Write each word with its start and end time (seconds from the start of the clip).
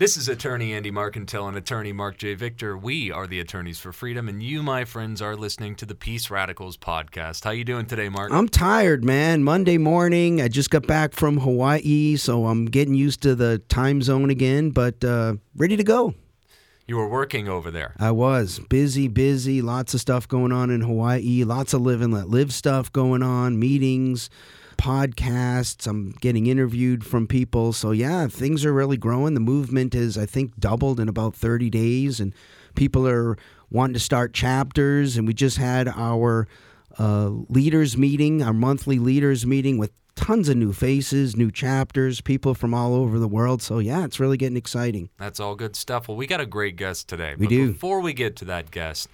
This 0.00 0.16
is 0.16 0.30
attorney 0.30 0.72
Andy 0.72 0.90
Marcantel 0.90 1.46
and 1.46 1.58
attorney 1.58 1.92
Marc 1.92 2.16
J. 2.16 2.32
Victor. 2.32 2.74
We 2.74 3.12
are 3.12 3.26
the 3.26 3.38
attorneys 3.38 3.78
for 3.78 3.92
freedom, 3.92 4.30
and 4.30 4.42
you, 4.42 4.62
my 4.62 4.86
friends, 4.86 5.20
are 5.20 5.36
listening 5.36 5.74
to 5.74 5.84
the 5.84 5.94
Peace 5.94 6.30
Radicals 6.30 6.78
podcast. 6.78 7.44
How 7.44 7.50
you 7.50 7.64
doing 7.64 7.84
today, 7.84 8.08
Marc? 8.08 8.32
I'm 8.32 8.48
tired, 8.48 9.04
man. 9.04 9.44
Monday 9.44 9.76
morning. 9.76 10.40
I 10.40 10.48
just 10.48 10.70
got 10.70 10.86
back 10.86 11.12
from 11.12 11.36
Hawaii, 11.36 12.16
so 12.16 12.46
I'm 12.46 12.64
getting 12.64 12.94
used 12.94 13.20
to 13.24 13.34
the 13.34 13.58
time 13.68 14.00
zone 14.00 14.30
again, 14.30 14.70
but 14.70 15.04
uh, 15.04 15.34
ready 15.54 15.76
to 15.76 15.84
go. 15.84 16.14
You 16.86 16.96
were 16.96 17.06
working 17.06 17.50
over 17.50 17.70
there. 17.70 17.94
I 17.98 18.12
was 18.12 18.58
busy, 18.70 19.06
busy. 19.06 19.60
Lots 19.60 19.92
of 19.92 20.00
stuff 20.00 20.26
going 20.26 20.50
on 20.50 20.70
in 20.70 20.80
Hawaii. 20.80 21.44
Lots 21.44 21.74
of 21.74 21.82
live 21.82 22.00
and 22.00 22.14
let 22.14 22.30
live 22.30 22.54
stuff 22.54 22.90
going 22.90 23.22
on. 23.22 23.58
Meetings 23.58 24.30
podcasts. 24.80 25.86
I'm 25.86 26.12
getting 26.22 26.46
interviewed 26.46 27.04
from 27.04 27.26
people. 27.26 27.74
So, 27.74 27.90
yeah, 27.90 28.26
things 28.28 28.64
are 28.64 28.72
really 28.72 28.96
growing. 28.96 29.34
The 29.34 29.40
movement 29.40 29.94
is, 29.94 30.16
I 30.16 30.24
think, 30.24 30.58
doubled 30.58 30.98
in 30.98 31.08
about 31.08 31.36
30 31.36 31.68
days, 31.68 32.18
and 32.18 32.34
people 32.74 33.06
are 33.06 33.36
wanting 33.70 33.94
to 33.94 34.00
start 34.00 34.32
chapters. 34.32 35.18
And 35.18 35.26
we 35.26 35.34
just 35.34 35.58
had 35.58 35.86
our 35.86 36.48
uh, 36.98 37.28
leaders 37.50 37.98
meeting, 37.98 38.42
our 38.42 38.54
monthly 38.54 38.98
leaders 38.98 39.46
meeting 39.46 39.76
with 39.76 39.92
tons 40.14 40.48
of 40.48 40.56
new 40.56 40.72
faces, 40.72 41.36
new 41.36 41.50
chapters, 41.50 42.22
people 42.22 42.54
from 42.54 42.72
all 42.72 42.94
over 42.94 43.18
the 43.18 43.28
world. 43.28 43.60
So, 43.60 43.80
yeah, 43.80 44.04
it's 44.04 44.18
really 44.18 44.38
getting 44.38 44.56
exciting. 44.56 45.10
That's 45.18 45.40
all 45.40 45.56
good 45.56 45.76
stuff. 45.76 46.08
Well, 46.08 46.16
we 46.16 46.26
got 46.26 46.40
a 46.40 46.46
great 46.46 46.76
guest 46.76 47.06
today. 47.06 47.34
We 47.36 47.46
but 47.46 47.50
do. 47.50 47.72
Before 47.72 48.00
we 48.00 48.14
get 48.14 48.34
to 48.36 48.46
that 48.46 48.70
guest, 48.70 49.08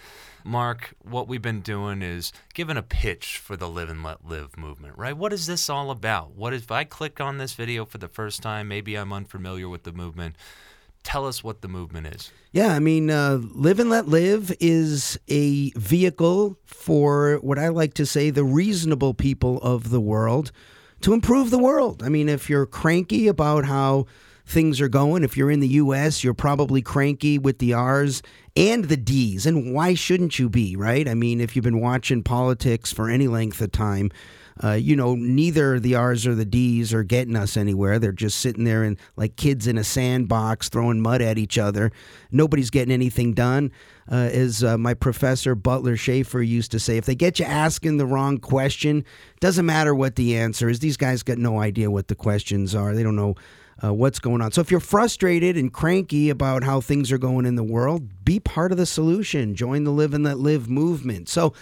Marc, 0.46 0.94
what 1.02 1.26
we've 1.26 1.42
been 1.42 1.60
doing 1.60 2.02
is 2.02 2.32
giving 2.54 2.76
a 2.76 2.82
pitch 2.82 3.38
for 3.38 3.56
the 3.56 3.68
Live 3.68 3.90
and 3.90 4.04
Let 4.04 4.24
Live 4.24 4.56
movement, 4.56 4.96
right? 4.96 5.16
What 5.16 5.32
is 5.32 5.48
this 5.48 5.68
all 5.68 5.90
about? 5.90 6.36
What 6.36 6.54
if 6.54 6.70
I 6.70 6.84
click 6.84 7.20
on 7.20 7.38
this 7.38 7.54
video 7.54 7.84
for 7.84 7.98
the 7.98 8.06
first 8.06 8.42
time? 8.42 8.68
Maybe 8.68 8.94
I'm 8.94 9.12
unfamiliar 9.12 9.68
with 9.68 9.82
the 9.82 9.90
movement. 9.90 10.36
Tell 11.02 11.26
us 11.26 11.42
what 11.42 11.62
the 11.62 11.68
movement 11.68 12.06
is. 12.06 12.30
Yeah, 12.52 12.68
I 12.68 12.78
mean, 12.78 13.10
uh, 13.10 13.40
Live 13.42 13.80
and 13.80 13.90
Let 13.90 14.06
Live 14.06 14.54
is 14.60 15.18
a 15.26 15.70
vehicle 15.70 16.56
for 16.64 17.38
what 17.42 17.58
I 17.58 17.68
like 17.68 17.94
to 17.94 18.06
say 18.06 18.30
the 18.30 18.44
reasonable 18.44 19.14
people 19.14 19.58
of 19.62 19.90
the 19.90 20.00
world 20.00 20.52
to 21.00 21.12
improve 21.12 21.50
the 21.50 21.58
world. 21.58 22.04
I 22.04 22.08
mean, 22.08 22.28
if 22.28 22.48
you're 22.48 22.66
cranky 22.66 23.26
about 23.26 23.64
how 23.64 24.06
things 24.46 24.80
are 24.80 24.88
going, 24.88 25.24
if 25.24 25.36
you're 25.36 25.50
in 25.50 25.60
the 25.60 25.68
U.S., 25.68 26.22
you're 26.22 26.34
probably 26.34 26.80
cranky 26.80 27.38
with 27.38 27.58
the 27.58 27.74
R's 27.74 28.22
and 28.56 28.84
the 28.84 28.96
D's. 28.96 29.44
And 29.44 29.74
why 29.74 29.94
shouldn't 29.94 30.38
you 30.38 30.48
be, 30.48 30.76
right? 30.76 31.08
I 31.08 31.14
mean, 31.14 31.40
if 31.40 31.56
you've 31.56 31.64
been 31.64 31.80
watching 31.80 32.22
politics 32.22 32.92
for 32.92 33.10
any 33.10 33.26
length 33.26 33.60
of 33.60 33.72
time, 33.72 34.10
uh, 34.62 34.72
you 34.72 34.96
know, 34.96 35.14
neither 35.14 35.78
the 35.78 35.96
R's 35.96 36.26
or 36.26 36.34
the 36.34 36.46
D's 36.46 36.94
are 36.94 37.02
getting 37.02 37.36
us 37.36 37.56
anywhere. 37.56 37.98
They're 37.98 38.12
just 38.12 38.38
sitting 38.38 38.64
there 38.64 38.84
and 38.84 38.96
like 39.16 39.36
kids 39.36 39.66
in 39.66 39.76
a 39.76 39.84
sandbox 39.84 40.70
throwing 40.70 41.00
mud 41.00 41.20
at 41.20 41.36
each 41.36 41.58
other. 41.58 41.92
Nobody's 42.30 42.70
getting 42.70 42.92
anything 42.92 43.34
done. 43.34 43.70
Uh, 44.10 44.30
as 44.32 44.62
uh, 44.62 44.78
my 44.78 44.94
professor 44.94 45.54
Butler 45.54 45.96
Shaffer 45.96 46.40
used 46.40 46.70
to 46.70 46.78
say, 46.78 46.96
if 46.96 47.04
they 47.04 47.16
get 47.16 47.38
you 47.38 47.44
asking 47.44 47.96
the 47.96 48.06
wrong 48.06 48.38
question, 48.38 49.04
doesn't 49.40 49.66
matter 49.66 49.94
what 49.94 50.14
the 50.14 50.36
answer 50.36 50.68
is. 50.68 50.78
These 50.78 50.96
guys 50.96 51.22
got 51.24 51.38
no 51.38 51.58
idea 51.58 51.90
what 51.90 52.08
the 52.08 52.14
questions 52.14 52.74
are. 52.74 52.94
They 52.94 53.02
don't 53.02 53.16
know 53.16 53.34
uh, 53.82 53.92
what's 53.92 54.18
going 54.18 54.40
on. 54.40 54.52
So 54.52 54.60
if 54.60 54.70
you're 54.70 54.80
frustrated 54.80 55.56
and 55.56 55.72
cranky 55.72 56.30
about 56.30 56.64
how 56.64 56.80
things 56.80 57.12
are 57.12 57.18
going 57.18 57.46
in 57.46 57.56
the 57.56 57.64
world, 57.64 58.24
be 58.24 58.40
part 58.40 58.72
of 58.72 58.78
the 58.78 58.86
solution. 58.86 59.54
Join 59.54 59.84
the 59.84 59.90
Live 59.90 60.14
and 60.14 60.24
Let 60.24 60.38
Live 60.38 60.68
movement. 60.68 61.28
So 61.28 61.52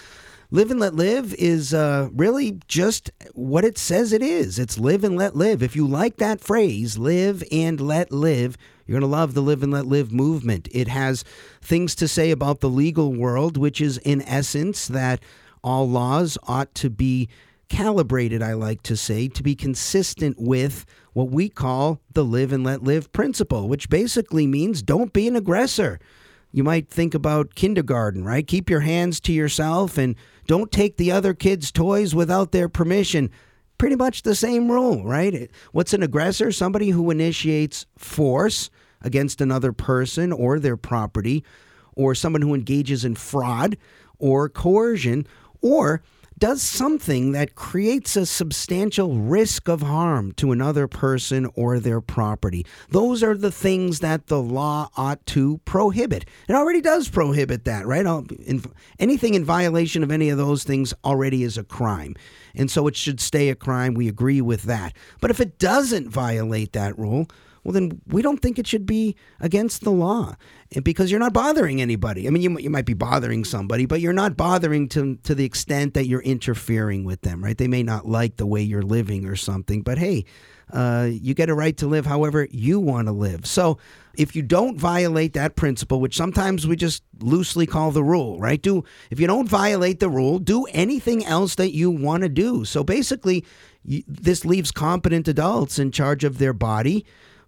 Live 0.51 0.71
and 0.71 0.79
Let 0.79 0.95
Live 0.95 1.35
is 1.35 1.75
uh, 1.75 2.09
really 2.13 2.61
just 2.69 3.11
what 3.33 3.65
it 3.65 3.77
says 3.79 4.13
it 4.13 4.23
is. 4.23 4.59
It's 4.59 4.79
live 4.79 5.03
and 5.03 5.17
let 5.17 5.35
live. 5.35 5.63
If 5.63 5.75
you 5.75 5.87
like 5.87 6.19
that 6.19 6.41
phrase, 6.41 6.97
live 6.97 7.43
and 7.51 7.81
let 7.81 8.13
live, 8.13 8.57
you're 8.87 9.01
going 9.01 9.11
to 9.11 9.17
love 9.17 9.35
the 9.35 9.41
Live 9.41 9.63
and 9.63 9.73
Let 9.73 9.87
Live 9.87 10.13
movement. 10.13 10.69
It 10.71 10.89
has 10.89 11.25
things 11.61 11.95
to 11.97 12.07
say 12.07 12.31
about 12.31 12.61
the 12.61 12.69
legal 12.69 13.13
world, 13.13 13.57
which 13.57 13.81
is 13.81 13.99
in 13.99 14.23
essence 14.23 14.87
that 14.89 15.21
all 15.65 15.89
laws 15.89 16.37
ought 16.47 16.75
to 16.77 16.91
be 16.91 17.29
calibrated, 17.75 18.41
I 18.41 18.53
like 18.53 18.85
to 18.85 18.97
say, 18.97 19.27
to 19.27 19.43
be 19.43 19.57
consistent 19.57 20.37
with 20.39 20.87
what 21.13 21.31
we 21.31 21.49
call 21.49 22.01
the 22.13 22.25
live 22.25 22.53
and 22.53 22.63
let 22.63 22.85
live 22.85 23.13
principle, 23.13 23.69
which 23.69 23.89
basically 23.89 24.47
means 24.47 24.81
don't 24.81 25.13
be 25.13 25.27
an 25.27 25.35
aggressor. 25.35 25.99
You 26.53 26.63
might 26.63 26.89
think 26.89 27.15
about 27.15 27.57
kindergarten, 27.57 28.23
right? 28.23 28.47
Keep 28.47 28.71
your 28.71 28.83
hands 28.83 29.19
to 29.23 29.33
yourself 29.33 29.99
and 29.99 30.15
don't 30.47 30.71
take 30.71 30.99
the 30.99 31.11
other 31.11 31.35
kids' 31.35 31.73
toys 31.73 32.15
without 32.15 32.53
their 32.53 32.69
permission. 32.69 33.29
Pretty 33.77 33.97
much 33.97 34.23
the 34.23 34.37
same 34.37 34.71
rule, 34.71 35.03
right? 35.05 35.51
What's 35.73 35.93
an 35.93 36.05
aggressor? 36.05 36.53
Somebody 36.53 36.91
who 36.91 37.11
initiates 37.11 37.87
force 37.99 38.71
against 39.03 39.41
another 39.41 39.73
person 39.73 40.31
or 40.31 40.61
their 40.61 40.77
property, 40.77 41.45
or 41.95 42.15
someone 42.15 42.43
who 42.43 42.55
engages 42.55 43.05
in 43.05 43.17
fraud 43.17 43.77
or 44.21 44.49
coercion, 44.49 45.27
or 45.61 46.05
does 46.45 46.63
something 46.63 47.33
that 47.33 47.55
creates 47.55 48.17
a 48.17 48.27
substantial 48.27 49.15
risk 49.15 49.67
of 49.67 49.81
harm 49.81 50.31
to 50.33 50.53
another 50.53 50.87
person 50.87 51.49
or 51.55 51.81
their 51.81 52.03
property. 52.03 52.67
Those 52.91 53.23
are 53.23 53.35
the 53.35 53.51
things 53.51 54.01
that 54.01 54.27
the 54.27 54.43
law 54.43 54.91
ought 54.95 55.25
to 55.29 55.57
prohibit. 55.65 56.27
It 56.47 56.53
already 56.53 56.83
does 56.83 57.09
prohibit 57.09 57.65
that, 57.65 57.87
right? 57.87 58.05
Anything 58.99 59.33
in 59.33 59.43
violation 59.43 60.03
of 60.03 60.11
any 60.11 60.29
of 60.29 60.37
those 60.37 60.65
things 60.65 60.93
already 61.03 61.45
is 61.45 61.57
a 61.57 61.65
crime. 61.65 62.15
And 62.55 62.71
so 62.71 62.87
it 62.89 62.95
should 62.95 63.21
stay 63.21 63.49
a 63.49 63.55
crime. 63.55 63.95
We 63.95 64.07
agree 64.07 64.43
with 64.43 64.65
that. 64.65 64.93
But 65.23 65.31
if 65.31 65.41
it 65.41 65.59
doesn't 65.59 66.11
violate 66.11 66.75
that 66.75 66.99
rule, 66.99 67.27
well, 67.65 67.73
then 67.73 68.01
we 68.07 68.21
don't 68.23 68.41
think 68.41 68.59
it 68.59 68.67
should 68.67 68.87
be 68.87 69.17
against 69.41 69.83
the 69.83 69.91
law 69.91 70.37
because 70.83 71.11
you're 71.11 71.21
not 71.21 71.33
bothering 71.33 71.81
anybody. 71.81 72.27
I 72.27 72.31
mean, 72.31 72.43
you, 72.43 72.59
you 72.59 72.71
might 72.71 72.85
be 72.85 72.95
bothering 72.95 73.45
somebody, 73.45 73.87
but 73.87 74.01
you're 74.01 74.13
not 74.13 74.37
bothering 74.37 74.89
to, 74.91 75.17
to 75.25 75.35
the 75.35 75.45
extent 75.45 75.95
that 75.95 76.07
you're 76.07 76.23
interfering 76.23 77.05
with 77.05 77.23
them, 77.23 77.43
right? 77.43 77.57
They 77.57 77.69
may 77.69 77.83
not 77.83 78.07
like 78.07 78.37
the 78.37 78.47
way 78.47 78.61
you're 78.61 78.83
living 78.83 79.27
or 79.27 79.35
something, 79.35 79.83
but 79.83 79.99
hey, 79.99 80.27
uh, 80.73 81.09
you 81.11 81.35
get 81.35 81.49
a 81.49 81.55
right 81.55 81.77
to 81.77 81.87
live 81.87 82.07
however 82.07 82.49
you 82.51 82.81
want 82.81 83.07
to 83.07 83.13
live. 83.13 83.47
So 83.47 83.79
if 84.17 84.35
you 84.35 84.43
don't 84.43 84.79
violate 84.79 85.33
that 85.35 85.57
principle, 85.57 86.01
which 86.01 86.17
sometimes 86.17 86.67
we 86.67 86.77
just 86.77 87.03
loosely 87.21 87.67
call 87.67 87.91
the 87.91 88.03
rule, 88.03 88.39
right? 88.39 88.61
Do 88.61 88.85
if 89.11 89.21
you 89.21 89.27
don't 89.27 89.49
violate 89.49 90.01
the 90.01 90.09
rule, 90.09 90.39
do 90.39 90.65
anything 90.67 91.25
else 91.25 91.55
that 91.57 91.73
you 91.73 91.91
want 91.91 92.23
to 92.23 92.29
do. 92.29 92.65
So 92.65 92.83
basically, 92.83 93.45
you, 93.85 94.03
this 94.07 94.45
leaves 94.45 94.71
competent 94.71 95.29
adults 95.29 95.79
in 95.79 95.91
charge 95.91 96.25
of 96.25 96.39
their 96.39 96.53
body 96.53 97.05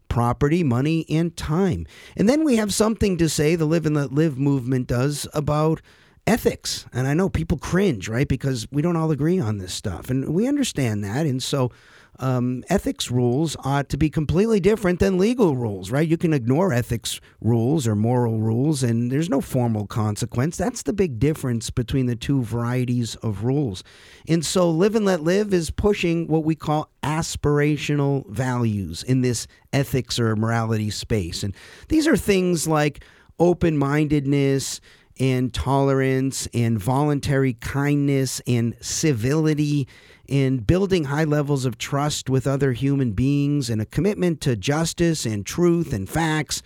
property, 0.09 0.63
money, 0.63 1.05
and 1.09 1.37
time. 1.37 1.87
And 2.17 2.29
then 2.29 2.45
we 2.45 2.57
have 2.57 2.73
something 2.73 3.17
to 3.19 3.29
say, 3.29 3.57
the 3.57 3.67
Live 3.67 3.87
and 3.87 3.97
Let 3.97 4.13
Live 4.13 4.39
movement 4.39 4.87
does, 4.87 5.27
about 5.35 5.81
ethics. 6.27 6.87
And 6.93 7.07
I 7.07 7.15
know 7.15 7.29
people 7.29 7.59
cringe, 7.59 8.09
right? 8.09 8.29
Because 8.29 8.67
we 8.71 8.83
don't 8.83 8.97
all 8.97 9.11
agree 9.11 9.39
on 9.39 9.59
this 9.59 9.73
stuff. 9.73 10.11
And 10.11 10.35
we 10.35 10.49
understand 10.49 11.05
that. 11.05 11.27
And 11.27 11.43
so 11.43 11.71
um, 12.19 12.65
ethics 12.69 13.11
rules 13.11 13.57
ought 13.65 13.89
to 13.91 13.97
be 13.97 14.11
completely 14.11 14.61
different 14.61 15.01
than 15.01 15.19
legal 15.19 15.57
rules, 15.57 15.91
right? 15.91 16.07
You 16.07 16.17
can 16.17 16.33
ignore 16.33 16.73
ethics 16.73 17.21
rules 17.41 17.87
or 17.87 17.95
moral 17.95 18.39
rules, 18.39 18.83
and 18.83 19.11
there's 19.11 19.29
no 19.29 19.41
formal 19.41 19.87
consequence. 19.87 20.57
That's 20.57 20.83
the 20.83 20.93
big 20.93 21.19
difference 21.19 21.71
between 21.71 22.07
the 22.07 22.17
two 22.17 22.43
varieties 22.43 23.15
of 23.17 23.45
rules. 23.45 23.85
And 24.29 24.45
so, 24.45 24.71
Live 24.71 24.95
and 24.95 25.05
Let 25.05 25.23
Live 25.23 25.53
is 25.53 25.71
pushing 25.71 26.27
what 26.27 26.45
we 26.45 26.55
call 26.55 26.91
aspirational 27.03 28.29
values 28.29 29.03
in 29.03 29.21
this 29.21 29.47
ethics 29.73 30.19
or 30.19 30.35
morality 30.37 30.91
space. 30.91 31.43
And 31.43 31.55
these 31.89 32.07
are 32.07 32.17
things 32.17 32.67
like 32.67 33.05
open 33.39 33.77
mindedness 33.77 34.81
and 35.19 35.53
tolerance 35.53 36.47
and 36.53 36.79
voluntary 36.79 37.55
kindness 37.55 38.41
and 38.47 38.77
civility 38.81 39.89
in 40.29 40.59
building 40.59 41.05
high 41.05 41.25
levels 41.25 41.65
of 41.65 41.79
trust 41.79 42.29
with 42.29 42.47
other 42.47 42.73
human 42.73 43.13
beings 43.13 43.71
and 43.71 43.81
a 43.81 43.87
commitment 43.87 44.41
to 44.43 44.57
justice 44.57 45.25
and 45.25 45.47
truth 45.47 45.93
and 45.93 46.09
facts. 46.09 46.63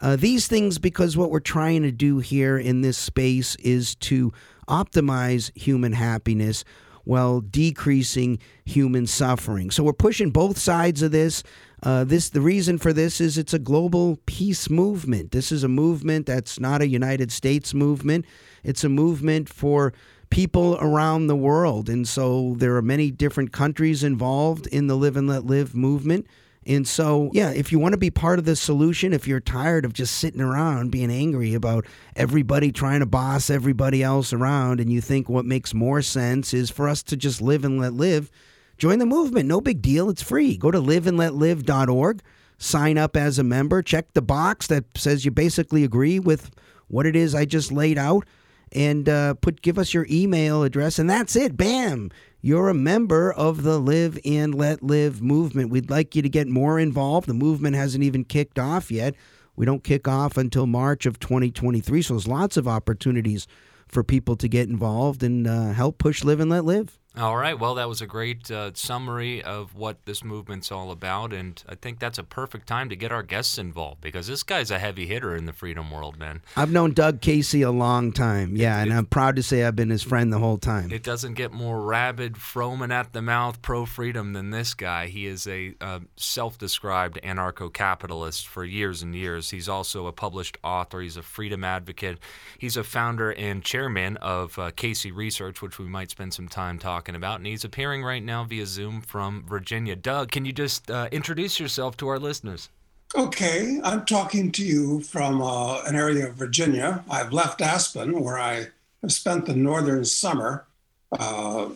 Uh, 0.00 0.16
these 0.16 0.46
things, 0.46 0.78
because 0.78 1.16
what 1.16 1.30
we're 1.30 1.40
trying 1.40 1.82
to 1.82 1.92
do 1.92 2.18
here 2.18 2.58
in 2.58 2.82
this 2.82 2.98
space 2.98 3.56
is 3.56 3.94
to 3.96 4.32
optimize 4.68 5.56
human 5.56 5.92
happiness 5.92 6.64
while 7.04 7.40
decreasing 7.40 8.38
human 8.64 9.06
suffering. 9.06 9.70
So 9.70 9.84
we're 9.84 9.92
pushing 9.92 10.30
both 10.30 10.58
sides 10.58 11.02
of 11.02 11.12
this. 11.12 11.44
Uh, 11.82 12.02
this 12.02 12.30
the 12.30 12.40
reason 12.40 12.78
for 12.78 12.92
this 12.92 13.20
is 13.20 13.38
it's 13.38 13.54
a 13.54 13.60
global 13.60 14.18
peace 14.26 14.68
movement. 14.68 15.30
This 15.30 15.52
is 15.52 15.62
a 15.62 15.68
movement 15.68 16.26
that's 16.26 16.58
not 16.58 16.82
a 16.82 16.88
United 16.88 17.30
States 17.30 17.72
movement. 17.72 18.26
It's 18.64 18.82
a 18.82 18.88
movement 18.88 19.48
for 19.48 19.92
people 20.36 20.76
around 20.82 21.28
the 21.28 21.34
world. 21.34 21.88
And 21.88 22.06
so 22.06 22.56
there 22.58 22.76
are 22.76 22.82
many 22.82 23.10
different 23.10 23.52
countries 23.52 24.04
involved 24.04 24.66
in 24.66 24.86
the 24.86 24.94
Live 24.94 25.16
and 25.16 25.26
Let 25.26 25.46
Live 25.46 25.74
movement. 25.74 26.26
And 26.66 26.86
so, 26.86 27.30
yeah, 27.32 27.52
if 27.52 27.72
you 27.72 27.78
want 27.78 27.94
to 27.94 27.98
be 27.98 28.10
part 28.10 28.38
of 28.38 28.44
the 28.44 28.54
solution, 28.54 29.14
if 29.14 29.26
you're 29.26 29.40
tired 29.40 29.86
of 29.86 29.94
just 29.94 30.16
sitting 30.16 30.42
around 30.42 30.90
being 30.90 31.10
angry 31.10 31.54
about 31.54 31.86
everybody 32.16 32.70
trying 32.70 33.00
to 33.00 33.06
boss 33.06 33.48
everybody 33.48 34.02
else 34.02 34.34
around, 34.34 34.78
and 34.78 34.92
you 34.92 35.00
think 35.00 35.26
what 35.30 35.46
makes 35.46 35.72
more 35.72 36.02
sense 36.02 36.52
is 36.52 36.68
for 36.68 36.86
us 36.86 37.02
to 37.04 37.16
just 37.16 37.40
live 37.40 37.64
and 37.64 37.80
let 37.80 37.94
live, 37.94 38.30
join 38.76 38.98
the 38.98 39.06
movement. 39.06 39.48
No 39.48 39.62
big 39.62 39.80
deal. 39.80 40.10
It's 40.10 40.22
free. 40.22 40.58
Go 40.58 40.70
to 40.70 40.80
liveandletlive.org. 40.80 42.20
sign 42.58 42.98
up 42.98 43.16
as 43.16 43.38
a 43.38 43.42
member. 43.42 43.80
Check 43.80 44.12
the 44.12 44.20
box 44.20 44.66
that 44.66 44.84
says 44.96 45.24
you 45.24 45.30
basically 45.30 45.82
agree 45.82 46.18
with 46.18 46.50
what 46.88 47.06
it 47.06 47.16
is 47.16 47.34
I 47.34 47.46
just 47.46 47.72
laid 47.72 47.96
out, 47.96 48.26
and 48.72 49.08
uh, 49.08 49.34
put 49.34 49.62
give 49.62 49.78
us 49.78 49.94
your 49.94 50.06
email 50.10 50.62
address, 50.62 50.98
and 50.98 51.08
that's 51.08 51.36
it. 51.36 51.56
Bam. 51.56 52.10
You're 52.42 52.68
a 52.68 52.74
member 52.74 53.32
of 53.32 53.64
the 53.64 53.80
Live 53.80 54.20
and 54.24 54.54
Let 54.54 54.80
Live 54.80 55.20
movement. 55.20 55.70
We'd 55.70 55.90
like 55.90 56.14
you 56.14 56.22
to 56.22 56.28
get 56.28 56.46
more 56.46 56.78
involved. 56.78 57.26
The 57.26 57.34
movement 57.34 57.74
hasn't 57.74 58.04
even 58.04 58.24
kicked 58.24 58.58
off 58.58 58.88
yet. 58.90 59.16
We 59.56 59.66
don't 59.66 59.82
kick 59.82 60.06
off 60.06 60.36
until 60.36 60.66
March 60.66 61.06
of 61.06 61.18
2023. 61.18 62.02
So 62.02 62.14
there's 62.14 62.28
lots 62.28 62.56
of 62.56 62.68
opportunities 62.68 63.48
for 63.88 64.04
people 64.04 64.36
to 64.36 64.48
get 64.48 64.68
involved 64.68 65.22
and 65.22 65.46
uh, 65.46 65.72
help 65.72 65.98
push 65.98 66.22
Live 66.22 66.38
and 66.38 66.50
Let 66.50 66.64
Live. 66.64 66.98
All 67.18 67.38
right. 67.38 67.58
Well, 67.58 67.76
that 67.76 67.88
was 67.88 68.02
a 68.02 68.06
great 68.06 68.50
uh, 68.50 68.72
summary 68.74 69.42
of 69.42 69.74
what 69.74 70.04
this 70.04 70.22
movement's 70.22 70.70
all 70.70 70.90
about. 70.90 71.32
And 71.32 71.62
I 71.66 71.74
think 71.74 71.98
that's 71.98 72.18
a 72.18 72.22
perfect 72.22 72.66
time 72.66 72.90
to 72.90 72.96
get 72.96 73.10
our 73.10 73.22
guests 73.22 73.56
involved 73.56 74.02
because 74.02 74.26
this 74.26 74.42
guy's 74.42 74.70
a 74.70 74.78
heavy 74.78 75.06
hitter 75.06 75.34
in 75.34 75.46
the 75.46 75.54
freedom 75.54 75.90
world, 75.90 76.18
man. 76.18 76.42
I've 76.58 76.70
known 76.70 76.92
Doug 76.92 77.22
Casey 77.22 77.62
a 77.62 77.70
long 77.70 78.12
time. 78.12 78.54
Yeah. 78.54 78.78
It, 78.78 78.82
and 78.82 78.92
it, 78.92 78.96
I'm 78.96 79.06
proud 79.06 79.36
to 79.36 79.42
say 79.42 79.64
I've 79.64 79.74
been 79.74 79.88
his 79.88 80.02
friend 80.02 80.30
the 80.30 80.38
whole 80.38 80.58
time. 80.58 80.92
It 80.92 81.02
doesn't 81.02 81.34
get 81.34 81.52
more 81.52 81.80
rabid, 81.80 82.36
foaming 82.36 82.92
at 82.92 83.14
the 83.14 83.22
mouth, 83.22 83.62
pro 83.62 83.86
freedom 83.86 84.34
than 84.34 84.50
this 84.50 84.74
guy. 84.74 85.06
He 85.06 85.26
is 85.26 85.46
a 85.46 85.74
uh, 85.80 86.00
self 86.16 86.58
described 86.58 87.18
anarcho 87.24 87.72
capitalist 87.72 88.46
for 88.46 88.62
years 88.62 89.00
and 89.00 89.14
years. 89.14 89.48
He's 89.48 89.70
also 89.70 90.06
a 90.06 90.12
published 90.12 90.58
author, 90.62 91.00
he's 91.00 91.16
a 91.16 91.22
freedom 91.22 91.64
advocate. 91.64 92.18
He's 92.58 92.76
a 92.76 92.84
founder 92.84 93.32
and 93.32 93.64
chairman 93.64 94.18
of 94.18 94.58
uh, 94.58 94.70
Casey 94.72 95.10
Research, 95.10 95.62
which 95.62 95.78
we 95.78 95.86
might 95.86 96.10
spend 96.10 96.34
some 96.34 96.48
time 96.48 96.78
talking 96.78 97.05
talking 97.06 97.14
about, 97.14 97.38
and 97.38 97.46
he's 97.46 97.64
appearing 97.64 98.02
right 98.02 98.22
now 98.24 98.42
via 98.42 98.66
Zoom 98.66 99.00
from 99.00 99.44
Virginia. 99.46 99.94
Doug, 99.94 100.32
can 100.32 100.44
you 100.44 100.52
just 100.52 100.90
uh, 100.90 101.08
introduce 101.12 101.60
yourself 101.60 101.96
to 101.98 102.08
our 102.08 102.18
listeners? 102.18 102.68
Okay, 103.14 103.78
I'm 103.84 104.04
talking 104.04 104.50
to 104.50 104.64
you 104.64 105.00
from 105.02 105.40
uh, 105.40 105.82
an 105.84 105.94
area 105.94 106.26
of 106.26 106.34
Virginia. 106.34 107.04
I've 107.08 107.32
left 107.32 107.60
Aspen, 107.60 108.20
where 108.20 108.40
I 108.40 108.66
have 109.02 109.12
spent 109.12 109.46
the 109.46 109.54
northern 109.54 110.04
summer 110.04 110.66
uh, 111.12 111.68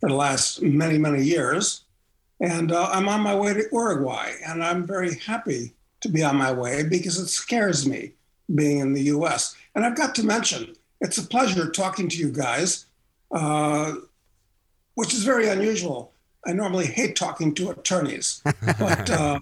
for 0.00 0.08
the 0.10 0.14
last 0.14 0.60
many, 0.60 0.98
many 0.98 1.22
years. 1.22 1.84
And 2.40 2.70
uh, 2.70 2.90
I'm 2.92 3.08
on 3.08 3.22
my 3.22 3.34
way 3.34 3.54
to 3.54 3.64
Uruguay, 3.72 4.32
and 4.46 4.62
I'm 4.62 4.86
very 4.86 5.14
happy 5.14 5.72
to 6.02 6.10
be 6.10 6.22
on 6.22 6.36
my 6.36 6.52
way 6.52 6.82
because 6.82 7.18
it 7.18 7.28
scares 7.28 7.88
me 7.88 8.12
being 8.54 8.80
in 8.80 8.92
the 8.92 9.04
US. 9.16 9.56
And 9.74 9.86
I've 9.86 9.96
got 9.96 10.14
to 10.16 10.26
mention, 10.26 10.74
it's 11.00 11.16
a 11.16 11.26
pleasure 11.26 11.70
talking 11.70 12.06
to 12.10 12.18
you 12.18 12.30
guys. 12.30 12.84
Uh, 13.30 13.94
which 14.98 15.14
is 15.14 15.22
very 15.22 15.48
unusual. 15.48 16.10
I 16.44 16.52
normally 16.52 16.86
hate 16.86 17.14
talking 17.14 17.54
to 17.54 17.70
attorneys, 17.70 18.42
but 18.80 19.08
uh, 19.22 19.38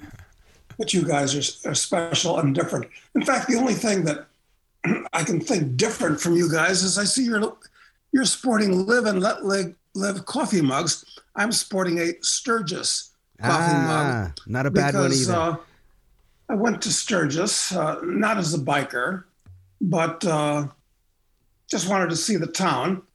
but 0.76 0.92
you 0.92 1.02
guys 1.02 1.34
are, 1.34 1.70
are 1.70 1.74
special 1.74 2.38
and 2.38 2.54
different. 2.54 2.88
In 3.14 3.24
fact, 3.24 3.48
the 3.48 3.56
only 3.56 3.72
thing 3.72 4.04
that 4.04 4.26
I 5.14 5.24
can 5.24 5.40
think 5.40 5.78
different 5.78 6.20
from 6.20 6.36
you 6.36 6.52
guys 6.52 6.82
is 6.82 6.98
I 6.98 7.04
see 7.04 7.24
you're 7.24 7.56
you're 8.12 8.26
sporting 8.26 8.86
live 8.86 9.06
and 9.06 9.22
let 9.22 9.46
live, 9.46 9.74
live 9.94 10.26
coffee 10.26 10.60
mugs. 10.60 11.06
I'm 11.34 11.52
sporting 11.52 12.00
a 12.00 12.12
Sturgis 12.20 13.12
coffee 13.40 13.76
ah, 13.76 14.24
mug. 14.26 14.38
Not 14.46 14.66
a 14.66 14.70
bad 14.70 14.92
because, 14.92 15.26
one 15.26 15.38
either. 15.38 15.52
Uh, 15.52 15.56
I 16.50 16.54
went 16.54 16.82
to 16.82 16.92
Sturgis, 16.92 17.72
uh, 17.72 18.00
not 18.02 18.36
as 18.36 18.52
a 18.52 18.58
biker, 18.58 19.24
but 19.80 20.22
uh, 20.26 20.66
just 21.66 21.88
wanted 21.88 22.10
to 22.10 22.16
see 22.16 22.36
the 22.36 22.46
town. 22.46 23.05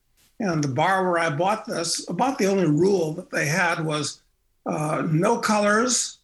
And 0.41 0.63
the 0.63 0.69
bar 0.69 1.07
where 1.07 1.19
I 1.19 1.29
bought 1.29 1.67
this, 1.67 2.09
about 2.09 2.39
the 2.39 2.47
only 2.47 2.65
rule 2.65 3.13
that 3.13 3.29
they 3.29 3.45
had 3.45 3.85
was 3.85 4.21
uh, 4.65 5.03
no 5.07 5.37
colors, 5.37 6.17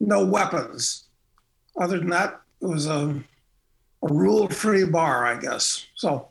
no 0.00 0.24
weapons. 0.24 1.04
Other 1.78 1.98
than 1.98 2.08
that, 2.08 2.40
it 2.62 2.66
was 2.66 2.86
a, 2.86 3.14
a 4.02 4.12
rule 4.12 4.48
free 4.48 4.86
bar, 4.86 5.26
I 5.26 5.38
guess. 5.38 5.86
So, 5.94 6.28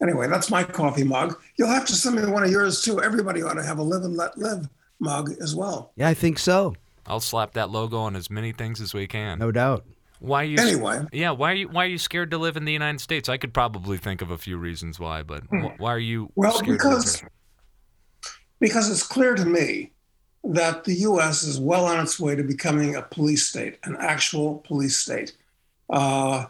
anyway, 0.00 0.28
that's 0.28 0.48
my 0.48 0.62
coffee 0.62 1.02
mug. 1.02 1.36
You'll 1.58 1.66
have 1.66 1.86
to 1.86 1.94
send 1.94 2.14
me 2.14 2.30
one 2.30 2.44
of 2.44 2.50
yours 2.52 2.80
too. 2.80 3.02
Everybody 3.02 3.42
ought 3.42 3.54
to 3.54 3.64
have 3.64 3.78
a 3.78 3.82
live 3.82 4.04
and 4.04 4.16
let 4.16 4.38
live 4.38 4.68
mug 5.00 5.32
as 5.40 5.56
well. 5.56 5.90
Yeah, 5.96 6.08
I 6.08 6.14
think 6.14 6.38
so. 6.38 6.76
I'll 7.08 7.18
slap 7.18 7.54
that 7.54 7.70
logo 7.70 7.98
on 7.98 8.14
as 8.14 8.30
many 8.30 8.52
things 8.52 8.80
as 8.80 8.94
we 8.94 9.08
can. 9.08 9.40
No 9.40 9.50
doubt. 9.50 9.84
Why 10.20 10.42
are 10.42 10.44
you 10.44 10.58
anyway? 10.58 11.04
Yeah, 11.12 11.32
why 11.32 11.52
are 11.52 11.54
you 11.54 11.68
why 11.68 11.84
are 11.84 11.88
you 11.88 11.98
scared 11.98 12.30
to 12.30 12.38
live 12.38 12.56
in 12.56 12.64
the 12.64 12.72
United 12.72 13.00
States? 13.00 13.28
I 13.28 13.36
could 13.36 13.52
probably 13.52 13.98
think 13.98 14.22
of 14.22 14.30
a 14.30 14.38
few 14.38 14.56
reasons 14.56 14.98
why, 14.98 15.22
but 15.22 15.44
hmm. 15.44 15.66
why 15.76 15.92
are 15.92 15.98
you? 15.98 16.30
Well, 16.34 16.60
because 16.62 17.22
because 18.58 18.90
it's 18.90 19.02
clear 19.02 19.34
to 19.34 19.44
me 19.44 19.92
that 20.44 20.84
the 20.84 20.94
U.S. 20.94 21.42
is 21.42 21.60
well 21.60 21.86
on 21.86 22.00
its 22.00 22.18
way 22.18 22.34
to 22.34 22.42
becoming 22.42 22.94
a 22.94 23.02
police 23.02 23.46
state, 23.46 23.78
an 23.84 23.96
actual 23.98 24.58
police 24.66 24.96
state. 24.96 25.36
Uh, 25.90 26.46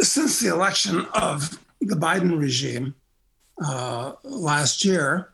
since 0.00 0.40
the 0.40 0.48
election 0.48 1.06
of 1.14 1.58
the 1.80 1.94
Biden 1.94 2.38
regime 2.38 2.94
uh, 3.64 4.12
last 4.24 4.84
year, 4.84 5.32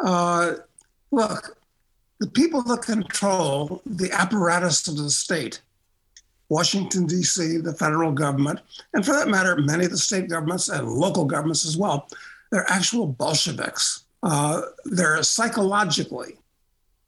uh, 0.00 0.54
look, 1.10 1.56
the 2.20 2.28
people 2.28 2.62
that 2.62 2.82
control 2.82 3.82
the 3.86 4.12
apparatus 4.12 4.86
of 4.86 4.96
the 4.96 5.10
state, 5.10 5.62
Washington, 6.50 7.06
D.C., 7.06 7.56
the 7.58 7.72
federal 7.72 8.12
government, 8.12 8.60
and 8.92 9.04
for 9.04 9.12
that 9.12 9.28
matter, 9.28 9.56
many 9.56 9.86
of 9.86 9.90
the 9.90 9.96
state 9.96 10.28
governments 10.28 10.68
and 10.68 10.86
local 10.86 11.24
governments 11.24 11.66
as 11.66 11.76
well, 11.76 12.08
they're 12.52 12.70
actual 12.70 13.06
Bolsheviks. 13.06 14.04
Uh, 14.22 14.62
they're 14.84 15.22
psychologically 15.22 16.36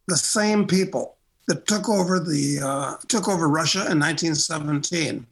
the 0.09 0.17
same 0.17 0.67
people 0.67 1.17
that 1.47 1.67
took 1.67 1.89
over 1.89 2.19
the 2.19 2.61
uh, 2.63 2.97
took 3.09 3.29
over 3.29 3.49
Russia 3.49 3.81
in 3.91 3.99
1917. 3.99 5.27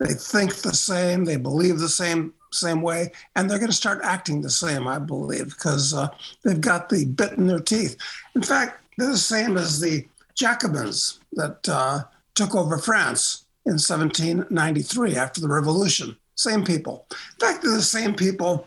They 0.00 0.14
think 0.14 0.56
the 0.56 0.74
same, 0.74 1.24
they 1.24 1.36
believe 1.36 1.78
the 1.78 1.88
same 1.88 2.34
same 2.50 2.82
way, 2.82 3.12
and 3.36 3.50
they're 3.50 3.58
going 3.58 3.70
to 3.70 3.76
start 3.76 4.00
acting 4.02 4.40
the 4.40 4.50
same, 4.50 4.86
I 4.86 4.98
believe, 4.98 5.46
because 5.46 5.92
uh, 5.92 6.08
they've 6.42 6.60
got 6.60 6.88
the 6.88 7.04
bit 7.04 7.32
in 7.32 7.46
their 7.46 7.60
teeth. 7.60 7.96
In 8.34 8.42
fact, 8.42 8.83
they're 8.96 9.10
the 9.10 9.18
same 9.18 9.56
as 9.56 9.80
the 9.80 10.06
Jacobins 10.34 11.20
that 11.32 11.68
uh, 11.68 12.04
took 12.34 12.54
over 12.54 12.78
France 12.78 13.44
in 13.66 13.72
1793 13.74 15.16
after 15.16 15.40
the 15.40 15.48
revolution. 15.48 16.16
Same 16.34 16.64
people. 16.64 17.06
In 17.10 17.46
fact, 17.46 17.62
they're 17.62 17.72
the 17.72 17.82
same 17.82 18.14
people 18.14 18.66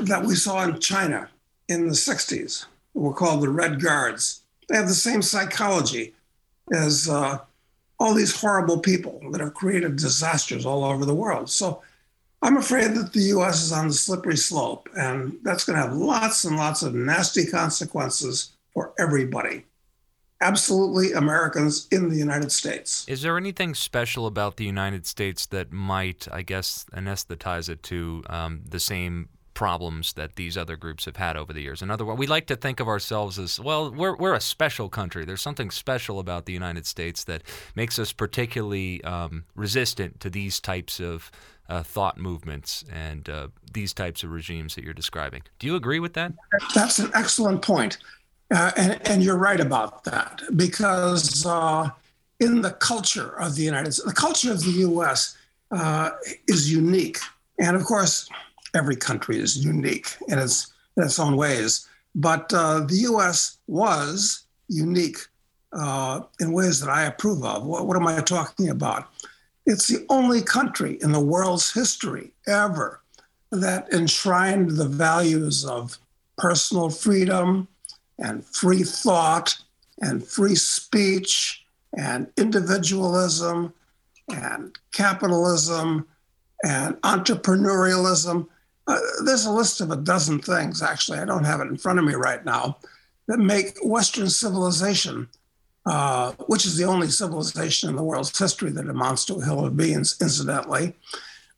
that 0.00 0.24
we 0.24 0.34
saw 0.34 0.64
in 0.64 0.78
China 0.78 1.28
in 1.68 1.86
the 1.86 1.94
60s, 1.94 2.66
were 2.94 3.12
called 3.12 3.42
the 3.42 3.48
Red 3.48 3.80
Guards. 3.80 4.42
They 4.68 4.76
have 4.76 4.88
the 4.88 4.94
same 4.94 5.22
psychology 5.22 6.14
as 6.72 7.08
uh, 7.08 7.38
all 7.98 8.14
these 8.14 8.40
horrible 8.40 8.78
people 8.78 9.20
that 9.32 9.40
have 9.40 9.54
created 9.54 9.96
disasters 9.96 10.64
all 10.64 10.84
over 10.84 11.04
the 11.04 11.14
world. 11.14 11.50
So 11.50 11.82
I'm 12.42 12.56
afraid 12.56 12.94
that 12.94 13.12
the 13.12 13.20
US 13.34 13.62
is 13.62 13.72
on 13.72 13.88
the 13.88 13.94
slippery 13.94 14.36
slope, 14.36 14.88
and 14.96 15.36
that's 15.42 15.64
going 15.64 15.76
to 15.76 15.82
have 15.82 15.96
lots 15.96 16.44
and 16.44 16.56
lots 16.56 16.82
of 16.82 16.94
nasty 16.94 17.46
consequences 17.46 18.52
for 18.72 18.92
everybody 18.98 19.64
absolutely 20.40 21.12
Americans 21.12 21.88
in 21.90 22.08
the 22.08 22.16
United 22.16 22.52
States. 22.52 23.04
Is 23.08 23.22
there 23.22 23.36
anything 23.36 23.74
special 23.74 24.26
about 24.26 24.56
the 24.56 24.64
United 24.64 25.06
States 25.06 25.46
that 25.46 25.72
might, 25.72 26.28
I 26.30 26.42
guess, 26.42 26.86
anesthetize 26.94 27.68
it 27.68 27.82
to 27.84 28.22
um, 28.28 28.62
the 28.68 28.80
same 28.80 29.28
problems 29.54 30.12
that 30.12 30.36
these 30.36 30.56
other 30.56 30.76
groups 30.76 31.04
have 31.06 31.16
had 31.16 31.36
over 31.36 31.52
the 31.52 31.60
years? 31.60 31.82
In 31.82 31.90
other 31.90 32.04
words, 32.04 32.18
we 32.18 32.28
like 32.28 32.46
to 32.46 32.56
think 32.56 32.78
of 32.78 32.86
ourselves 32.86 33.38
as, 33.38 33.58
well, 33.58 33.90
we're, 33.90 34.16
we're 34.16 34.34
a 34.34 34.40
special 34.40 34.88
country. 34.88 35.24
There's 35.24 35.42
something 35.42 35.70
special 35.72 36.20
about 36.20 36.46
the 36.46 36.52
United 36.52 36.86
States 36.86 37.24
that 37.24 37.42
makes 37.74 37.98
us 37.98 38.12
particularly 38.12 39.02
um, 39.02 39.44
resistant 39.56 40.20
to 40.20 40.30
these 40.30 40.60
types 40.60 41.00
of 41.00 41.32
uh, 41.68 41.82
thought 41.82 42.16
movements 42.16 42.84
and 42.90 43.28
uh, 43.28 43.48
these 43.72 43.92
types 43.92 44.22
of 44.22 44.30
regimes 44.30 44.74
that 44.74 44.84
you're 44.84 44.94
describing. 44.94 45.42
Do 45.58 45.66
you 45.66 45.74
agree 45.74 46.00
with 46.00 46.14
that? 46.14 46.32
That's 46.74 46.98
an 46.98 47.10
excellent 47.14 47.60
point. 47.60 47.98
Uh, 48.50 48.70
and, 48.76 49.08
and, 49.08 49.22
you're 49.22 49.36
right 49.36 49.60
about 49.60 50.04
that 50.04 50.40
because 50.56 51.44
uh, 51.44 51.90
in 52.40 52.62
the 52.62 52.70
culture 52.70 53.38
of 53.38 53.54
the 53.56 53.62
United 53.62 53.92
States, 53.92 54.08
the 54.08 54.14
culture 54.14 54.50
of 54.50 54.64
the 54.64 54.70
U.S. 54.70 55.36
Uh, 55.70 56.10
is 56.46 56.72
unique, 56.72 57.18
and 57.60 57.76
of 57.76 57.84
course, 57.84 58.26
every 58.74 58.96
country 58.96 59.38
is 59.38 59.62
unique 59.62 60.16
in 60.28 60.38
its 60.38 60.72
in 60.96 61.02
its 61.02 61.18
own 61.18 61.36
ways. 61.36 61.86
But 62.14 62.52
uh, 62.54 62.80
the 62.80 62.96
U.S. 63.10 63.58
was 63.66 64.44
unique 64.68 65.18
uh, 65.72 66.22
in 66.40 66.52
ways 66.52 66.80
that 66.80 66.88
I 66.88 67.04
approve 67.04 67.44
of. 67.44 67.66
What, 67.66 67.86
what 67.86 67.96
am 67.96 68.06
I 68.06 68.20
talking 68.20 68.70
about? 68.70 69.10
It's 69.66 69.88
the 69.88 70.06
only 70.08 70.40
country 70.40 70.98
in 71.02 71.12
the 71.12 71.20
world's 71.20 71.72
history 71.72 72.32
ever 72.46 73.02
that 73.50 73.92
enshrined 73.92 74.70
the 74.70 74.88
values 74.88 75.64
of 75.64 75.98
personal 76.38 76.88
freedom 76.88 77.68
and 78.18 78.44
free 78.44 78.82
thought 78.82 79.56
and 80.00 80.24
free 80.24 80.54
speech 80.54 81.64
and 81.96 82.28
individualism 82.36 83.72
and 84.28 84.76
capitalism 84.92 86.06
and 86.64 86.94
entrepreneurialism. 87.02 88.46
Uh, 88.86 88.98
there's 89.24 89.46
a 89.46 89.52
list 89.52 89.80
of 89.80 89.90
a 89.90 89.96
dozen 89.96 90.40
things, 90.40 90.82
actually. 90.82 91.18
I 91.18 91.24
don't 91.24 91.44
have 91.44 91.60
it 91.60 91.68
in 91.68 91.76
front 91.76 91.98
of 91.98 92.04
me 92.04 92.14
right 92.14 92.44
now, 92.44 92.78
that 93.26 93.38
make 93.38 93.76
Western 93.82 94.28
civilization 94.28 95.28
uh, 95.88 96.32
which 96.48 96.66
is 96.66 96.76
the 96.76 96.84
only 96.84 97.08
civilization 97.08 97.88
in 97.88 97.96
the 97.96 98.02
world's 98.02 98.36
history 98.38 98.70
that 98.70 98.90
amounts 98.90 99.24
to 99.24 99.36
a 99.36 99.44
hill 99.44 99.64
of 99.64 99.74
beans, 99.74 100.16
incidentally. 100.20 100.94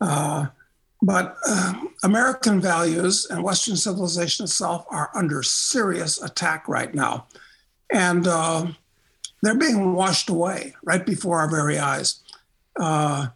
Uh, 0.01 0.47
but 1.03 1.37
uh, 1.47 1.75
American 2.03 2.61
values 2.61 3.27
and 3.31 3.43
Western 3.43 3.77
civilization 3.77 4.45
itself 4.45 4.85
are 4.91 5.11
under 5.15 5.43
serious 5.43 6.21
attack 6.23 6.69
right 6.69 6.95
now. 6.95 7.27
And 7.93 8.27
uh, 8.27 8.67
they're 9.43 9.55
being 9.57 9.95
washed 9.95 10.29
away 10.29 10.75
right 10.83 11.05
before 11.05 11.39
our 11.39 11.51
very 11.51 11.79
eyes. 11.79 12.21
Uh, 12.79 13.29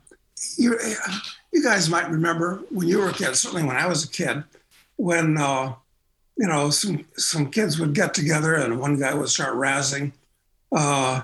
you, 0.57 0.79
you 1.53 1.63
guys 1.63 1.89
might 1.89 2.11
remember 2.11 2.63
when 2.71 2.89
you 2.89 2.99
were 2.99 3.09
a 3.09 3.13
kid, 3.13 3.35
certainly 3.35 3.65
when 3.65 3.77
I 3.77 3.87
was 3.87 4.05
a 4.05 4.09
kid, 4.09 4.45
when 4.97 5.39
uh, 5.39 5.75
you 6.37 6.47
know 6.47 6.71
some 6.71 7.05
some 7.17 7.51
kids 7.51 7.79
would 7.79 7.95
get 7.95 8.15
together 8.15 8.55
and 8.55 8.79
one 8.79 8.99
guy 8.99 9.15
would 9.15 9.29
start 9.29 9.55
razzing, 9.55 10.13
uh, 10.73 11.23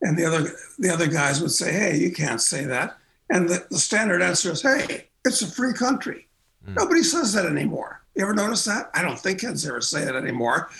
and 0.00 0.16
the 0.16 0.24
other 0.24 0.50
the 0.78 0.90
other 0.90 1.06
guys 1.06 1.40
would 1.40 1.50
say, 1.52 1.72
"Hey, 1.72 1.98
you 1.98 2.12
can't 2.12 2.40
say 2.40 2.64
that." 2.64 2.96
And 3.30 3.48
the, 3.48 3.66
the 3.70 3.78
standard 3.78 4.22
answer 4.22 4.52
is, 4.52 4.62
"Hey, 4.62 5.08
it's 5.24 5.42
a 5.42 5.46
free 5.46 5.72
country." 5.72 6.26
Mm. 6.66 6.76
Nobody 6.76 7.02
says 7.02 7.32
that 7.34 7.46
anymore. 7.46 8.02
You 8.14 8.24
ever 8.24 8.34
notice 8.34 8.64
that? 8.64 8.90
I 8.94 9.02
don't 9.02 9.18
think 9.18 9.40
kids 9.40 9.66
ever 9.66 9.80
say 9.80 10.02
it 10.02 10.14
anymore. 10.14 10.70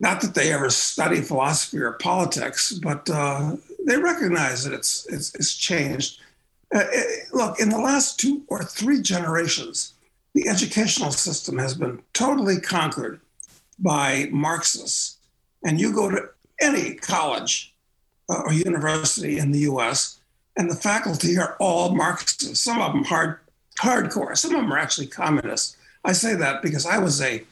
Not 0.00 0.20
that 0.22 0.34
they 0.34 0.52
ever 0.52 0.70
study 0.70 1.20
philosophy 1.20 1.78
or 1.78 1.92
politics, 1.92 2.72
but 2.72 3.08
uh, 3.10 3.56
they 3.86 3.96
recognize 3.96 4.64
that 4.64 4.72
it's 4.72 5.06
it's, 5.10 5.34
it's 5.34 5.54
changed. 5.54 6.20
Uh, 6.74 6.84
it, 6.90 7.32
look, 7.32 7.60
in 7.60 7.68
the 7.68 7.78
last 7.78 8.18
two 8.18 8.42
or 8.48 8.64
three 8.64 9.00
generations, 9.00 9.94
the 10.34 10.48
educational 10.48 11.12
system 11.12 11.58
has 11.58 11.74
been 11.74 12.02
totally 12.12 12.60
conquered 12.60 13.20
by 13.78 14.28
Marxists. 14.32 15.18
And 15.64 15.80
you 15.80 15.92
go 15.92 16.10
to 16.10 16.28
any 16.60 16.94
college 16.94 17.74
uh, 18.28 18.42
or 18.44 18.52
university 18.52 19.38
in 19.38 19.52
the 19.52 19.60
US, 19.60 20.20
and 20.56 20.70
the 20.70 20.76
faculty 20.76 21.38
are 21.38 21.56
all 21.58 21.94
Marxists. 21.94 22.60
Some 22.60 22.80
of 22.80 22.92
them 22.92 23.04
hard, 23.04 23.38
hardcore. 23.80 24.36
Some 24.36 24.54
of 24.54 24.62
them 24.62 24.72
are 24.72 24.78
actually 24.78 25.06
communists. 25.06 25.76
I 26.04 26.12
say 26.12 26.34
that 26.34 26.62
because 26.62 26.86
I 26.86 26.98
was 26.98 27.20
a 27.20 27.44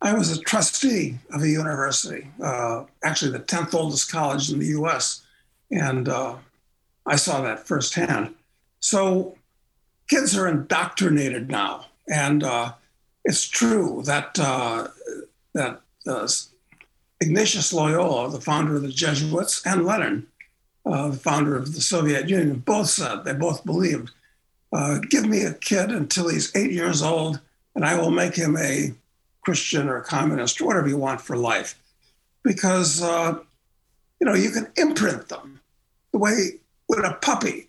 I 0.00 0.14
was 0.14 0.30
a 0.30 0.40
trustee 0.40 1.18
of 1.32 1.42
a 1.42 1.48
university, 1.48 2.28
uh, 2.40 2.84
actually 3.02 3.32
the 3.32 3.40
10th 3.40 3.74
oldest 3.74 4.12
college 4.12 4.52
in 4.52 4.60
the 4.60 4.66
US, 4.66 5.22
and 5.72 6.08
uh, 6.08 6.36
I 7.04 7.16
saw 7.16 7.40
that 7.42 7.66
firsthand. 7.66 8.32
So 8.78 9.36
kids 10.08 10.36
are 10.36 10.46
indoctrinated 10.46 11.50
now, 11.50 11.86
and 12.06 12.44
uh, 12.44 12.74
it's 13.24 13.48
true 13.48 14.02
that 14.04 14.38
uh, 14.38 14.88
that 15.54 15.80
uh, 16.06 16.28
Ignatius 17.20 17.72
Loyola, 17.72 18.30
the 18.30 18.40
founder 18.40 18.76
of 18.76 18.82
the 18.82 18.88
Jesuits, 18.88 19.66
and 19.66 19.84
Lenin, 19.84 20.28
uh, 20.88 21.08
the 21.08 21.16
founder 21.16 21.56
of 21.56 21.74
the 21.74 21.80
Soviet 21.80 22.28
Union, 22.28 22.58
both 22.58 22.88
said 22.88 23.24
they 23.24 23.34
both 23.34 23.64
believed, 23.64 24.10
uh, 24.72 24.98
"Give 25.10 25.26
me 25.26 25.42
a 25.42 25.54
kid 25.54 25.90
until 25.90 26.28
he's 26.28 26.54
eight 26.56 26.72
years 26.72 27.02
old, 27.02 27.40
and 27.74 27.84
I 27.84 27.98
will 27.98 28.10
make 28.10 28.34
him 28.34 28.56
a 28.56 28.94
Christian 29.42 29.88
or 29.88 29.98
a 29.98 30.04
communist 30.04 30.60
or 30.60 30.66
whatever 30.66 30.88
you 30.88 30.96
want 30.96 31.20
for 31.20 31.36
life," 31.36 31.78
because 32.42 33.02
uh, 33.02 33.38
you 34.20 34.26
know 34.26 34.34
you 34.34 34.50
can 34.50 34.68
imprint 34.76 35.28
them 35.28 35.60
the 36.12 36.18
way 36.18 36.60
when 36.86 37.04
a 37.04 37.14
puppy 37.14 37.68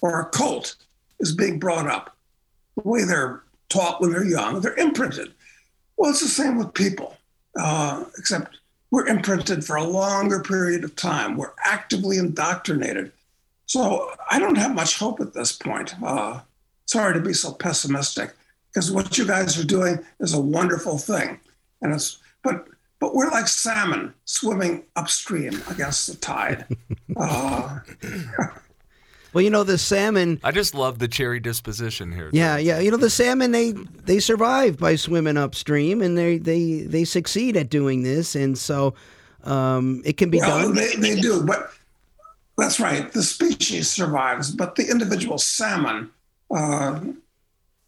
or 0.00 0.20
a 0.20 0.26
colt 0.26 0.76
is 1.18 1.34
being 1.34 1.58
brought 1.58 1.88
up, 1.88 2.16
the 2.76 2.88
way 2.88 3.04
they're 3.04 3.42
taught 3.68 4.00
when 4.00 4.12
they're 4.12 4.24
young, 4.24 4.60
they're 4.60 4.74
imprinted. 4.74 5.32
Well, 5.96 6.10
it's 6.10 6.20
the 6.20 6.28
same 6.28 6.56
with 6.56 6.72
people, 6.72 7.16
uh, 7.58 8.04
except 8.16 8.59
we're 8.90 9.06
imprinted 9.06 9.64
for 9.64 9.76
a 9.76 9.84
longer 9.84 10.40
period 10.40 10.84
of 10.84 10.96
time. 10.96 11.36
We're 11.36 11.52
actively 11.64 12.18
indoctrinated. 12.18 13.12
So 13.66 14.10
I 14.30 14.38
don't 14.38 14.58
have 14.58 14.74
much 14.74 14.98
hope 14.98 15.20
at 15.20 15.32
this 15.32 15.52
point. 15.52 15.94
Uh, 16.02 16.40
sorry 16.86 17.14
to 17.14 17.20
be 17.20 17.32
so 17.32 17.52
pessimistic, 17.52 18.34
because 18.72 18.90
what 18.90 19.16
you 19.16 19.26
guys 19.26 19.58
are 19.58 19.66
doing 19.66 20.00
is 20.18 20.34
a 20.34 20.40
wonderful 20.40 20.98
thing, 20.98 21.38
and 21.80 21.94
it's 21.94 22.18
but 22.42 22.66
but 22.98 23.14
we're 23.14 23.30
like 23.30 23.46
salmon 23.46 24.12
swimming 24.24 24.82
upstream 24.96 25.62
against 25.68 26.06
the 26.06 26.16
tide. 26.16 26.66
Uh, 27.16 27.80
well, 29.32 29.42
you 29.42 29.50
know 29.50 29.62
the 29.62 29.78
salmon. 29.78 30.40
I 30.42 30.50
just 30.50 30.74
love 30.74 30.98
the 30.98 31.08
cherry 31.08 31.40
disposition 31.40 32.12
here. 32.12 32.30
Yeah, 32.32 32.56
yeah. 32.56 32.80
You 32.80 32.90
know 32.90 32.96
the 32.96 33.10
salmon 33.10 33.52
they 33.52 33.72
they 33.72 34.18
survive 34.18 34.78
by 34.78 34.96
swimming 34.96 35.36
upstream, 35.36 36.02
and 36.02 36.18
they 36.18 36.38
they 36.38 36.82
they 36.82 37.04
succeed 37.04 37.56
at 37.56 37.70
doing 37.70 38.02
this, 38.02 38.34
and 38.34 38.58
so 38.58 38.94
um, 39.44 40.02
it 40.04 40.16
can 40.16 40.30
be 40.30 40.38
well, 40.38 40.62
done. 40.62 40.74
They, 40.74 40.94
they 40.96 41.20
do, 41.20 41.44
but 41.44 41.70
that's 42.58 42.80
right. 42.80 43.10
The 43.12 43.22
species 43.22 43.88
survives, 43.88 44.50
but 44.50 44.74
the 44.74 44.88
individual 44.90 45.38
salmon, 45.38 46.10
uh, 46.54 47.00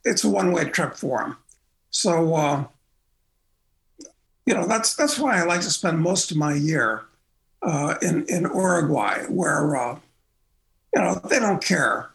it's 0.04 0.24
a 0.24 0.28
one 0.28 0.52
way 0.52 0.64
trip 0.64 0.94
for 0.94 1.18
them. 1.18 1.36
So 1.90 2.34
uh, 2.34 2.64
you 4.46 4.54
know 4.54 4.66
that's 4.66 4.94
that's 4.94 5.18
why 5.18 5.38
I 5.38 5.44
like 5.44 5.60
to 5.62 5.70
spend 5.70 5.98
most 5.98 6.30
of 6.30 6.36
my 6.36 6.54
year 6.54 7.02
uh, 7.62 7.96
in 8.00 8.24
in 8.26 8.44
Uruguay, 8.44 9.24
where 9.28 9.76
uh, 9.76 9.98
you 10.94 11.00
know, 11.00 11.20
they 11.28 11.38
don't 11.38 11.62
care 11.62 12.10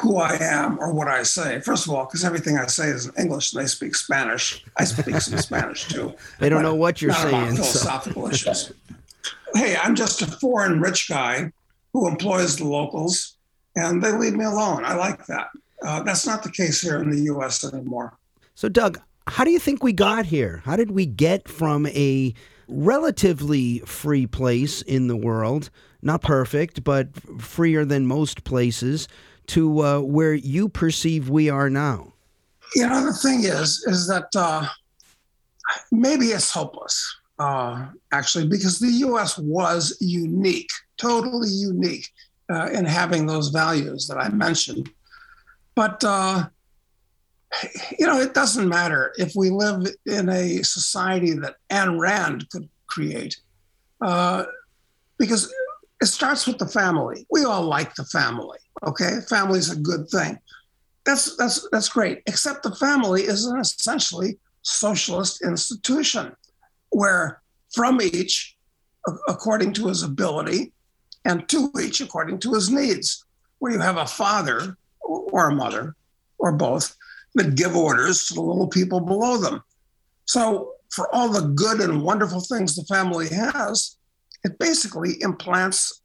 who 0.00 0.16
I 0.16 0.36
am 0.40 0.78
or 0.78 0.92
what 0.92 1.08
I 1.08 1.22
say. 1.22 1.60
First 1.60 1.86
of 1.86 1.92
all, 1.92 2.04
because 2.04 2.24
everything 2.24 2.58
I 2.58 2.66
say 2.66 2.88
is 2.88 3.06
in 3.06 3.14
English 3.22 3.52
and 3.52 3.62
they 3.62 3.66
speak 3.66 3.94
Spanish. 3.94 4.64
I 4.76 4.84
speak 4.84 5.14
some 5.16 5.38
Spanish 5.38 5.88
too. 5.88 6.14
They 6.38 6.48
don't 6.48 6.62
know 6.62 6.74
what 6.74 7.00
you're 7.00 7.12
saying. 7.12 7.56
Philosophical 7.56 8.24
so. 8.26 8.30
issues. 8.30 8.72
Hey, 9.54 9.76
I'm 9.82 9.94
just 9.94 10.22
a 10.22 10.26
foreign 10.26 10.80
rich 10.80 11.08
guy 11.08 11.50
who 11.92 12.08
employs 12.08 12.56
the 12.56 12.64
locals, 12.64 13.36
and 13.74 14.02
they 14.02 14.12
leave 14.12 14.34
me 14.34 14.44
alone. 14.44 14.84
I 14.84 14.94
like 14.94 15.24
that. 15.26 15.48
Uh, 15.82 16.02
that's 16.02 16.26
not 16.26 16.42
the 16.42 16.50
case 16.50 16.80
here 16.80 17.00
in 17.00 17.10
the 17.10 17.20
U.S. 17.22 17.64
anymore. 17.64 18.18
So, 18.54 18.68
Doug, 18.68 19.00
how 19.28 19.44
do 19.44 19.50
you 19.50 19.58
think 19.58 19.82
we 19.82 19.92
got 19.92 20.26
here? 20.26 20.62
How 20.64 20.76
did 20.76 20.90
we 20.90 21.06
get 21.06 21.48
from 21.48 21.86
a 21.86 22.34
relatively 22.68 23.78
free 23.80 24.26
place 24.26 24.82
in 24.82 25.06
the 25.06 25.16
world 25.16 25.70
not 26.06 26.22
perfect, 26.22 26.84
but 26.84 27.08
freer 27.40 27.84
than 27.84 28.06
most 28.06 28.44
places, 28.44 29.08
to 29.48 29.80
uh, 29.82 30.00
where 30.00 30.34
you 30.34 30.68
perceive 30.68 31.28
we 31.28 31.50
are 31.50 31.68
now? 31.68 32.14
You 32.74 32.88
know, 32.88 33.04
the 33.04 33.12
thing 33.12 33.44
is, 33.44 33.84
is 33.86 34.08
that 34.08 34.28
uh, 34.34 34.66
maybe 35.92 36.26
it's 36.26 36.50
hopeless, 36.50 37.16
uh, 37.38 37.86
actually, 38.12 38.48
because 38.48 38.78
the 38.78 38.90
U.S. 38.90 39.38
was 39.38 39.96
unique, 40.00 40.70
totally 40.96 41.50
unique 41.50 42.08
uh, 42.50 42.70
in 42.72 42.84
having 42.84 43.26
those 43.26 43.48
values 43.48 44.06
that 44.08 44.18
I 44.18 44.28
mentioned. 44.30 44.90
But 45.74 46.02
uh, 46.04 46.46
you 47.98 48.06
know, 48.06 48.20
it 48.20 48.34
doesn't 48.34 48.68
matter 48.68 49.12
if 49.16 49.34
we 49.36 49.50
live 49.50 49.86
in 50.06 50.28
a 50.28 50.62
society 50.62 51.34
that 51.34 51.56
Ayn 51.70 51.98
Rand 51.98 52.48
could 52.50 52.68
create, 52.86 53.36
uh, 54.00 54.44
because 55.18 55.52
it 56.00 56.06
starts 56.06 56.46
with 56.46 56.58
the 56.58 56.66
family. 56.68 57.26
We 57.30 57.44
all 57.44 57.62
like 57.62 57.94
the 57.94 58.04
family. 58.04 58.58
Okay, 58.86 59.18
family's 59.28 59.70
a 59.70 59.76
good 59.76 60.08
thing. 60.08 60.38
That's 61.04 61.36
that's 61.36 61.68
that's 61.70 61.88
great. 61.88 62.22
Except 62.26 62.62
the 62.62 62.74
family 62.74 63.22
is 63.22 63.46
an 63.46 63.58
essentially 63.58 64.38
socialist 64.62 65.42
institution, 65.42 66.34
where 66.90 67.40
from 67.72 68.00
each, 68.02 68.56
according 69.28 69.72
to 69.74 69.86
his 69.86 70.02
ability, 70.02 70.72
and 71.24 71.48
to 71.48 71.70
each 71.80 72.00
according 72.00 72.38
to 72.40 72.52
his 72.52 72.70
needs. 72.70 73.24
Where 73.58 73.72
you 73.72 73.78
have 73.78 73.96
a 73.96 74.06
father 74.06 74.76
or 75.00 75.48
a 75.48 75.54
mother 75.54 75.96
or 76.38 76.52
both 76.52 76.94
that 77.36 77.54
give 77.54 77.74
orders 77.74 78.26
to 78.26 78.34
the 78.34 78.42
little 78.42 78.68
people 78.68 79.00
below 79.00 79.38
them. 79.38 79.62
So 80.26 80.72
for 80.90 81.12
all 81.14 81.30
the 81.30 81.48
good 81.48 81.80
and 81.80 82.02
wonderful 82.02 82.40
things 82.40 82.74
the 82.74 82.84
family 82.84 83.28
has, 83.28 83.96
it 84.44 84.58
basically 84.58 85.20
implants 85.20 86.02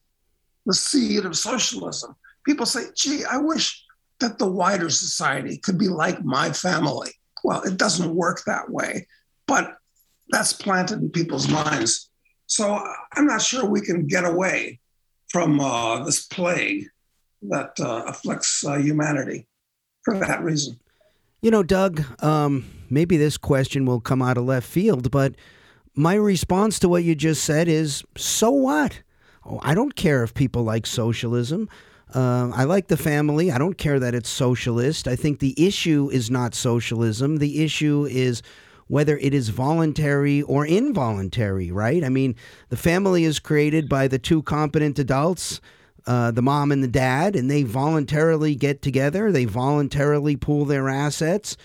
the 0.65 0.73
seed 0.73 1.25
of 1.25 1.37
socialism. 1.37 2.15
People 2.45 2.65
say, 2.65 2.85
gee, 2.95 3.23
I 3.29 3.37
wish 3.37 3.83
that 4.19 4.37
the 4.37 4.47
wider 4.47 4.89
society 4.89 5.57
could 5.57 5.77
be 5.77 5.87
like 5.87 6.23
my 6.23 6.51
family. 6.51 7.11
Well, 7.43 7.61
it 7.63 7.77
doesn't 7.77 8.15
work 8.15 8.43
that 8.45 8.69
way, 8.69 9.07
but 9.47 9.77
that's 10.29 10.53
planted 10.53 11.01
in 11.01 11.09
people's 11.09 11.47
minds. 11.49 12.09
So 12.47 12.83
I'm 13.13 13.25
not 13.25 13.41
sure 13.41 13.65
we 13.65 13.81
can 13.81 14.07
get 14.07 14.25
away 14.25 14.79
from 15.29 15.59
uh, 15.59 16.03
this 16.03 16.25
plague 16.27 16.87
that 17.43 17.79
uh, 17.79 18.03
afflicts 18.07 18.65
uh, 18.65 18.77
humanity 18.77 19.47
for 20.03 20.17
that 20.19 20.43
reason. 20.43 20.79
You 21.41 21.49
know, 21.49 21.63
Doug, 21.63 22.03
um, 22.23 22.65
maybe 22.89 23.17
this 23.17 23.37
question 23.37 23.85
will 23.85 23.99
come 23.99 24.21
out 24.21 24.37
of 24.37 24.45
left 24.45 24.67
field, 24.67 25.09
but 25.09 25.35
my 25.95 26.13
response 26.15 26.79
to 26.79 26.89
what 26.89 27.03
you 27.03 27.15
just 27.15 27.43
said 27.43 27.67
is 27.67 28.03
so 28.15 28.49
what? 28.49 29.01
Oh, 29.45 29.59
I 29.63 29.73
don't 29.73 29.95
care 29.95 30.23
if 30.23 30.33
people 30.33 30.63
like 30.63 30.85
socialism. 30.85 31.69
Uh, 32.13 32.49
I 32.53 32.65
like 32.65 32.87
the 32.87 32.97
family. 32.97 33.51
I 33.51 33.57
don't 33.57 33.77
care 33.77 33.99
that 33.99 34.13
it's 34.13 34.29
socialist. 34.29 35.07
I 35.07 35.15
think 35.15 35.39
the 35.39 35.55
issue 35.57 36.09
is 36.11 36.29
not 36.29 36.53
socialism. 36.53 37.37
The 37.37 37.63
issue 37.63 38.07
is 38.09 38.41
whether 38.87 39.17
it 39.17 39.33
is 39.33 39.49
voluntary 39.49 40.41
or 40.41 40.65
involuntary, 40.65 41.71
right? 41.71 42.03
I 42.03 42.09
mean, 42.09 42.35
the 42.67 42.75
family 42.75 43.23
is 43.23 43.39
created 43.39 43.87
by 43.87 44.09
the 44.09 44.19
two 44.19 44.43
competent 44.43 44.99
adults, 44.99 45.61
uh, 46.05 46.31
the 46.31 46.41
mom 46.41 46.73
and 46.73 46.83
the 46.83 46.89
dad, 46.89 47.35
and 47.37 47.49
they 47.49 47.63
voluntarily 47.63 48.53
get 48.53 48.81
together. 48.81 49.31
They 49.31 49.45
voluntarily 49.45 50.35
pool 50.35 50.65
their 50.65 50.89
assets. 50.89 51.55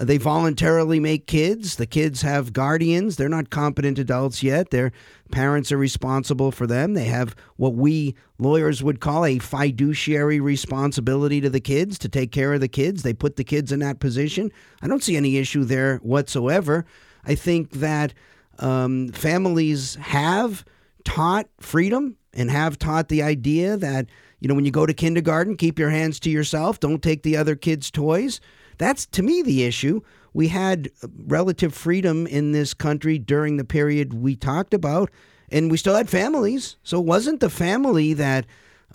They 0.00 0.16
voluntarily 0.16 0.98
make 0.98 1.26
kids. 1.26 1.76
The 1.76 1.86
kids 1.86 2.22
have 2.22 2.54
guardians. 2.54 3.16
They're 3.16 3.28
not 3.28 3.50
competent 3.50 3.98
adults 3.98 4.42
yet. 4.42 4.70
Their 4.70 4.92
parents 5.30 5.70
are 5.70 5.76
responsible 5.76 6.50
for 6.52 6.66
them. 6.66 6.94
They 6.94 7.04
have 7.04 7.36
what 7.56 7.74
we 7.74 8.14
lawyers 8.38 8.82
would 8.82 9.00
call 9.00 9.26
a 9.26 9.38
fiduciary 9.38 10.40
responsibility 10.40 11.42
to 11.42 11.50
the 11.50 11.60
kids 11.60 11.98
to 11.98 12.08
take 12.08 12.32
care 12.32 12.54
of 12.54 12.62
the 12.62 12.68
kids. 12.68 13.02
They 13.02 13.12
put 13.12 13.36
the 13.36 13.44
kids 13.44 13.72
in 13.72 13.80
that 13.80 14.00
position. 14.00 14.50
I 14.80 14.88
don't 14.88 15.02
see 15.02 15.16
any 15.16 15.36
issue 15.36 15.64
there 15.64 15.98
whatsoever. 15.98 16.86
I 17.26 17.34
think 17.34 17.72
that 17.72 18.14
um, 18.58 19.08
families 19.08 19.96
have 19.96 20.64
taught 21.04 21.46
freedom 21.60 22.16
and 22.32 22.50
have 22.50 22.78
taught 22.78 23.08
the 23.08 23.22
idea 23.22 23.76
that, 23.76 24.06
you 24.38 24.48
know, 24.48 24.54
when 24.54 24.64
you 24.64 24.70
go 24.70 24.86
to 24.86 24.94
kindergarten, 24.94 25.58
keep 25.58 25.78
your 25.78 25.90
hands 25.90 26.18
to 26.20 26.30
yourself, 26.30 26.80
don't 26.80 27.02
take 27.02 27.22
the 27.22 27.36
other 27.36 27.54
kids' 27.54 27.90
toys. 27.90 28.40
That's 28.80 29.04
to 29.06 29.22
me 29.22 29.42
the 29.42 29.64
issue. 29.64 30.00
We 30.32 30.48
had 30.48 30.90
relative 31.26 31.74
freedom 31.74 32.26
in 32.26 32.52
this 32.52 32.72
country 32.72 33.18
during 33.18 33.58
the 33.58 33.64
period 33.64 34.14
we 34.14 34.36
talked 34.36 34.72
about, 34.72 35.10
and 35.50 35.70
we 35.70 35.76
still 35.76 35.94
had 35.94 36.08
families. 36.08 36.76
So 36.82 36.98
it 36.98 37.04
wasn't 37.04 37.40
the 37.40 37.50
family 37.50 38.14
that 38.14 38.46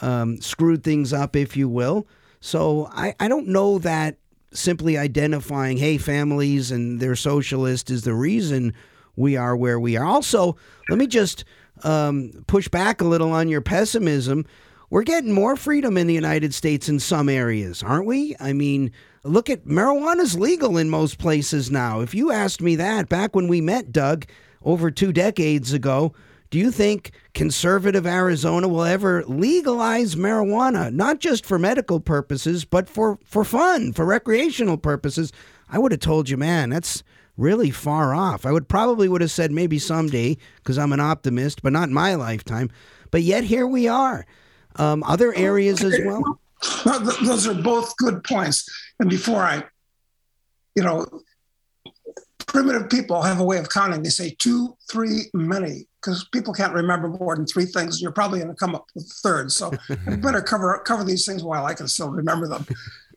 um, 0.02 0.42
screwed 0.42 0.84
things 0.84 1.14
up, 1.14 1.36
if 1.36 1.56
you 1.56 1.70
will. 1.70 2.08
So 2.40 2.90
I, 2.94 3.14
I 3.20 3.28
don't 3.28 3.48
know 3.48 3.78
that 3.80 4.18
simply 4.52 4.98
identifying, 4.98 5.78
hey, 5.78 6.00
families 6.00 6.72
and 6.72 7.00
they're 7.00 7.16
socialist 7.16 7.92
is 7.92 8.04
the 8.04 8.14
reason 8.16 8.74
we 9.16 9.38
are 9.38 9.56
where 9.56 9.80
we 9.80 9.98
are. 9.98 10.06
Also, 10.06 10.58
let 10.90 10.98
me 10.98 11.06
just 11.06 11.46
um, 11.84 12.44
push 12.48 12.68
back 12.70 13.02
a 13.02 13.06
little 13.06 13.32
on 13.32 13.50
your 13.50 13.62
pessimism. 13.62 14.48
We're 14.90 15.04
getting 15.04 15.32
more 15.32 15.56
freedom 15.56 15.96
in 15.96 16.08
the 16.08 16.14
United 16.14 16.56
States 16.56 16.90
in 16.90 17.00
some 17.00 17.30
areas, 17.30 17.84
aren't 17.84 18.08
we? 18.08 18.36
I 18.40 18.54
mean, 18.54 18.92
Look 19.26 19.50
at 19.50 19.66
marijuana's 19.66 20.38
legal 20.38 20.78
in 20.78 20.88
most 20.88 21.18
places 21.18 21.72
now. 21.72 22.02
If 22.02 22.14
you 22.14 22.32
asked 22.32 22.62
me 22.62 22.76
that 22.76 23.10
back 23.10 23.36
when 23.36 23.48
we 23.48 23.60
met, 23.60 23.92
Doug, 23.92 24.28
over 24.62 24.92
two 24.92 25.12
decades 25.12 25.74
ago, 25.74 26.14
do 26.52 26.60
you 26.60 26.70
think 26.70 27.12
conservative 27.34 28.06
Arizona 28.06 28.68
will 28.68 28.84
ever 28.84 29.26
legalize 29.26 30.16
marijuana, 30.16 30.94
not 30.94 31.20
just 31.20 31.44
for 31.44 31.58
medical 31.58 32.00
purposes, 32.00 32.66
but 32.66 32.88
for, 32.88 33.18
for 33.26 33.44
fun, 33.44 33.94
for 33.94 34.06
recreational 34.06 34.78
purposes? 34.78 35.34
I 35.70 35.80
would 35.80 35.92
have 35.92 36.02
told 36.02 36.30
you, 36.30 36.38
man, 36.38 36.70
that's 36.70 37.02
really 37.36 37.72
far 37.72 38.14
off. 38.14 38.46
I 38.46 38.52
would 38.52 38.70
probably 38.70 39.10
would 39.10 39.22
have 39.22 39.32
said 39.32 39.52
maybe 39.52 39.80
someday 39.80 40.38
because 40.58 40.78
I'm 40.78 40.94
an 40.94 41.00
optimist, 41.00 41.64
but 41.64 41.74
not 41.74 41.88
in 41.88 41.96
my 41.96 42.14
lifetime. 42.14 42.70
But 43.10 43.24
yet 43.24 43.44
here 43.44 43.66
we 43.66 43.88
are. 43.88 44.28
Um, 44.76 45.02
other 45.04 45.34
areas 45.34 45.84
as 45.84 46.00
well. 46.06 46.40
Well. 46.86 47.00
Those 47.00 47.48
are 47.48 47.54
both 47.54 47.96
good 47.98 48.24
points. 48.24 48.68
And 49.00 49.10
before 49.10 49.42
I, 49.42 49.64
you 50.76 50.84
know, 50.84 51.06
primitive 52.48 52.90
people 52.90 53.22
have 53.22 53.40
a 53.40 53.44
way 53.44 53.58
of 53.58 53.70
counting. 53.70 54.02
They 54.02 54.10
say 54.10 54.36
two, 54.40 54.78
three, 54.90 55.24
many, 55.34 55.88
because 56.00 56.28
people 56.32 56.54
can't 56.54 56.74
remember 56.74 57.10
more 57.10 57.36
than 57.36 57.46
three 57.46 57.66
things. 57.66 58.02
You're 58.02 58.12
probably 58.12 58.40
going 58.40 58.52
to 58.52 58.56
come 58.56 58.76
up 58.76 58.86
with 58.96 59.06
a 59.06 59.14
third. 59.28 59.52
So 59.52 59.72
I 60.08 60.16
better 60.16 60.42
cover 60.42 60.82
cover 60.86 61.04
these 61.04 61.26
things 61.26 61.44
while 61.44 61.66
I 61.66 61.74
can 61.74 61.88
still 61.88 62.10
remember 62.10 62.48
them. 62.48 62.66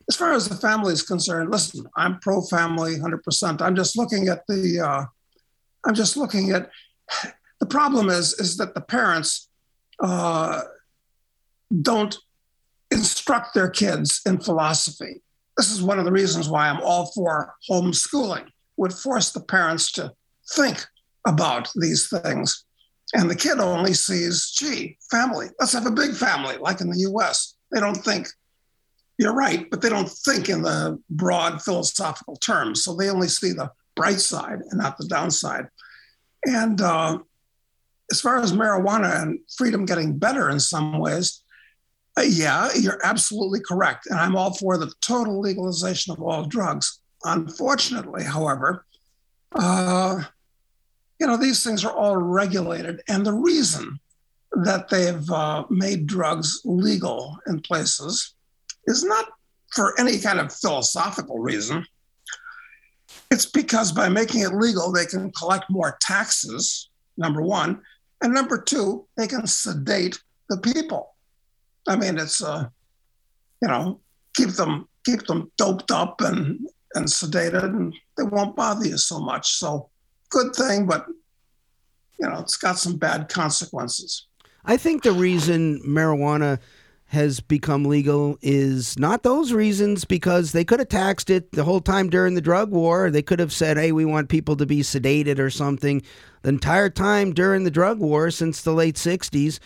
As 0.08 0.16
far 0.16 0.32
as 0.32 0.48
the 0.48 0.56
family 0.56 0.92
is 0.92 1.02
concerned, 1.02 1.50
listen, 1.52 1.86
I'm 1.94 2.18
pro 2.20 2.40
family 2.40 2.96
100%. 2.96 3.60
I'm 3.60 3.76
just 3.76 3.96
looking 3.96 4.28
at 4.28 4.46
the, 4.48 4.80
uh, 4.80 5.04
I'm 5.86 5.94
just 5.94 6.16
looking 6.16 6.50
at, 6.50 6.70
the 7.60 7.66
problem 7.66 8.08
is, 8.08 8.32
is 8.40 8.56
that 8.56 8.74
the 8.74 8.80
parents 8.80 9.50
uh, 10.02 10.62
don't 11.82 12.16
instruct 12.90 13.54
their 13.54 13.68
kids 13.68 14.20
in 14.26 14.38
philosophy. 14.38 15.22
This 15.56 15.70
is 15.70 15.82
one 15.82 15.98
of 15.98 16.04
the 16.04 16.12
reasons 16.12 16.48
why 16.48 16.68
I'm 16.68 16.80
all 16.80 17.06
for 17.14 17.54
homeschooling, 17.68 18.46
would 18.76 18.92
force 18.92 19.30
the 19.30 19.40
parents 19.40 19.92
to 19.92 20.12
think 20.52 20.84
about 21.26 21.68
these 21.74 22.08
things. 22.08 22.64
And 23.14 23.30
the 23.30 23.36
kid 23.36 23.58
only 23.58 23.92
sees, 23.92 24.50
gee, 24.50 24.98
family, 25.10 25.48
let's 25.58 25.72
have 25.72 25.86
a 25.86 25.90
big 25.90 26.14
family, 26.14 26.56
like 26.58 26.80
in 26.80 26.90
the 26.90 27.00
US. 27.10 27.54
They 27.72 27.80
don't 27.80 27.96
think, 27.96 28.28
you're 29.18 29.34
right, 29.34 29.68
but 29.68 29.82
they 29.82 29.88
don't 29.88 30.08
think 30.08 30.48
in 30.48 30.62
the 30.62 31.00
broad 31.10 31.60
philosophical 31.60 32.36
terms. 32.36 32.84
So 32.84 32.94
they 32.94 33.10
only 33.10 33.28
see 33.28 33.52
the 33.52 33.70
bright 33.96 34.20
side 34.20 34.60
and 34.70 34.78
not 34.78 34.96
the 34.96 35.08
downside. 35.08 35.66
And 36.44 36.80
uh, 36.80 37.18
as 38.12 38.20
far 38.20 38.38
as 38.38 38.52
marijuana 38.52 39.22
and 39.22 39.40
freedom 39.56 39.84
getting 39.84 40.18
better 40.18 40.48
in 40.50 40.60
some 40.60 40.98
ways, 40.98 41.42
yeah, 42.26 42.70
you're 42.78 43.00
absolutely 43.04 43.60
correct. 43.60 44.06
And 44.06 44.18
I'm 44.18 44.36
all 44.36 44.54
for 44.54 44.78
the 44.78 44.92
total 45.00 45.40
legalization 45.40 46.12
of 46.12 46.22
all 46.22 46.44
drugs. 46.44 47.00
Unfortunately, 47.24 48.24
however, 48.24 48.84
uh, 49.54 50.22
you 51.18 51.26
know, 51.26 51.36
these 51.36 51.64
things 51.64 51.84
are 51.84 51.92
all 51.92 52.16
regulated. 52.16 53.02
And 53.08 53.26
the 53.26 53.32
reason 53.32 53.98
that 54.64 54.88
they've 54.88 55.30
uh, 55.30 55.64
made 55.68 56.06
drugs 56.06 56.60
legal 56.64 57.38
in 57.46 57.60
places 57.60 58.34
is 58.86 59.04
not 59.04 59.26
for 59.74 59.98
any 60.00 60.18
kind 60.18 60.40
of 60.40 60.52
philosophical 60.52 61.38
reason. 61.38 61.84
It's 63.30 63.46
because 63.46 63.92
by 63.92 64.08
making 64.08 64.40
it 64.40 64.54
legal, 64.54 64.90
they 64.90 65.04
can 65.04 65.30
collect 65.32 65.66
more 65.68 65.98
taxes, 66.00 66.88
number 67.16 67.42
one. 67.42 67.82
And 68.22 68.32
number 68.32 68.60
two, 68.60 69.06
they 69.16 69.26
can 69.26 69.46
sedate 69.46 70.18
the 70.48 70.56
people. 70.58 71.14
I 71.88 71.96
mean, 71.96 72.18
it's 72.18 72.42
uh, 72.42 72.68
you 73.62 73.68
know, 73.68 74.00
keep 74.34 74.50
them 74.50 74.88
keep 75.04 75.26
them 75.26 75.50
doped 75.56 75.90
up 75.90 76.20
and 76.20 76.68
and 76.94 77.06
sedated, 77.06 77.64
and 77.64 77.94
they 78.16 78.24
won't 78.24 78.56
bother 78.56 78.86
you 78.86 78.98
so 78.98 79.18
much. 79.18 79.52
So, 79.52 79.88
good 80.30 80.54
thing, 80.54 80.86
but 80.86 81.06
you 82.20 82.28
know, 82.28 82.40
it's 82.40 82.56
got 82.56 82.78
some 82.78 82.96
bad 82.96 83.28
consequences. 83.28 84.26
I 84.64 84.76
think 84.76 85.02
the 85.02 85.12
reason 85.12 85.80
marijuana 85.86 86.58
has 87.06 87.40
become 87.40 87.86
legal 87.86 88.36
is 88.42 88.98
not 88.98 89.22
those 89.22 89.52
reasons 89.52 90.04
because 90.04 90.52
they 90.52 90.64
could 90.64 90.78
have 90.78 90.90
taxed 90.90 91.30
it 91.30 91.50
the 91.52 91.64
whole 91.64 91.80
time 91.80 92.10
during 92.10 92.34
the 92.34 92.40
drug 92.40 92.70
war. 92.70 93.10
They 93.10 93.22
could 93.22 93.38
have 93.38 93.52
said, 93.52 93.78
hey, 93.78 93.92
we 93.92 94.04
want 94.04 94.28
people 94.28 94.56
to 94.56 94.66
be 94.66 94.80
sedated 94.80 95.38
or 95.38 95.48
something 95.48 96.02
the 96.42 96.50
entire 96.50 96.90
time 96.90 97.32
during 97.32 97.64
the 97.64 97.70
drug 97.70 97.98
war 97.98 98.30
since 98.30 98.60
the 98.60 98.74
late 98.74 98.96
60s. 98.96 99.58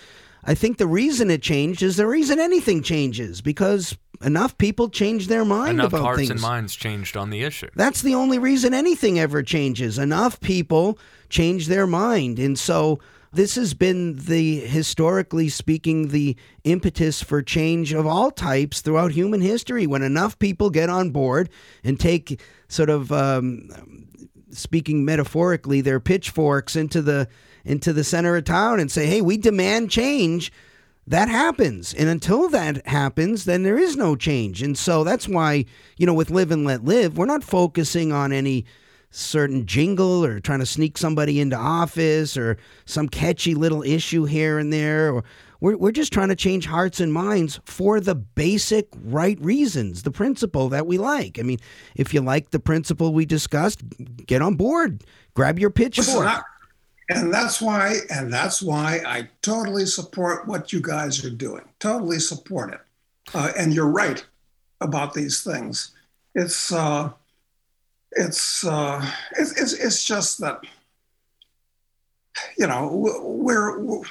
I 0.44 0.54
think 0.54 0.78
the 0.78 0.86
reason 0.86 1.30
it 1.30 1.42
changed 1.42 1.82
is 1.82 1.96
the 1.96 2.06
reason 2.06 2.40
anything 2.40 2.82
changes 2.82 3.40
because 3.40 3.96
enough 4.24 4.58
people 4.58 4.88
change 4.88 5.28
their 5.28 5.44
mind 5.44 5.74
enough 5.74 5.88
about 5.88 6.02
hearts 6.02 6.18
things. 6.18 6.30
and 6.30 6.40
minds 6.40 6.74
changed 6.74 7.16
on 7.16 7.30
the 7.30 7.42
issue. 7.42 7.68
That's 7.74 8.02
the 8.02 8.14
only 8.14 8.38
reason 8.38 8.74
anything 8.74 9.18
ever 9.18 9.42
changes. 9.42 9.98
Enough 9.98 10.40
people 10.40 10.98
change 11.28 11.68
their 11.68 11.86
mind, 11.86 12.38
and 12.38 12.58
so 12.58 12.98
this 13.32 13.54
has 13.54 13.72
been 13.72 14.16
the 14.16 14.60
historically 14.60 15.48
speaking 15.48 16.08
the 16.08 16.36
impetus 16.64 17.22
for 17.22 17.42
change 17.42 17.92
of 17.92 18.06
all 18.06 18.30
types 18.30 18.80
throughout 18.80 19.12
human 19.12 19.40
history. 19.40 19.86
When 19.86 20.02
enough 20.02 20.38
people 20.38 20.70
get 20.70 20.90
on 20.90 21.10
board 21.10 21.48
and 21.82 21.98
take 21.98 22.40
sort 22.68 22.90
of 22.90 23.10
um, 23.10 23.70
speaking 24.50 25.04
metaphorically 25.04 25.80
their 25.80 26.00
pitchforks 26.00 26.76
into 26.76 27.00
the 27.00 27.28
into 27.64 27.92
the 27.92 28.04
center 28.04 28.36
of 28.36 28.44
town 28.44 28.80
and 28.80 28.90
say, 28.90 29.06
hey, 29.06 29.20
we 29.20 29.36
demand 29.36 29.90
change, 29.90 30.52
that 31.06 31.28
happens. 31.28 31.92
And 31.94 32.08
until 32.08 32.48
that 32.50 32.86
happens, 32.86 33.44
then 33.44 33.62
there 33.62 33.78
is 33.78 33.96
no 33.96 34.16
change. 34.16 34.62
And 34.62 34.76
so 34.76 35.04
that's 35.04 35.28
why, 35.28 35.64
you 35.96 36.06
know, 36.06 36.14
with 36.14 36.30
Live 36.30 36.50
and 36.50 36.64
Let 36.64 36.84
Live, 36.84 37.16
we're 37.16 37.26
not 37.26 37.44
focusing 37.44 38.12
on 38.12 38.32
any 38.32 38.64
certain 39.12 39.66
jingle 39.66 40.24
or 40.24 40.40
trying 40.40 40.60
to 40.60 40.66
sneak 40.66 40.96
somebody 40.96 41.38
into 41.38 41.56
office 41.56 42.36
or 42.36 42.56
some 42.86 43.08
catchy 43.08 43.54
little 43.54 43.82
issue 43.82 44.24
here 44.24 44.58
and 44.58 44.72
there 44.72 45.12
or 45.12 45.22
we're, 45.60 45.76
we're 45.76 45.92
just 45.92 46.14
trying 46.14 46.30
to 46.30 46.34
change 46.34 46.64
hearts 46.64 46.98
and 46.98 47.12
minds 47.12 47.60
for 47.66 48.00
the 48.00 48.14
basic 48.14 48.88
right 49.04 49.38
reasons 49.42 50.02
the 50.02 50.10
principle 50.10 50.70
that 50.70 50.86
we 50.86 50.96
like 50.96 51.38
i 51.38 51.42
mean 51.42 51.58
if 51.94 52.14
you 52.14 52.22
like 52.22 52.52
the 52.52 52.58
principle 52.58 53.12
we 53.12 53.26
discussed 53.26 53.82
get 54.24 54.40
on 54.40 54.54
board 54.54 55.04
grab 55.34 55.58
your 55.58 55.70
pitchfork 55.70 56.42
and 57.16 57.32
that's 57.32 57.60
why 57.60 57.96
and 58.10 58.32
that's 58.32 58.62
why 58.62 59.00
i 59.06 59.28
totally 59.42 59.86
support 59.86 60.46
what 60.46 60.72
you 60.72 60.80
guys 60.80 61.24
are 61.24 61.30
doing. 61.30 61.62
Totally 61.78 62.18
support 62.18 62.72
it. 62.72 62.80
Uh, 63.34 63.52
and 63.58 63.72
you're 63.72 63.88
right 63.88 64.24
about 64.80 65.14
these 65.14 65.42
things. 65.42 65.92
It's 66.34 66.72
uh, 66.72 67.10
it's, 68.12 68.64
uh, 68.64 69.04
it's 69.38 69.60
it's 69.60 69.72
it's 69.72 70.04
just 70.04 70.40
that 70.40 70.60
you 72.58 72.66
know 72.66 72.90
we're, 72.92 73.78
we're 73.78 74.04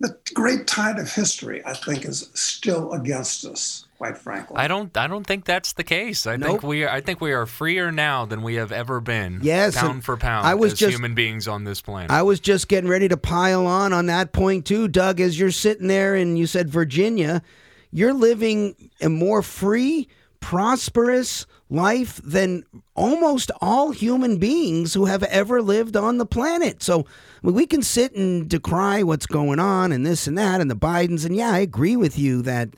the 0.00 0.16
great 0.34 0.66
tide 0.66 0.98
of 0.98 1.10
history, 1.12 1.62
I 1.64 1.72
think, 1.74 2.04
is 2.04 2.30
still 2.34 2.92
against 2.92 3.44
us. 3.46 3.84
Quite 3.96 4.18
frankly, 4.18 4.56
I 4.58 4.68
don't. 4.68 4.94
I 4.94 5.06
don't 5.06 5.26
think 5.26 5.46
that's 5.46 5.72
the 5.72 5.82
case. 5.82 6.26
I 6.26 6.36
Nope. 6.36 6.48
think 6.50 6.62
we. 6.64 6.84
Are, 6.84 6.90
I 6.90 7.00
think 7.00 7.22
we 7.22 7.32
are 7.32 7.46
freer 7.46 7.90
now 7.90 8.26
than 8.26 8.42
we 8.42 8.56
have 8.56 8.70
ever 8.70 9.00
been. 9.00 9.40
Yes, 9.42 9.74
pound 9.74 10.04
for 10.04 10.18
pound. 10.18 10.46
I 10.46 10.54
was 10.54 10.74
as 10.74 10.78
just- 10.78 10.92
human 10.92 11.14
beings 11.14 11.48
on 11.48 11.64
this 11.64 11.80
planet. 11.80 12.10
I 12.10 12.20
was 12.20 12.38
just 12.38 12.68
getting 12.68 12.90
ready 12.90 13.08
to 13.08 13.16
pile 13.16 13.66
on 13.66 13.94
on 13.94 14.04
that 14.06 14.32
point 14.34 14.66
too, 14.66 14.86
Doug. 14.88 15.18
As 15.18 15.38
you're 15.40 15.50
sitting 15.50 15.88
there 15.88 16.14
and 16.14 16.36
you 16.38 16.46
said 16.46 16.68
Virginia, 16.68 17.40
you're 17.90 18.12
living 18.12 18.90
a 19.00 19.08
more 19.08 19.40
free, 19.40 20.08
prosperous 20.40 21.46
life 21.68 22.20
than 22.22 22.64
almost 22.94 23.50
all 23.60 23.90
human 23.90 24.38
beings 24.38 24.94
who 24.94 25.06
have 25.06 25.22
ever 25.24 25.60
lived 25.60 25.96
on 25.96 26.18
the 26.18 26.26
planet. 26.26 26.82
So 26.82 27.00
I 27.00 27.46
mean, 27.46 27.54
we 27.54 27.66
can 27.66 27.82
sit 27.82 28.14
and 28.14 28.48
decry 28.48 29.02
what's 29.02 29.26
going 29.26 29.58
on 29.58 29.92
and 29.92 30.06
this 30.06 30.26
and 30.26 30.38
that 30.38 30.60
and 30.60 30.70
the 30.70 30.76
Bidens. 30.76 31.24
And 31.24 31.34
yeah, 31.34 31.50
I 31.50 31.58
agree 31.58 31.96
with 31.96 32.18
you 32.18 32.42
that 32.42 32.70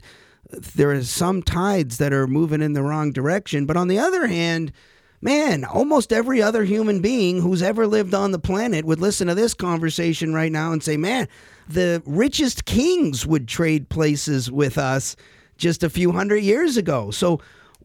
there 0.51 0.91
are 0.93 1.03
some 1.03 1.43
tides 1.43 1.99
that 1.99 2.13
are 2.13 2.27
moving 2.27 2.63
in 2.63 2.73
the 2.73 2.83
wrong 2.83 3.13
direction. 3.13 3.67
But 3.67 3.77
on 3.77 3.89
the 3.89 3.99
other 3.99 4.27
hand, 4.27 4.73
man, 5.21 5.65
almost 5.65 6.13
every 6.13 6.41
other 6.41 6.65
human 6.65 7.01
being 7.01 7.43
who's 7.43 7.63
ever 7.63 7.87
lived 7.87 8.15
on 8.15 8.33
the 8.33 8.39
planet 8.39 8.85
would 8.85 9.01
listen 9.01 9.29
to 9.29 9.35
this 9.35 9.55
conversation 9.55 10.33
right 10.33 10.53
now 10.53 10.73
and 10.73 10.83
say, 10.83 10.97
man, 10.97 11.29
the 11.69 12.03
richest 12.07 12.65
kings 12.65 13.27
would 13.27 13.47
trade 13.47 13.89
places 13.91 14.51
with 14.51 14.79
us 14.79 15.17
just 15.59 15.83
a 15.83 15.91
few 15.91 16.13
hundred 16.13 16.39
years 16.39 16.77
ago. 16.77 17.11
So, 17.11 17.41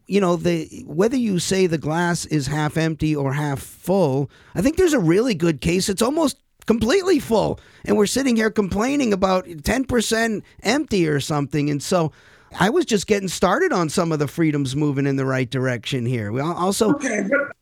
you 0.06 0.20
know, 0.20 0.36
the 0.36 0.84
whether 0.86 1.16
you 1.16 1.38
say 1.38 1.66
the 1.66 1.78
glass 1.78 2.24
is 2.26 2.46
half 2.46 2.76
empty 2.76 3.14
or 3.14 3.32
half 3.32 3.60
full, 3.60 4.30
I 4.54 4.62
think 4.62 4.76
there's 4.76 4.92
a 4.92 4.98
really 4.98 5.34
good 5.34 5.60
case. 5.60 5.88
It's 5.88 6.02
almost 6.02 6.38
completely 6.66 7.18
full. 7.18 7.60
And 7.84 7.96
we're 7.96 8.06
sitting 8.06 8.36
here 8.36 8.50
complaining 8.50 9.12
about 9.12 9.46
10% 9.46 10.42
empty 10.62 11.08
or 11.08 11.20
something. 11.20 11.70
And 11.70 11.82
so 11.82 12.12
I 12.58 12.70
was 12.70 12.84
just 12.84 13.06
getting 13.06 13.28
started 13.28 13.72
on 13.72 13.88
some 13.88 14.12
of 14.12 14.18
the 14.18 14.28
freedoms 14.28 14.76
moving 14.76 15.06
in 15.06 15.16
the 15.16 15.26
right 15.26 15.50
direction 15.50 16.06
here. 16.06 16.32
We 16.32 16.40
also 16.40 16.90
Okay, 16.94 17.26
but 17.28 17.56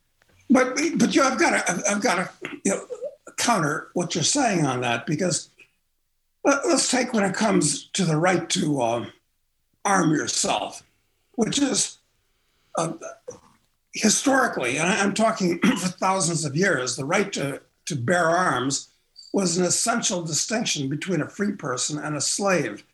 but 0.50 0.76
but 0.96 1.14
you, 1.14 1.22
I've 1.22 1.38
got 1.38 1.66
to 1.66 1.90
I've 1.90 2.02
got 2.02 2.16
to 2.16 2.30
you 2.64 2.72
know, 2.72 2.86
counter 3.36 3.88
what 3.94 4.14
you're 4.14 4.24
saying 4.24 4.66
on 4.66 4.82
that 4.82 5.06
because 5.06 5.48
let, 6.44 6.58
us 6.64 6.90
take 6.90 7.12
when 7.12 7.24
it 7.24 7.34
comes 7.34 7.86
to 7.90 8.04
the 8.04 8.16
right 8.16 8.48
to 8.50 8.82
um, 8.82 9.12
arm 9.84 10.10
yourself, 10.10 10.82
which 11.36 11.58
is 11.58 11.98
uh, 12.76 12.92
historically, 13.92 14.78
and 14.78 14.88
I'm 14.88 15.14
talking 15.14 15.58
for 15.62 15.88
thousands 15.88 16.44
of 16.44 16.56
years, 16.56 16.96
the 16.96 17.04
right 17.04 17.32
to 17.34 17.60
to 17.86 17.96
bear 17.96 18.30
arms 18.30 18.88
was 19.32 19.56
an 19.56 19.64
essential 19.64 20.22
distinction 20.22 20.88
between 20.88 21.20
a 21.20 21.28
free 21.28 21.52
person 21.52 21.98
and 21.98 22.16
a 22.16 22.20
slave. 22.20 22.84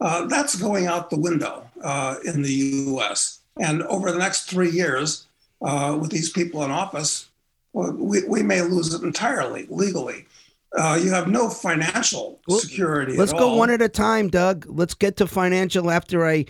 Uh, 0.00 0.26
that's 0.26 0.56
going 0.56 0.86
out 0.86 1.10
the 1.10 1.18
window 1.18 1.70
uh, 1.82 2.16
in 2.24 2.42
the 2.42 2.52
U.S. 2.52 3.40
And 3.60 3.82
over 3.84 4.10
the 4.10 4.18
next 4.18 4.50
three 4.50 4.70
years, 4.70 5.26
uh, 5.60 5.96
with 6.00 6.10
these 6.10 6.30
people 6.30 6.64
in 6.64 6.70
office, 6.70 7.28
well, 7.72 7.92
we, 7.92 8.24
we 8.24 8.42
may 8.42 8.62
lose 8.62 8.92
it 8.92 9.02
entirely 9.02 9.66
legally. 9.70 10.26
Uh, 10.76 10.98
you 11.00 11.10
have 11.10 11.28
no 11.28 11.48
financial 11.48 12.40
security. 12.48 13.16
Let's 13.16 13.32
go 13.32 13.50
all. 13.50 13.58
one 13.58 13.70
at 13.70 13.82
a 13.82 13.88
time, 13.88 14.28
Doug. 14.28 14.66
Let's 14.68 14.94
get 14.94 15.18
to 15.18 15.26
financial 15.26 15.90
after 15.90 16.26
I 16.26 16.46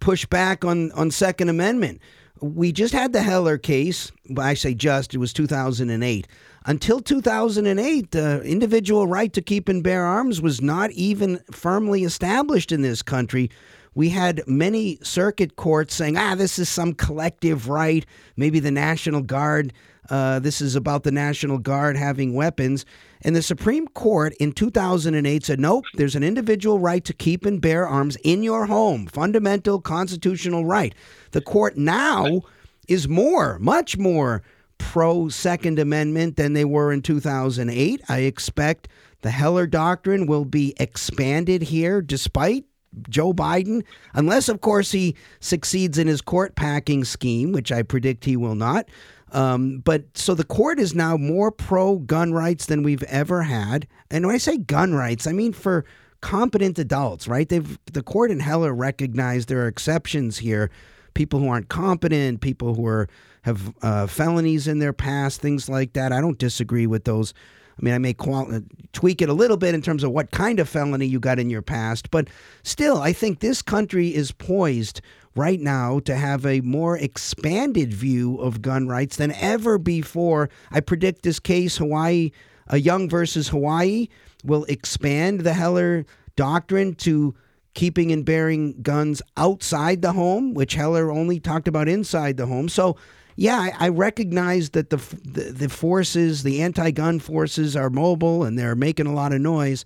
push 0.00 0.24
back 0.26 0.64
on 0.64 0.90
on 0.92 1.10
Second 1.10 1.50
Amendment. 1.50 2.00
We 2.40 2.72
just 2.72 2.92
had 2.92 3.12
the 3.12 3.22
Heller 3.22 3.58
case. 3.58 4.12
I 4.36 4.54
say 4.54 4.74
just, 4.74 5.14
it 5.14 5.18
was 5.18 5.32
2008. 5.32 6.28
Until 6.66 7.00
2008, 7.00 8.10
the 8.10 8.42
individual 8.42 9.06
right 9.06 9.32
to 9.32 9.40
keep 9.40 9.68
and 9.68 9.82
bear 9.82 10.04
arms 10.04 10.42
was 10.42 10.60
not 10.60 10.90
even 10.90 11.40
firmly 11.50 12.04
established 12.04 12.72
in 12.72 12.82
this 12.82 13.02
country. 13.02 13.50
We 13.94 14.10
had 14.10 14.42
many 14.46 14.98
circuit 15.02 15.56
courts 15.56 15.94
saying, 15.94 16.18
ah, 16.18 16.34
this 16.34 16.58
is 16.58 16.68
some 16.68 16.92
collective 16.92 17.68
right. 17.68 18.04
Maybe 18.36 18.60
the 18.60 18.70
National 18.70 19.22
Guard, 19.22 19.72
uh, 20.10 20.38
this 20.38 20.60
is 20.60 20.76
about 20.76 21.02
the 21.02 21.12
National 21.12 21.58
Guard 21.58 21.96
having 21.96 22.34
weapons. 22.34 22.84
And 23.22 23.34
the 23.34 23.42
Supreme 23.42 23.88
Court 23.88 24.34
in 24.38 24.52
2008 24.52 25.44
said, 25.44 25.60
nope, 25.60 25.84
there's 25.94 26.14
an 26.16 26.22
individual 26.22 26.78
right 26.78 27.04
to 27.04 27.12
keep 27.12 27.44
and 27.44 27.60
bear 27.60 27.86
arms 27.86 28.16
in 28.24 28.42
your 28.42 28.66
home, 28.66 29.06
fundamental 29.06 29.80
constitutional 29.80 30.64
right. 30.64 30.94
The 31.32 31.40
court 31.40 31.76
now 31.76 32.42
is 32.88 33.08
more, 33.08 33.58
much 33.58 33.96
more 33.96 34.42
pro 34.78 35.28
Second 35.28 35.78
Amendment 35.78 36.36
than 36.36 36.52
they 36.52 36.64
were 36.64 36.92
in 36.92 37.02
2008. 37.02 38.02
I 38.08 38.18
expect 38.20 38.88
the 39.22 39.30
Heller 39.30 39.66
Doctrine 39.66 40.26
will 40.26 40.44
be 40.44 40.74
expanded 40.78 41.62
here 41.62 42.02
despite 42.02 42.64
Joe 43.08 43.32
Biden, 43.32 43.82
unless, 44.14 44.48
of 44.48 44.60
course, 44.60 44.92
he 44.92 45.16
succeeds 45.40 45.98
in 45.98 46.06
his 46.06 46.20
court 46.20 46.56
packing 46.56 47.04
scheme, 47.04 47.52
which 47.52 47.70
I 47.70 47.82
predict 47.82 48.24
he 48.24 48.36
will 48.36 48.54
not. 48.54 48.88
Um, 49.32 49.78
but 49.78 50.16
so 50.16 50.34
the 50.34 50.44
court 50.44 50.78
is 50.78 50.94
now 50.94 51.16
more 51.16 51.50
pro 51.50 51.96
gun 51.96 52.32
rights 52.32 52.66
than 52.66 52.82
we've 52.82 53.02
ever 53.04 53.42
had. 53.42 53.86
And 54.10 54.24
when 54.26 54.34
I 54.34 54.38
say 54.38 54.56
gun 54.56 54.94
rights, 54.94 55.26
I 55.26 55.32
mean 55.32 55.52
for 55.52 55.84
competent 56.20 56.78
adults, 56.78 57.28
right? 57.28 57.48
They've 57.48 57.78
the 57.92 58.02
court 58.02 58.30
in 58.30 58.40
Heller 58.40 58.74
recognized 58.74 59.48
there 59.48 59.62
are 59.62 59.68
exceptions 59.68 60.38
here. 60.38 60.70
People 61.14 61.40
who 61.40 61.48
aren't 61.48 61.68
competent, 61.68 62.40
people 62.40 62.74
who 62.74 62.86
are 62.86 63.08
have 63.42 63.74
uh, 63.82 64.06
felonies 64.06 64.66
in 64.66 64.80
their 64.80 64.92
past, 64.92 65.40
things 65.40 65.68
like 65.68 65.92
that. 65.92 66.12
I 66.12 66.20
don't 66.20 66.38
disagree 66.38 66.86
with 66.86 67.04
those. 67.04 67.32
I 67.78 67.84
mean, 67.84 67.94
I 67.94 67.98
may 67.98 68.14
qual- 68.14 68.52
uh, 68.52 68.60
tweak 68.92 69.20
it 69.22 69.28
a 69.28 69.34
little 69.34 69.56
bit 69.56 69.74
in 69.74 69.82
terms 69.82 70.02
of 70.02 70.10
what 70.10 70.30
kind 70.30 70.58
of 70.58 70.68
felony 70.68 71.06
you 71.06 71.20
got 71.20 71.38
in 71.38 71.50
your 71.50 71.62
past, 71.62 72.10
but 72.10 72.28
still, 72.62 72.98
I 72.98 73.12
think 73.12 73.40
this 73.40 73.60
country 73.62 74.14
is 74.14 74.32
poised 74.32 75.00
right 75.36 75.60
now 75.60 76.00
to 76.00 76.16
have 76.16 76.46
a 76.46 76.60
more 76.62 76.96
expanded 76.96 77.92
view 77.92 78.38
of 78.38 78.62
gun 78.62 78.88
rights 78.88 79.16
than 79.16 79.32
ever 79.32 79.78
before. 79.78 80.48
I 80.70 80.80
predict 80.80 81.22
this 81.22 81.38
case, 81.38 81.76
Hawaii, 81.76 82.30
a 82.66 82.78
Young 82.78 83.08
versus 83.08 83.48
Hawaii, 83.48 84.08
will 84.44 84.64
expand 84.64 85.40
the 85.40 85.52
Heller 85.52 86.06
doctrine 86.34 86.94
to 86.96 87.34
keeping 87.74 88.10
and 88.10 88.24
bearing 88.24 88.80
guns 88.82 89.20
outside 89.36 90.00
the 90.00 90.12
home, 90.12 90.54
which 90.54 90.74
Heller 90.74 91.12
only 91.12 91.38
talked 91.38 91.68
about 91.68 91.88
inside 91.88 92.38
the 92.38 92.46
home. 92.46 92.68
So, 92.68 92.96
yeah, 93.36 93.58
I, 93.58 93.86
I 93.86 93.88
recognize 93.90 94.70
that 94.70 94.88
the, 94.88 94.96
the 94.96 95.52
the 95.52 95.68
forces, 95.68 96.42
the 96.42 96.62
anti-gun 96.62 97.20
forces, 97.20 97.76
are 97.76 97.90
mobile 97.90 98.44
and 98.44 98.58
they're 98.58 98.74
making 98.74 99.06
a 99.06 99.12
lot 99.12 99.34
of 99.34 99.42
noise. 99.42 99.84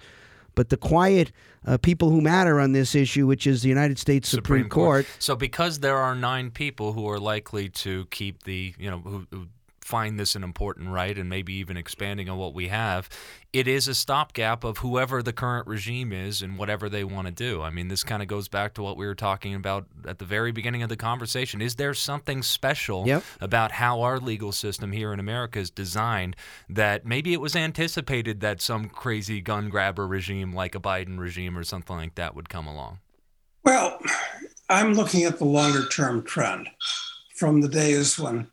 But 0.54 0.68
the 0.68 0.76
quiet 0.76 1.32
uh, 1.66 1.78
people 1.78 2.10
who 2.10 2.20
matter 2.20 2.60
on 2.60 2.72
this 2.72 2.94
issue, 2.94 3.26
which 3.26 3.46
is 3.46 3.62
the 3.62 3.68
United 3.68 3.98
States 3.98 4.28
Supreme, 4.28 4.68
Court, 4.68 5.06
So 5.18 5.36
because 5.36 5.80
there 5.80 5.98
are 5.98 6.14
nine 6.14 6.50
people 6.50 6.92
who 6.92 7.08
are 7.08 7.18
likely 7.18 7.68
to 7.68 8.06
keep 8.06 8.44
the, 8.44 8.74
you 8.78 8.90
know, 8.90 8.98
who, 8.98 9.26
who 9.30 9.46
find 9.90 10.20
this 10.20 10.37
an 10.37 10.44
important 10.44 10.88
right 10.90 11.18
and 11.18 11.29
maybe 11.29 11.53
even 11.55 11.76
expanding 11.76 12.29
on 12.29 12.38
what 12.38 12.55
we 12.55 12.68
have, 12.68 13.09
it 13.53 13.66
is 13.66 13.88
a 13.88 13.94
stopgap 13.94 14.62
of 14.62 14.79
whoever 14.79 15.20
the 15.20 15.33
current 15.33 15.66
regime 15.66 16.12
is 16.12 16.40
and 16.42 16.57
whatever 16.57 16.88
they 16.88 17.03
want 17.03 17.26
to 17.26 17.33
do. 17.33 17.61
I 17.61 17.70
mean, 17.70 17.88
this 17.88 18.05
kind 18.05 18.22
of 18.22 18.29
goes 18.29 18.46
back 18.46 18.74
to 18.74 18.83
what 18.83 18.96
we 18.96 19.05
were 19.05 19.16
talking 19.16 19.55
about 19.57 19.87
at 20.07 20.20
the 20.20 20.24
very 20.24 20.53
beginning 20.53 20.85
of 20.85 20.88
the 20.88 20.96
conversation. 20.96 21.61
Is 21.61 21.74
there 21.74 21.92
something 21.92 22.42
special 22.44 23.05
Yep. 23.07 23.24
about 23.40 23.72
how 23.72 24.03
our 24.03 24.20
legal 24.20 24.53
system 24.53 24.92
here 24.92 25.12
in 25.12 25.18
America 25.18 25.59
is 25.59 25.70
designed 25.70 26.37
that 26.68 27.05
maybe 27.05 27.33
it 27.33 27.40
was 27.40 27.57
anticipated 27.57 28.40
that 28.40 28.61
some 28.61 28.88
crazy 28.88 29.40
gun 29.40 29.68
grabber 29.68 30.07
regime 30.07 30.53
like 30.53 30.76
a 30.76 30.81
Biden 30.81 31.18
regime 31.18 31.59
or 31.59 31.64
something 31.64 31.96
like 31.96 32.14
that 32.14 32.37
would 32.37 32.48
come 32.48 32.68
along? 32.68 33.00
Well, 33.64 33.98
I'm 34.68 34.94
looking 34.94 35.24
at 35.24 35.38
the 35.38 35.44
longer 35.44 35.87
term 35.88 36.22
trend 36.22 36.68
from 37.35 37.61
the 37.61 37.68
days 37.68 38.18
when, 38.18 38.46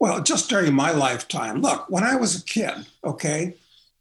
well, 0.00 0.22
just 0.22 0.48
during 0.48 0.72
my 0.72 0.90
lifetime. 0.90 1.60
Look, 1.60 1.88
when 1.90 2.02
I 2.02 2.16
was 2.16 2.34
a 2.34 2.44
kid, 2.44 2.86
okay, 3.04 3.54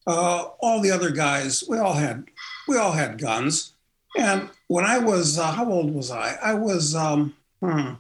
uh, 0.07 0.45
all 0.59 0.81
the 0.81 0.91
other 0.91 1.12
guys, 1.12 1.63
we 1.67 1.77
all 1.77 1.93
had, 1.93 2.23
we 2.67 2.77
all 2.77 2.93
had 2.93 3.19
guns. 3.19 3.73
And 4.17 4.49
when 4.67 4.85
I 4.85 4.97
was, 4.97 5.38
uh, 5.38 5.51
how 5.51 5.69
old 5.69 5.93
was 5.93 6.09
I? 6.09 6.38
I 6.41 6.53
was, 6.53 6.95
um, 6.95 7.35
hmm, 7.62 7.95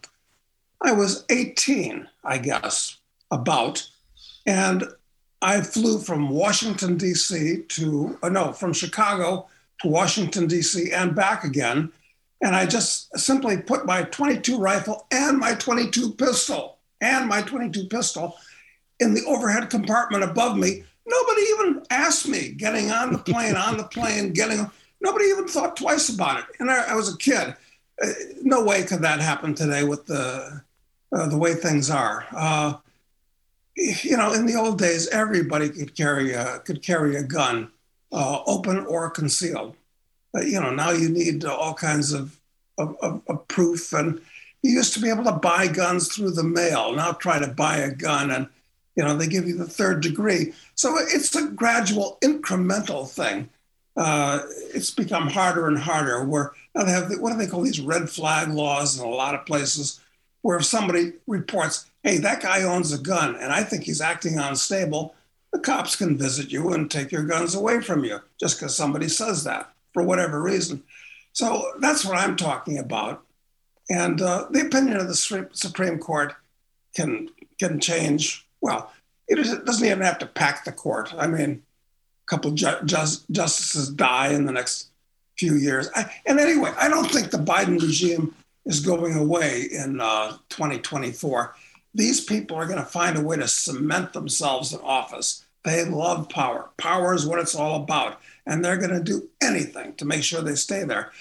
I 0.81 0.93
was 0.93 1.25
18, 1.29 2.07
I 2.23 2.37
guess, 2.37 2.97
about. 3.31 3.85
And 4.45 4.85
I 5.41 5.59
flew 5.59 5.99
from 5.99 6.29
Washington, 6.29 6.97
D.C. 6.97 7.63
to, 7.67 8.17
uh, 8.23 8.29
no, 8.29 8.53
from 8.53 8.71
Chicago 8.71 9.47
to 9.81 9.89
Washington, 9.89 10.47
D.C. 10.47 10.91
and 10.93 11.13
back 11.13 11.43
again. 11.43 11.91
And 12.41 12.55
I 12.55 12.65
just 12.65 13.17
simply 13.19 13.57
put 13.57 13.85
my 13.85 14.03
22 14.03 14.57
rifle 14.57 15.05
and 15.11 15.37
my 15.37 15.53
22 15.55 16.13
pistol 16.13 16.78
and 17.01 17.27
my 17.27 17.41
22 17.41 17.85
pistol 17.87 18.37
in 18.99 19.13
the 19.13 19.23
overhead 19.25 19.69
compartment 19.69 20.23
above 20.23 20.57
me. 20.57 20.83
Nobody 21.05 21.41
even 21.41 21.83
asked 21.89 22.27
me 22.27 22.49
getting 22.49 22.91
on 22.91 23.11
the 23.11 23.17
plane, 23.19 23.55
on 23.55 23.77
the 23.77 23.83
plane, 23.85 24.33
getting, 24.33 24.69
nobody 25.01 25.25
even 25.25 25.47
thought 25.47 25.77
twice 25.77 26.09
about 26.09 26.39
it. 26.39 26.45
And 26.59 26.69
I, 26.69 26.91
I 26.91 26.95
was 26.95 27.13
a 27.13 27.17
kid. 27.17 27.55
Uh, 28.01 28.07
no 28.41 28.63
way 28.63 28.83
could 28.83 29.01
that 29.01 29.19
happen 29.19 29.55
today 29.55 29.83
with 29.83 30.05
the, 30.05 30.61
uh, 31.11 31.27
the 31.27 31.37
way 31.37 31.55
things 31.55 31.89
are. 31.89 32.25
Uh, 32.31 32.73
you 33.75 34.17
know, 34.17 34.33
in 34.33 34.45
the 34.45 34.55
old 34.55 34.77
days, 34.77 35.07
everybody 35.07 35.69
could 35.69 35.95
carry 35.95 36.33
a, 36.33 36.59
could 36.59 36.83
carry 36.83 37.15
a 37.15 37.23
gun, 37.23 37.71
uh, 38.11 38.41
open 38.45 38.85
or 38.85 39.09
concealed. 39.09 39.75
uh, 40.35 40.41
you 40.41 40.59
know, 40.59 40.71
now 40.71 40.91
you 40.91 41.09
need 41.09 41.45
all 41.45 41.73
kinds 41.73 42.11
of, 42.13 42.39
of, 42.77 42.95
of, 43.01 43.21
of 43.27 43.47
proof. 43.47 43.93
And 43.93 44.21
you 44.61 44.71
used 44.71 44.93
to 44.93 45.01
be 45.01 45.09
able 45.09 45.23
to 45.23 45.31
buy 45.31 45.67
guns 45.67 46.13
through 46.13 46.31
the 46.31 46.43
mail. 46.43 46.93
Now 46.93 47.13
try 47.13 47.39
to 47.39 47.47
buy 47.47 47.77
a 47.77 47.91
gun 47.91 48.31
and, 48.31 48.47
you 48.95 49.03
know, 49.03 49.15
they 49.15 49.27
give 49.27 49.47
you 49.47 49.57
the 49.57 49.65
third 49.65 50.01
degree. 50.01 50.53
So 50.75 50.97
it's 50.97 51.35
a 51.35 51.47
gradual, 51.47 52.17
incremental 52.21 53.09
thing. 53.09 53.49
Uh, 53.95 54.39
it's 54.73 54.91
become 54.91 55.27
harder 55.27 55.67
and 55.67 55.77
harder. 55.77 56.23
Where 56.23 56.51
now 56.73 56.83
they 56.83 56.91
have 56.91 57.11
what 57.19 57.31
do 57.31 57.37
they 57.37 57.47
call 57.47 57.61
these 57.61 57.81
red 57.81 58.09
flag 58.09 58.49
laws 58.49 58.97
in 58.97 59.05
a 59.05 59.09
lot 59.09 59.35
of 59.35 59.45
places, 59.45 59.99
where 60.41 60.57
if 60.57 60.65
somebody 60.65 61.13
reports, 61.27 61.85
"Hey, 62.03 62.17
that 62.19 62.41
guy 62.41 62.63
owns 62.63 62.93
a 62.93 62.97
gun, 62.97 63.35
and 63.35 63.51
I 63.51 63.63
think 63.63 63.83
he's 63.83 63.99
acting 63.99 64.39
unstable," 64.39 65.15
the 65.51 65.59
cops 65.59 65.97
can 65.97 66.17
visit 66.17 66.49
you 66.49 66.71
and 66.71 66.89
take 66.89 67.11
your 67.11 67.23
guns 67.23 67.55
away 67.55 67.81
from 67.81 68.05
you 68.05 68.21
just 68.39 68.57
because 68.57 68.73
somebody 68.75 69.09
says 69.09 69.43
that 69.43 69.73
for 69.93 70.03
whatever 70.03 70.41
reason. 70.41 70.83
So 71.33 71.73
that's 71.79 72.05
what 72.05 72.17
I'm 72.17 72.37
talking 72.37 72.77
about. 72.77 73.23
And 73.89 74.21
uh, 74.21 74.45
the 74.51 74.61
opinion 74.61 74.97
of 74.97 75.07
the 75.07 75.49
Supreme 75.53 75.97
Court 75.97 76.33
can 76.95 77.29
can 77.59 77.79
change. 77.79 78.45
Well, 78.61 78.91
it 79.27 79.65
doesn't 79.65 79.85
even 79.85 80.01
have 80.01 80.19
to 80.19 80.25
pack 80.25 80.63
the 80.63 80.71
court. 80.71 81.13
I 81.17 81.27
mean, 81.27 81.63
a 82.25 82.29
couple 82.29 82.51
ju- 82.51 82.83
ju- 82.85 83.23
justices 83.31 83.89
die 83.89 84.29
in 84.33 84.45
the 84.45 84.51
next 84.51 84.89
few 85.37 85.55
years. 85.55 85.89
I, 85.95 86.11
and 86.25 86.39
anyway, 86.39 86.71
I 86.77 86.89
don't 86.89 87.09
think 87.09 87.31
the 87.31 87.37
Biden 87.37 87.81
regime 87.81 88.33
is 88.65 88.79
going 88.79 89.15
away 89.15 89.67
in 89.71 90.01
uh, 90.01 90.37
2024. 90.49 91.55
These 91.93 92.25
people 92.25 92.57
are 92.57 92.65
going 92.65 92.79
to 92.79 92.85
find 92.85 93.17
a 93.17 93.21
way 93.21 93.37
to 93.37 93.47
cement 93.47 94.13
themselves 94.13 94.73
in 94.73 94.79
office. 94.81 95.45
They 95.63 95.83
love 95.85 96.29
power. 96.29 96.69
Power 96.77 97.13
is 97.13 97.25
what 97.25 97.39
it's 97.39 97.55
all 97.55 97.81
about. 97.81 98.19
And 98.45 98.63
they're 98.63 98.77
going 98.77 98.93
to 98.93 99.03
do 99.03 99.29
anything 99.41 99.95
to 99.95 100.05
make 100.05 100.23
sure 100.23 100.41
they 100.41 100.55
stay 100.55 100.83
there. 100.83 101.11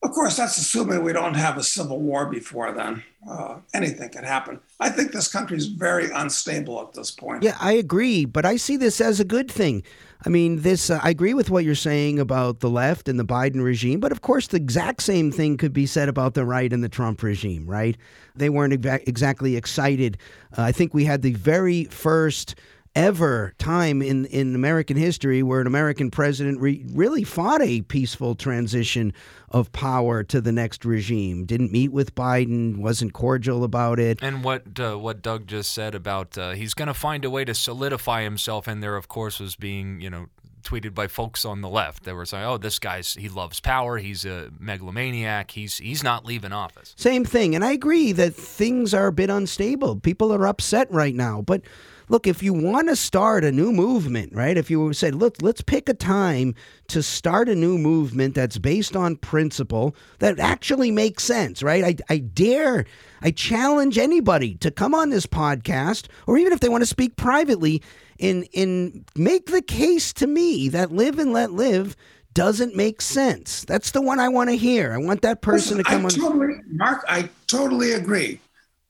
Of 0.00 0.12
course, 0.12 0.36
that's 0.36 0.56
assuming 0.58 1.02
we 1.02 1.12
don't 1.12 1.34
have 1.34 1.56
a 1.56 1.62
civil 1.62 1.98
war 2.00 2.26
before 2.26 2.70
then. 2.70 3.02
Uh, 3.28 3.56
anything 3.74 4.08
could 4.10 4.22
happen. 4.22 4.60
I 4.78 4.90
think 4.90 5.10
this 5.10 5.26
country 5.26 5.56
is 5.56 5.66
very 5.66 6.08
unstable 6.12 6.80
at 6.80 6.92
this 6.92 7.10
point. 7.10 7.42
Yeah, 7.42 7.56
I 7.60 7.72
agree, 7.72 8.24
but 8.24 8.46
I 8.46 8.56
see 8.56 8.76
this 8.76 9.00
as 9.00 9.18
a 9.18 9.24
good 9.24 9.50
thing. 9.50 9.82
I 10.24 10.28
mean, 10.28 10.62
this, 10.62 10.88
uh, 10.88 11.00
I 11.02 11.10
agree 11.10 11.34
with 11.34 11.50
what 11.50 11.64
you're 11.64 11.74
saying 11.74 12.20
about 12.20 12.60
the 12.60 12.70
left 12.70 13.08
and 13.08 13.18
the 13.18 13.24
Biden 13.24 13.62
regime, 13.62 13.98
but 13.98 14.12
of 14.12 14.20
course, 14.20 14.46
the 14.46 14.56
exact 14.56 15.02
same 15.02 15.32
thing 15.32 15.56
could 15.56 15.72
be 15.72 15.86
said 15.86 16.08
about 16.08 16.34
the 16.34 16.44
right 16.44 16.72
and 16.72 16.82
the 16.82 16.88
Trump 16.88 17.20
regime, 17.22 17.66
right? 17.66 17.96
They 18.36 18.50
weren't 18.50 18.72
exactly 18.86 19.56
excited. 19.56 20.16
Uh, 20.56 20.62
I 20.62 20.72
think 20.72 20.94
we 20.94 21.04
had 21.04 21.22
the 21.22 21.34
very 21.34 21.84
first 21.84 22.54
ever 22.94 23.54
time 23.58 24.02
in, 24.02 24.26
in 24.26 24.54
American 24.54 24.96
history 24.96 25.42
where 25.42 25.60
an 25.60 25.66
American 25.66 26.10
president 26.10 26.60
re- 26.60 26.84
really 26.92 27.24
fought 27.24 27.62
a 27.62 27.82
peaceful 27.82 28.34
transition 28.34 29.12
of 29.50 29.72
power 29.72 30.22
to 30.24 30.40
the 30.40 30.52
next 30.52 30.84
regime. 30.84 31.44
Didn't 31.44 31.72
meet 31.72 31.92
with 31.92 32.14
Biden, 32.14 32.78
wasn't 32.78 33.12
cordial 33.12 33.64
about 33.64 33.98
it. 33.98 34.18
And 34.22 34.44
what 34.44 34.78
uh, 34.78 34.96
what 34.96 35.22
Doug 35.22 35.46
just 35.46 35.72
said 35.72 35.94
about 35.94 36.36
uh, 36.36 36.50
he's 36.52 36.74
going 36.74 36.88
to 36.88 36.94
find 36.94 37.24
a 37.24 37.30
way 37.30 37.44
to 37.44 37.54
solidify 37.54 38.22
himself, 38.22 38.66
and 38.66 38.82
there, 38.82 38.96
of 38.96 39.08
course, 39.08 39.40
was 39.40 39.56
being 39.56 40.00
you 40.00 40.10
know 40.10 40.26
tweeted 40.62 40.94
by 40.94 41.06
folks 41.06 41.44
on 41.44 41.60
the 41.62 41.68
left 41.68 42.04
that 42.04 42.14
were 42.14 42.26
saying, 42.26 42.44
"Oh, 42.44 42.58
this 42.58 42.78
guy's 42.78 43.14
he 43.14 43.28
loves 43.28 43.60
power. 43.60 43.98
He's 43.98 44.24
a 44.24 44.50
megalomaniac. 44.58 45.50
He's 45.50 45.78
he's 45.78 46.02
not 46.02 46.24
leaving 46.24 46.52
office." 46.52 46.94
Same 46.96 47.24
thing, 47.24 47.54
and 47.54 47.64
I 47.64 47.72
agree 47.72 48.12
that 48.12 48.34
things 48.34 48.92
are 48.92 49.06
a 49.06 49.12
bit 49.12 49.30
unstable. 49.30 49.96
People 49.96 50.32
are 50.32 50.46
upset 50.46 50.90
right 50.92 51.14
now, 51.14 51.42
but 51.42 51.62
look, 52.08 52.26
if 52.26 52.42
you 52.42 52.52
want 52.52 52.88
to 52.88 52.96
start 52.96 53.44
a 53.44 53.52
new 53.52 53.72
movement, 53.72 54.34
right? 54.34 54.56
If 54.56 54.70
you 54.70 54.92
said, 54.92 55.14
look, 55.14 55.36
let's 55.42 55.60
pick 55.60 55.88
a 55.88 55.94
time 55.94 56.54
to 56.88 57.02
start 57.02 57.48
a 57.48 57.54
new 57.54 57.78
movement 57.78 58.34
that's 58.34 58.58
based 58.58 58.96
on 58.96 59.16
principle 59.16 59.94
that 60.18 60.38
actually 60.38 60.90
makes 60.90 61.24
sense, 61.24 61.62
right? 61.62 61.84
I, 61.84 62.14
I 62.14 62.18
dare, 62.18 62.86
I 63.22 63.30
challenge 63.30 63.98
anybody 63.98 64.54
to 64.56 64.70
come 64.70 64.94
on 64.94 65.10
this 65.10 65.26
podcast, 65.26 66.06
or 66.26 66.38
even 66.38 66.52
if 66.52 66.60
they 66.60 66.68
want 66.68 66.82
to 66.82 66.86
speak 66.86 67.16
privately, 67.16 67.82
and, 68.20 68.48
and 68.54 69.04
make 69.14 69.46
the 69.46 69.62
case 69.62 70.12
to 70.14 70.26
me 70.26 70.68
that 70.70 70.90
live 70.90 71.18
and 71.18 71.32
let 71.32 71.52
live 71.52 71.96
doesn't 72.34 72.74
make 72.76 73.00
sense. 73.00 73.64
That's 73.64 73.90
the 73.90 74.00
one 74.00 74.20
I 74.20 74.28
want 74.28 74.50
to 74.50 74.56
hear. 74.56 74.92
I 74.92 74.98
want 74.98 75.22
that 75.22 75.40
person 75.42 75.78
Listen, 75.78 75.84
to 75.84 75.84
come 75.84 76.02
I 76.02 76.04
on. 76.04 76.10
Totally, 76.10 76.54
Marc, 76.70 77.04
I 77.08 77.28
totally 77.46 77.92
agree. 77.92 78.40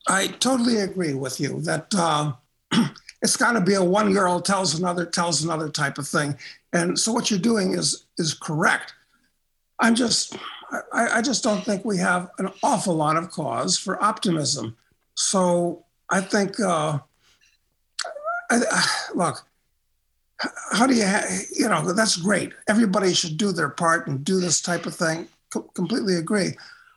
I 0.08 0.28
totally 0.28 0.78
agree 0.80 1.14
with 1.14 1.40
you 1.40 1.60
that 1.62 1.94
uh, 1.96 2.32
it's 3.22 3.36
got 3.36 3.52
to 3.52 3.60
be 3.60 3.74
a 3.74 3.82
one 3.82 4.12
girl 4.12 4.40
tells 4.40 4.78
another 4.78 5.04
tells 5.04 5.42
another 5.42 5.68
type 5.68 5.98
of 5.98 6.06
thing. 6.06 6.36
And 6.72 6.98
so 6.98 7.12
what 7.12 7.30
you're 7.30 7.40
doing 7.40 7.72
is 7.72 8.06
is 8.18 8.34
correct. 8.34 8.94
I'm 9.80 9.94
just 9.94 10.36
I, 10.92 11.18
I 11.18 11.22
just 11.22 11.42
don't 11.42 11.64
think 11.64 11.84
we 11.84 11.98
have 11.98 12.30
an 12.38 12.50
awful 12.62 12.94
lot 12.94 13.16
of 13.16 13.30
cause 13.30 13.78
for 13.78 14.02
optimism. 14.02 14.76
So 15.14 15.84
i 16.10 16.22
think 16.22 16.58
uh, 16.58 16.98
I, 18.50 18.56
I, 18.70 18.84
look 19.14 19.44
how 20.70 20.86
do 20.86 20.94
you 20.94 21.06
ha- 21.06 21.26
you 21.54 21.68
know 21.68 21.92
that's 21.92 22.16
great. 22.16 22.52
Everybody 22.68 23.12
should 23.12 23.36
do 23.36 23.52
their 23.52 23.68
part 23.68 24.06
and 24.06 24.24
do 24.24 24.40
this 24.40 24.60
type 24.60 24.86
of 24.86 24.94
thing. 24.94 25.28
Co- 25.50 25.70
completely 25.74 26.16
agree. 26.16 26.52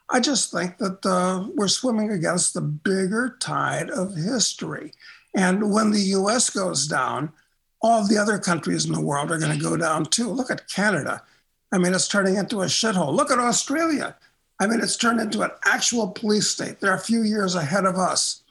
I 0.09 0.19
just 0.19 0.51
think 0.51 0.77
that 0.77 1.05
uh, 1.05 1.47
we're 1.55 1.67
swimming 1.67 2.11
against 2.11 2.53
the 2.53 2.61
bigger 2.61 3.37
tide 3.39 3.89
of 3.89 4.15
history 4.15 4.91
and 5.33 5.73
when 5.73 5.91
the 5.91 5.99
US 5.99 6.49
goes 6.49 6.87
down, 6.87 7.31
all 7.81 8.07
the 8.07 8.17
other 8.17 8.37
countries 8.37 8.85
in 8.85 8.93
the 8.93 9.01
world 9.01 9.31
are 9.31 9.39
going 9.39 9.57
to 9.57 9.63
go 9.63 9.75
down 9.75 10.05
too. 10.05 10.29
Look 10.29 10.51
at 10.51 10.67
Canada. 10.67 11.23
I 11.71 11.77
mean, 11.77 11.93
it's 11.93 12.07
turning 12.07 12.35
into 12.35 12.61
a 12.61 12.65
shithole. 12.65 13.15
Look 13.15 13.31
at 13.31 13.39
Australia. 13.39 14.15
I 14.59 14.67
mean, 14.67 14.79
it's 14.81 14.97
turned 14.97 15.19
into 15.19 15.41
an 15.41 15.51
actual 15.65 16.09
police 16.09 16.49
state. 16.49 16.79
They're 16.79 16.93
a 16.93 16.99
few 16.99 17.23
years 17.23 17.55
ahead 17.55 17.85
of 17.85 17.95
us. 17.95 18.43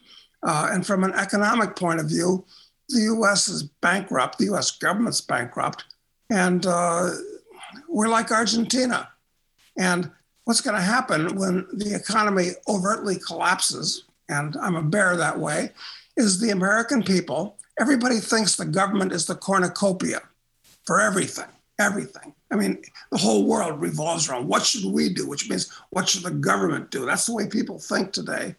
Uh, 0.43 0.69
and 0.71 0.85
from 0.85 1.03
an 1.03 1.13
economic 1.13 1.75
point 1.75 1.99
of 1.99 2.07
view, 2.07 2.43
the 2.89 3.01
US 3.03 3.47
is 3.47 3.63
bankrupt, 3.63 4.37
the 4.37 4.53
US 4.53 4.71
government's 4.71 5.21
bankrupt, 5.21 5.85
and 6.29 6.65
uh, 6.65 7.11
we're 7.87 8.09
like 8.09 8.31
Argentina. 8.31 9.09
And 9.77 10.11
what's 10.43 10.61
going 10.61 10.75
to 10.75 10.81
happen 10.81 11.35
when 11.37 11.67
the 11.73 11.95
economy 11.95 12.49
overtly 12.67 13.17
collapses, 13.17 14.05
and 14.27 14.57
I'm 14.57 14.75
a 14.75 14.83
bear 14.83 15.15
that 15.15 15.39
way, 15.39 15.71
is 16.17 16.39
the 16.39 16.51
American 16.51 17.03
people. 17.03 17.57
Everybody 17.79 18.17
thinks 18.17 18.55
the 18.55 18.65
government 18.65 19.11
is 19.11 19.25
the 19.25 19.35
cornucopia 19.35 20.21
for 20.85 20.99
everything, 20.99 21.47
everything. 21.79 22.33
I 22.51 22.55
mean, 22.55 22.81
the 23.11 23.17
whole 23.17 23.45
world 23.45 23.79
revolves 23.79 24.29
around 24.29 24.47
what 24.47 24.65
should 24.65 24.85
we 24.85 25.09
do, 25.09 25.27
which 25.27 25.49
means 25.49 25.71
what 25.89 26.09
should 26.09 26.23
the 26.23 26.31
government 26.31 26.91
do? 26.91 27.05
That's 27.05 27.25
the 27.25 27.33
way 27.33 27.47
people 27.47 27.79
think 27.79 28.11
today. 28.11 28.55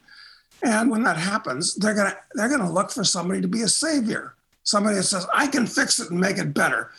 And 0.62 0.90
when 0.90 1.02
that 1.02 1.16
happens, 1.16 1.74
they're 1.74 1.94
gonna 1.94 2.16
they're 2.34 2.48
gonna 2.48 2.72
look 2.72 2.90
for 2.90 3.04
somebody 3.04 3.40
to 3.40 3.48
be 3.48 3.62
a 3.62 3.68
savior, 3.68 4.34
somebody 4.62 4.96
that 4.96 5.02
says, 5.02 5.26
I 5.34 5.46
can 5.48 5.66
fix 5.66 5.98
it 5.98 6.10
and 6.10 6.20
make 6.20 6.38
it 6.38 6.54
better. 6.54 6.92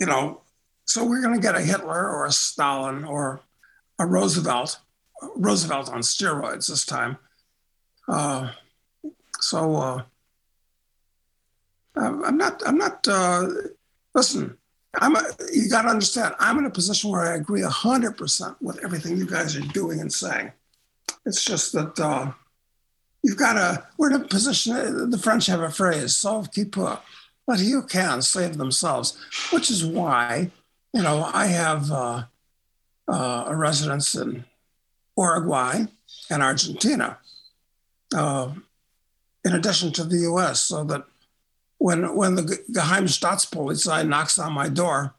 You 0.00 0.06
know, 0.06 0.40
so 0.86 1.04
we're 1.04 1.22
gonna 1.22 1.38
get 1.38 1.54
a 1.54 1.60
Hitler 1.60 2.08
or 2.08 2.26
a 2.26 2.32
Stalin 2.32 3.04
or 3.04 3.42
a 3.98 4.06
Roosevelt, 4.06 4.78
Roosevelt 5.36 5.90
on 5.90 6.00
steroids 6.00 6.68
this 6.68 6.86
time. 6.86 7.18
Uh, 8.08 8.50
so 9.42 9.76
uh, 9.76 10.02
I'm 11.96 12.38
not. 12.38 12.62
I'm 12.66 12.78
not. 12.78 13.06
Uh, 13.06 13.48
listen, 14.14 14.56
I'm. 15.00 15.16
A, 15.16 15.22
you 15.52 15.68
got 15.68 15.82
to 15.82 15.88
understand. 15.88 16.34
I'm 16.38 16.58
in 16.58 16.66
a 16.66 16.70
position 16.70 17.10
where 17.10 17.22
I 17.22 17.34
agree 17.34 17.62
hundred 17.62 18.16
percent 18.16 18.56
with 18.62 18.82
everything 18.84 19.16
you 19.16 19.26
guys 19.26 19.56
are 19.56 19.60
doing 19.60 20.00
and 20.00 20.12
saying. 20.12 20.52
It's 21.26 21.44
just 21.44 21.72
that 21.72 21.98
uh, 22.00 22.32
you've 23.22 23.36
got 23.36 23.54
to. 23.54 23.86
We're 23.98 24.14
in 24.14 24.22
a 24.22 24.24
position. 24.24 25.10
The 25.10 25.18
French 25.18 25.46
have 25.46 25.60
a 25.60 25.70
phrase: 25.70 26.16
"Sauve 26.16 26.50
qui 26.50 26.64
peut." 26.64 26.98
But 27.46 27.58
you 27.58 27.82
can 27.82 28.22
save 28.22 28.56
themselves, 28.56 29.18
which 29.50 29.68
is 29.68 29.84
why, 29.84 30.52
you 30.94 31.02
know, 31.02 31.28
I 31.34 31.46
have 31.46 31.90
uh, 31.90 32.22
uh, 33.08 33.44
a 33.48 33.56
residence 33.56 34.14
in 34.14 34.44
Uruguay 35.18 35.86
and 36.30 36.42
Argentina. 36.42 37.18
Uh, 38.14 38.52
in 39.44 39.54
addition 39.54 39.92
to 39.92 40.04
the 40.04 40.18
US, 40.30 40.60
so 40.60 40.84
that 40.84 41.04
when, 41.78 42.14
when 42.14 42.36
the 42.36 42.42
Geheimstaatspolizei 42.72 44.08
knocks 44.08 44.38
on 44.38 44.52
my 44.52 44.68
door, 44.68 45.14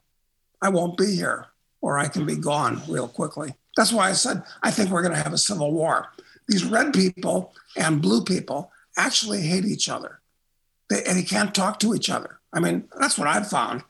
I 0.61 0.69
won't 0.69 0.97
be 0.97 1.15
here 1.15 1.47
or 1.81 1.97
I 1.97 2.07
can 2.07 2.25
be 2.25 2.37
gone 2.37 2.81
real 2.87 3.07
quickly. 3.07 3.53
That's 3.75 3.91
why 3.91 4.09
I 4.09 4.13
said 4.13 4.43
I 4.61 4.71
think 4.71 4.89
we're 4.89 5.01
going 5.01 5.13
to 5.13 5.21
have 5.21 5.33
a 5.33 5.37
civil 5.37 5.73
war. 5.73 6.07
These 6.47 6.65
red 6.65 6.93
people 6.93 7.53
and 7.75 8.01
blue 8.01 8.23
people 8.23 8.71
actually 8.97 9.41
hate 9.41 9.65
each 9.65 9.89
other. 9.89 10.19
They, 10.89 11.03
and 11.03 11.17
they 11.17 11.23
can't 11.23 11.53
talk 11.53 11.79
to 11.79 11.93
each 11.93 12.09
other. 12.09 12.39
I 12.53 12.59
mean, 12.59 12.87
that's 12.99 13.17
what 13.17 13.27
I've 13.27 13.49
found. 13.49 13.83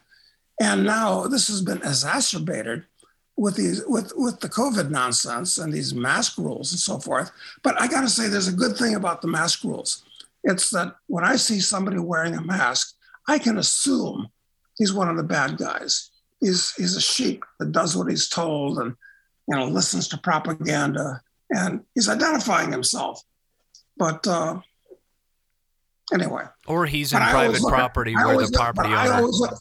And 0.59 0.85
now 0.85 1.27
this 1.27 1.47
has 1.47 1.61
been 1.61 1.77
exacerbated 1.77 2.85
with 3.35 3.55
these 3.55 3.83
with 3.87 4.13
with 4.15 4.39
the 4.39 4.49
COVID 4.49 4.89
nonsense 4.89 5.57
and 5.57 5.73
these 5.73 5.93
mask 5.93 6.37
rules 6.37 6.71
and 6.71 6.79
so 6.79 6.99
forth. 6.99 7.31
But 7.63 7.79
I 7.81 7.87
got 7.87 8.01
to 8.01 8.09
say, 8.09 8.27
there's 8.27 8.47
a 8.47 8.53
good 8.53 8.77
thing 8.77 8.95
about 8.95 9.21
the 9.21 9.27
mask 9.27 9.63
rules. 9.63 10.03
It's 10.43 10.69
that 10.71 10.95
when 11.07 11.23
I 11.23 11.35
see 11.35 11.59
somebody 11.59 11.99
wearing 11.99 12.35
a 12.35 12.41
mask, 12.41 12.95
I 13.27 13.39
can 13.39 13.57
assume 13.57 14.27
he's 14.77 14.93
one 14.93 15.09
of 15.09 15.17
the 15.17 15.23
bad 15.23 15.57
guys 15.57 16.11
he's 16.43 16.73
he's 16.73 16.95
a 16.95 17.01
sheep 17.01 17.43
that 17.59 17.71
does 17.71 17.95
what 17.95 18.09
he's 18.09 18.27
told 18.27 18.77
and 18.77 18.95
you 19.47 19.55
know 19.55 19.65
listens 19.65 20.07
to 20.09 20.17
propaganda 20.17 21.21
and 21.49 21.81
he's 21.95 22.09
identifying 22.09 22.71
himself. 22.71 23.21
But 23.97 24.27
uh, 24.27 24.59
anyway, 26.13 26.43
or 26.67 26.85
he's 26.85 27.13
in 27.13 27.19
private 27.19 27.61
property 27.61 28.13
at, 28.17 28.25
where 28.25 28.45
the 28.45 28.51
property 28.51 28.89
owner. 28.89 28.97
I 28.97 29.09
always, 29.09 29.39
look, 29.39 29.59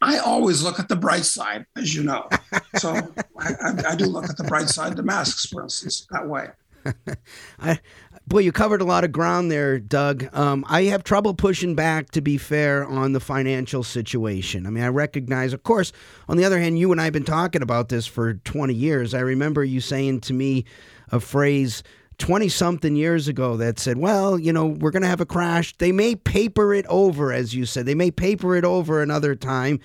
I 0.00 0.18
always 0.18 0.62
look 0.62 0.80
at 0.80 0.88
the 0.88 0.96
bright 0.96 1.24
side, 1.24 1.66
as 1.76 1.94
you 1.94 2.02
know. 2.02 2.28
So 2.76 2.94
I, 3.38 3.52
I, 3.60 3.90
I, 3.90 3.96
do 3.96 4.06
look 4.06 4.30
at 4.30 4.38
the 4.38 4.44
bright 4.44 4.68
side. 4.68 4.96
The 4.96 5.02
masks, 5.02 5.46
for 5.46 5.62
instance, 5.62 6.06
that 6.10 6.26
way. 6.26 6.48
I, 7.60 7.78
boy, 8.26 8.40
you 8.40 8.52
covered 8.52 8.80
a 8.80 8.84
lot 8.84 9.04
of 9.04 9.12
ground 9.12 9.50
there, 9.50 9.78
Doug. 9.78 10.28
Um, 10.34 10.64
I 10.68 10.84
have 10.84 11.04
trouble 11.04 11.34
pushing 11.34 11.74
back, 11.74 12.10
to 12.12 12.20
be 12.20 12.38
fair, 12.38 12.84
on 12.84 13.12
the 13.12 13.20
financial 13.20 13.82
situation. 13.82 14.66
I 14.66 14.70
mean, 14.70 14.82
I 14.82 14.88
recognize, 14.88 15.52
of 15.52 15.62
course, 15.62 15.92
on 16.28 16.36
the 16.36 16.44
other 16.44 16.58
hand, 16.58 16.78
you 16.78 16.92
and 16.92 17.00
I 17.00 17.04
have 17.04 17.12
been 17.12 17.24
talking 17.24 17.62
about 17.62 17.88
this 17.88 18.06
for 18.06 18.34
20 18.34 18.74
years. 18.74 19.14
I 19.14 19.20
remember 19.20 19.64
you 19.64 19.80
saying 19.80 20.20
to 20.22 20.32
me 20.32 20.64
a 21.10 21.20
phrase 21.20 21.82
20 22.18 22.48
something 22.48 22.96
years 22.96 23.28
ago 23.28 23.56
that 23.58 23.78
said, 23.78 23.98
well, 23.98 24.38
you 24.38 24.52
know, 24.52 24.66
we're 24.66 24.90
going 24.90 25.02
to 25.02 25.08
have 25.08 25.20
a 25.20 25.26
crash. 25.26 25.76
They 25.76 25.92
may 25.92 26.16
paper 26.16 26.74
it 26.74 26.86
over, 26.86 27.32
as 27.32 27.54
you 27.54 27.66
said. 27.66 27.86
They 27.86 27.94
may 27.94 28.10
paper 28.10 28.56
it 28.56 28.64
over 28.64 29.02
another 29.02 29.34
time. 29.34 29.80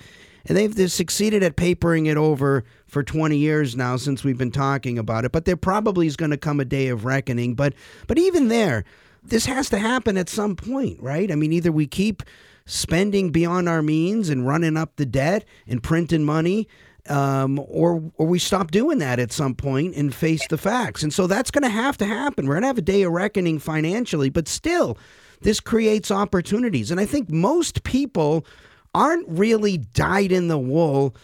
And 0.46 0.56
they've 0.56 0.74
they've 0.74 0.90
succeeded 0.90 1.42
at 1.42 1.56
papering 1.56 2.06
it 2.06 2.16
over 2.16 2.64
for 2.86 3.02
20 3.02 3.36
years 3.36 3.76
now 3.76 3.96
since 3.96 4.24
we've 4.24 4.38
been 4.38 4.50
talking 4.50 4.98
about 4.98 5.24
it. 5.24 5.32
But 5.32 5.44
there 5.44 5.56
probably 5.56 6.06
is 6.06 6.16
going 6.16 6.30
to 6.30 6.36
come 6.36 6.60
a 6.60 6.64
day 6.64 6.88
of 6.88 7.04
reckoning. 7.04 7.54
But 7.54 7.74
but 8.06 8.18
even 8.18 8.48
there, 8.48 8.84
this 9.22 9.46
has 9.46 9.70
to 9.70 9.78
happen 9.78 10.16
at 10.16 10.28
some 10.28 10.56
point, 10.56 11.00
right? 11.00 11.30
I 11.30 11.34
mean, 11.34 11.52
either 11.52 11.72
we 11.72 11.86
keep 11.86 12.22
spending 12.64 13.30
beyond 13.30 13.68
our 13.68 13.82
means 13.82 14.28
and 14.28 14.46
running 14.46 14.76
up 14.76 14.96
the 14.96 15.06
debt 15.06 15.44
and 15.66 15.82
printing 15.82 16.24
money, 16.24 16.68
um, 17.08 17.58
or 17.68 18.02
or 18.16 18.26
we 18.26 18.38
stop 18.38 18.70
doing 18.70 18.98
that 18.98 19.18
at 19.18 19.32
some 19.32 19.54
point 19.54 19.94
and 19.96 20.14
face 20.14 20.46
the 20.48 20.58
facts. 20.58 21.02
And 21.02 21.12
so 21.12 21.26
that's 21.26 21.50
going 21.50 21.62
to 21.62 21.68
have 21.68 21.96
to 21.98 22.06
happen. 22.06 22.46
We're 22.46 22.54
going 22.54 22.62
to 22.62 22.68
have 22.68 22.78
a 22.78 22.82
day 22.82 23.02
of 23.02 23.12
reckoning 23.12 23.58
financially, 23.58 24.30
but 24.30 24.48
still, 24.48 24.98
this 25.40 25.60
creates 25.60 26.10
opportunities. 26.10 26.90
And 26.90 27.00
I 27.00 27.06
think 27.06 27.30
most 27.30 27.82
people 27.84 28.46
aren't 28.94 29.26
really 29.28 29.78
dyed 29.78 30.32
in 30.32 30.48
the 30.48 30.58
wool 30.58 31.14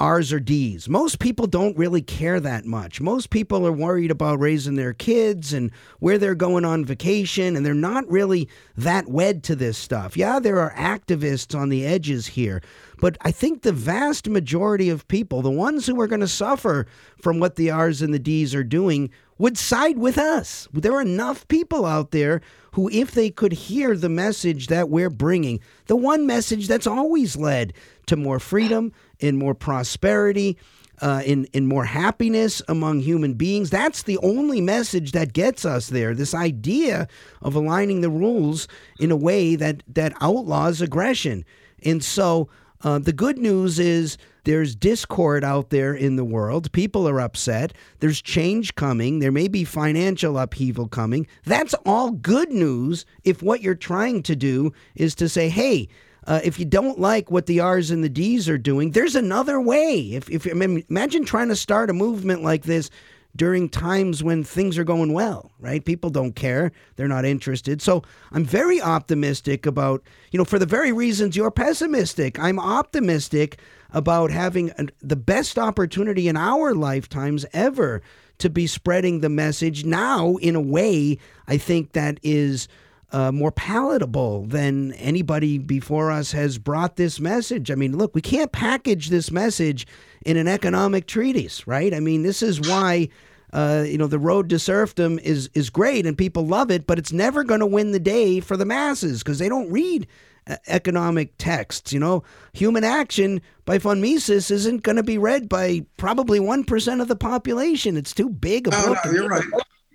R's 0.00 0.32
or 0.32 0.40
D's. 0.40 0.88
Most 0.88 1.20
people 1.20 1.46
don't 1.46 1.78
really 1.78 2.02
care 2.02 2.40
that 2.40 2.64
much. 2.64 3.00
Most 3.00 3.30
people 3.30 3.66
are 3.66 3.72
worried 3.72 4.10
about 4.10 4.40
raising 4.40 4.74
their 4.74 4.92
kids 4.92 5.52
and 5.52 5.70
where 6.00 6.18
they're 6.18 6.34
going 6.34 6.64
on 6.64 6.84
vacation, 6.84 7.54
and 7.54 7.64
they're 7.64 7.74
not 7.74 8.08
really 8.10 8.48
that 8.76 9.08
wed 9.08 9.44
to 9.44 9.54
this 9.54 9.78
stuff. 9.78 10.16
Yeah, 10.16 10.40
there 10.40 10.58
are 10.58 10.74
activists 10.74 11.56
on 11.56 11.68
the 11.68 11.86
edges 11.86 12.26
here, 12.26 12.60
but 12.98 13.16
I 13.20 13.30
think 13.30 13.62
the 13.62 13.72
vast 13.72 14.28
majority 14.28 14.90
of 14.90 15.06
people, 15.06 15.42
the 15.42 15.50
ones 15.50 15.86
who 15.86 16.00
are 16.00 16.08
going 16.08 16.20
to 16.20 16.28
suffer 16.28 16.86
from 17.20 17.38
what 17.38 17.54
the 17.54 17.70
R's 17.70 18.02
and 18.02 18.12
the 18.12 18.18
D's 18.18 18.54
are 18.54 18.64
doing, 18.64 19.10
would 19.38 19.58
side 19.58 19.98
with 19.98 20.16
us. 20.16 20.68
There 20.72 20.94
are 20.94 21.02
enough 21.02 21.46
people 21.48 21.86
out 21.86 22.12
there 22.12 22.40
who, 22.72 22.88
if 22.90 23.12
they 23.12 23.30
could 23.30 23.52
hear 23.52 23.96
the 23.96 24.08
message 24.08 24.68
that 24.68 24.88
we're 24.88 25.10
bringing, 25.10 25.60
the 25.86 25.96
one 25.96 26.26
message 26.26 26.68
that's 26.68 26.86
always 26.86 27.36
led 27.36 27.72
to 28.06 28.16
more 28.16 28.38
freedom 28.38 28.92
and 29.20 29.38
more 29.38 29.54
prosperity, 29.54 30.56
uh, 31.00 31.22
in 31.24 31.44
in 31.52 31.66
more 31.66 31.84
happiness 31.84 32.62
among 32.68 33.00
human 33.00 33.34
beings. 33.34 33.70
That's 33.70 34.04
the 34.04 34.18
only 34.18 34.60
message 34.60 35.12
that 35.12 35.32
gets 35.32 35.64
us 35.64 35.88
there. 35.88 36.14
This 36.14 36.34
idea 36.34 37.08
of 37.42 37.54
aligning 37.54 38.00
the 38.00 38.10
rules 38.10 38.68
in 39.00 39.10
a 39.10 39.16
way 39.16 39.56
that 39.56 39.82
that 39.88 40.14
outlaws 40.20 40.80
aggression. 40.80 41.44
And 41.84 42.02
so 42.02 42.48
uh, 42.82 42.98
the 42.98 43.12
good 43.12 43.38
news 43.38 43.78
is 43.78 44.16
there's 44.44 44.74
discord 44.76 45.42
out 45.42 45.70
there 45.70 45.94
in 45.94 46.16
the 46.16 46.24
world. 46.24 46.70
People 46.72 47.08
are 47.08 47.20
upset. 47.20 47.72
There's 48.00 48.20
change 48.20 48.74
coming. 48.74 49.18
There 49.18 49.32
may 49.32 49.48
be 49.48 49.64
financial 49.64 50.38
upheaval 50.38 50.88
coming. 50.88 51.26
That's 51.44 51.74
all 51.86 52.10
good 52.10 52.52
news 52.52 53.06
if 53.24 53.42
what 53.42 53.62
you're 53.62 53.74
trying 53.74 54.22
to 54.24 54.36
do 54.36 54.72
is 54.94 55.14
to 55.16 55.30
say, 55.30 55.48
hey, 55.48 55.88
uh, 56.26 56.40
if 56.42 56.58
you 56.58 56.64
don't 56.64 56.98
like 56.98 57.30
what 57.30 57.46
the 57.46 57.60
R's 57.60 57.90
and 57.90 58.02
the 58.02 58.08
D's 58.08 58.48
are 58.48 58.58
doing, 58.58 58.92
there's 58.92 59.14
another 59.14 59.60
way. 59.60 59.98
If, 60.12 60.30
if 60.30 60.46
I 60.46 60.54
mean, 60.54 60.84
imagine 60.88 61.24
trying 61.24 61.48
to 61.48 61.56
start 61.56 61.90
a 61.90 61.92
movement 61.94 62.42
like 62.42 62.64
this 62.64 62.90
during 63.36 63.68
times 63.68 64.22
when 64.22 64.44
things 64.44 64.78
are 64.78 64.84
going 64.84 65.12
well, 65.12 65.50
right? 65.58 65.84
People 65.84 66.10
don't 66.10 66.36
care. 66.36 66.70
They're 66.96 67.08
not 67.08 67.24
interested. 67.24 67.82
So 67.82 68.02
I'm 68.30 68.44
very 68.44 68.80
optimistic 68.80 69.66
about, 69.66 70.02
you 70.30 70.38
know, 70.38 70.44
for 70.44 70.58
the 70.58 70.66
very 70.66 70.92
reasons 70.92 71.36
you're 71.36 71.50
pessimistic. 71.50 72.38
I'm 72.38 72.60
optimistic 72.60 73.58
about 73.90 74.30
having 74.30 74.72
the 75.02 75.16
best 75.16 75.58
opportunity 75.58 76.28
in 76.28 76.36
our 76.36 76.74
lifetimes 76.74 77.44
ever 77.52 78.02
to 78.38 78.50
be 78.50 78.66
spreading 78.66 79.20
the 79.20 79.28
message 79.28 79.84
now 79.84 80.36
in 80.36 80.56
a 80.56 80.60
way 80.60 81.18
I 81.46 81.56
think 81.56 81.92
that 81.92 82.18
is 82.22 82.68
uh, 83.14 83.30
more 83.30 83.52
palatable 83.52 84.44
than 84.46 84.92
anybody 84.94 85.56
before 85.56 86.10
us 86.10 86.32
has 86.32 86.58
brought 86.58 86.96
this 86.96 87.20
message. 87.20 87.70
I 87.70 87.76
mean, 87.76 87.96
look, 87.96 88.12
we 88.12 88.20
can't 88.20 88.50
package 88.50 89.08
this 89.08 89.30
message 89.30 89.86
in 90.26 90.36
an 90.36 90.48
economic 90.48 91.06
treatise, 91.06 91.64
right? 91.64 91.94
I 91.94 92.00
mean, 92.00 92.24
this 92.24 92.42
is 92.42 92.60
why. 92.60 93.08
Uh, 93.52 93.84
you 93.86 93.96
know 93.96 94.08
the 94.08 94.18
road 94.18 94.48
to 94.48 94.58
serfdom 94.58 95.16
is 95.20 95.48
is 95.54 95.70
great 95.70 96.06
and 96.06 96.18
people 96.18 96.44
love 96.44 96.72
it, 96.72 96.88
but 96.88 96.98
it's 96.98 97.12
never 97.12 97.44
going 97.44 97.60
to 97.60 97.66
win 97.66 97.92
the 97.92 98.00
day 98.00 98.40
for 98.40 98.56
the 98.56 98.64
masses 98.64 99.22
because 99.22 99.38
they 99.38 99.48
don't 99.48 99.70
read 99.70 100.08
uh, 100.48 100.56
economic 100.66 101.32
texts. 101.38 101.92
You 101.92 102.00
know, 102.00 102.24
Human 102.54 102.82
Action 102.82 103.40
by 103.64 103.78
von 103.78 104.00
Mises 104.00 104.50
isn't 104.50 104.82
going 104.82 104.96
to 104.96 105.04
be 105.04 105.18
read 105.18 105.48
by 105.48 105.86
probably 105.98 106.40
one 106.40 106.64
percent 106.64 107.00
of 107.00 107.06
the 107.06 107.14
population. 107.14 107.96
It's 107.96 108.12
too 108.12 108.28
big 108.28 108.66
a 108.66 108.70
book. 108.70 108.98
No, 109.04 109.12
you're 109.12 109.28
right. 109.28 109.44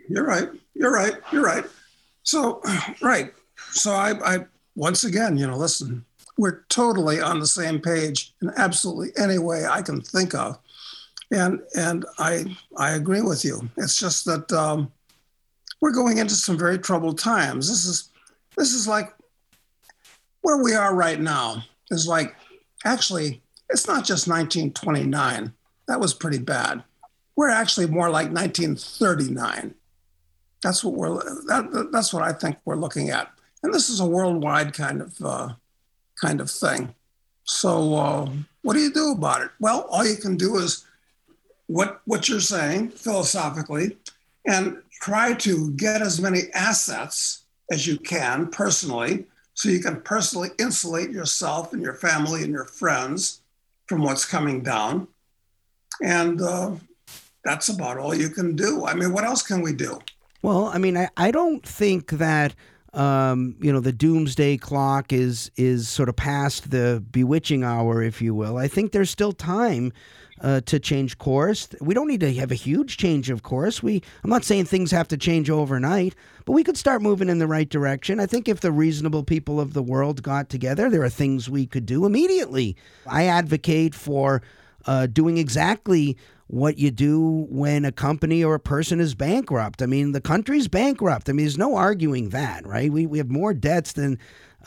You're 0.08 0.25
right. 0.25 0.49
You're 0.73 0.93
right. 0.93 1.15
You're 1.34 1.43
right. 1.43 1.65
So, 2.29 2.61
right. 3.01 3.33
So 3.71 3.91
I, 3.91 4.35
I, 4.35 4.45
once 4.75 5.03
again, 5.03 5.35
you 5.35 5.47
know, 5.47 5.57
listen, 5.57 6.05
we're 6.37 6.61
totally 6.69 7.19
on 7.19 7.39
the 7.39 7.47
same 7.47 7.79
page 7.79 8.33
in 8.41 8.51
absolutely 8.55 9.09
any 9.21 9.39
way 9.39 9.65
I 9.65 9.81
can 9.81 10.01
think 10.01 10.35
of. 10.35 10.59
And, 11.31 11.59
and 11.75 12.05
I, 12.19 12.55
I 12.77 12.91
agree 12.91 13.21
with 13.21 13.43
you. 13.43 13.67
It's 13.77 13.99
just 13.99 14.25
that 14.25 14.51
um, 14.51 14.91
we're 15.81 15.91
going 15.91 16.19
into 16.19 16.35
some 16.35 16.57
very 16.57 16.77
troubled 16.77 17.17
times. 17.17 17.67
This 17.67 17.85
is, 17.85 18.09
this 18.55 18.73
is 18.73 18.87
like 18.87 19.11
where 20.41 20.57
we 20.57 20.75
are 20.75 20.93
right 20.93 21.19
now 21.19 21.63
is 21.89 22.07
like, 22.07 22.35
actually, 22.85 23.41
it's 23.71 23.87
not 23.87 24.05
just 24.05 24.27
1929. 24.27 25.51
That 25.87 25.99
was 25.99 26.13
pretty 26.13 26.39
bad. 26.39 26.83
We're 27.35 27.49
actually 27.49 27.87
more 27.87 28.09
like 28.09 28.31
1939. 28.31 29.73
That's 30.62 30.84
what 30.84 30.93
we're 30.93 31.15
that, 31.48 31.89
that's 31.91 32.13
what 32.13 32.24
I 32.24 32.34
think 32.34 32.58
we're 32.65 32.76
looking 32.76 33.10
at, 33.12 33.32
and 33.63 33.74
this 33.74 33.89
is 33.89 34.00
a 34.00 34.06
worldwide 34.06 34.74
kind 34.74 35.02
of 35.02 35.15
uh, 35.24 35.50
kind 36.22 36.41
of 36.41 36.52
thing. 36.52 36.93
So 37.45 37.95
uh, 37.95 38.30
what 38.62 38.74
do 38.74 38.80
you 38.80 38.91
do 38.91 39.12
about 39.12 39.41
it? 39.41 39.52
Well, 39.60 39.88
all 39.89 40.06
you 40.06 40.17
can 40.17 40.36
do 40.36 40.58
is 40.58 40.86
what 41.67 42.02
what 42.06 42.28
you're 42.28 42.41
saying 42.41 42.89
philosophically, 42.89 43.98
and 44.45 44.78
try 45.02 45.34
to 45.34 45.72
get 45.72 46.02
as 46.02 46.19
many 46.19 46.52
assets 46.54 47.43
as 47.72 47.88
you 47.88 47.98
can 47.98 48.48
personally, 48.48 49.26
so 49.54 49.69
you 49.69 49.80
can 49.80 50.02
personally 50.02 50.50
insulate 50.60 51.12
yourself 51.12 51.72
and 51.72 51.82
your 51.82 51.93
family 51.93 52.43
and 52.43 52.52
your 52.52 52.65
friends 52.65 53.41
from 53.88 54.04
what's 54.04 54.26
coming 54.26 54.62
down, 54.62 55.08
and 56.04 56.41
uh, 56.41 56.76
that's 57.45 57.69
about 57.69 57.98
all 57.98 58.13
you 58.13 58.30
can 58.30 58.58
do. 58.58 58.86
I 58.86 58.93
mean, 58.93 59.13
what 59.13 59.24
else 59.24 59.41
can 59.41 59.62
we 59.62 59.72
do? 59.72 60.00
Well, 60.41 60.65
I 60.65 60.78
mean, 60.78 60.97
I, 60.97 61.10
I 61.17 61.32
don't 61.32 61.65
think 61.65 62.12
that 62.12 62.56
um, 62.93 63.56
you 63.62 63.71
know 63.71 63.80
the 63.80 63.91
doomsday 63.91 64.58
clock 64.58 65.13
is 65.13 65.52
is 65.56 65.88
sort 65.88 66.10
of 66.10 66.15
past 66.15 66.71
the 66.71 67.04
bewitching 67.12 67.63
hour, 67.63 68.02
if 68.02 68.21
you 68.21 68.34
will. 68.34 68.58
I 68.58 68.67
think 68.67 68.91
there's 68.91 69.12
still 69.12 69.32
time 69.32 69.93
uh, 70.41 70.62
to 70.62 70.80
change 70.80 71.17
course. 71.17 71.67
We 71.82 71.93
don't 71.93 72.08
need 72.08 72.21
to 72.21 72.34
have 72.36 72.52
a 72.52 72.56
huge 72.56 72.97
change 72.97 73.30
of 73.30 73.43
course. 73.43 73.84
We 73.84 74.02
I'm 74.23 74.30
not 74.30 74.43
saying 74.43 74.65
things 74.65 74.91
have 74.91 75.08
to 75.10 75.17
change 75.17 75.49
overnight, 75.49 76.15
but 76.45 76.54
we 76.54 76.63
could 76.63 76.78
start 76.78 77.02
moving 77.02 77.30
in 77.30 77.38
the 77.38 77.47
right 77.47 77.70
direction. 77.70 78.20
I 78.20 78.26
think 78.26 78.47
if 78.47 78.61
the 78.61 78.72
reasonable 78.72 79.24
people 79.24 79.59
of 79.59 79.74
the 79.74 79.84
world 79.84 80.24
got 80.24 80.49
together, 80.49 80.89
there 80.89 81.03
are 81.03 81.09
things 81.09 81.49
we 81.49 81.68
could 81.68 81.86
do 81.86 82.05
immediately. 82.05 82.76
I 83.05 83.26
advocate 83.26 83.93
for 83.93 84.41
uh, 84.86 85.07
doing 85.07 85.38
exactly 85.38 86.18
what 86.50 86.80
you 86.80 86.89
do 86.89 87.45
when 87.52 87.86
a 87.86 87.91
company 87.91 88.43
or 88.43 88.56
a 88.56 88.60
person 88.60 89.00
is 89.00 89.14
bankrupt. 89.14 89.84
I 89.84 89.86
mean, 89.86 90.14
the 90.14 90.22
country's 90.22 90.68
bankrupt. 90.68 91.30
I 91.30 91.34
mean, 91.34 91.45
there's 91.45 91.60
no 91.60 91.76
arguing 91.76 92.30
that, 92.30 92.66
right? 92.66 92.91
We, 92.91 93.06
we 93.06 93.20
have 93.20 93.30
more 93.30 93.54
debts 93.54 93.93
than 93.93 94.18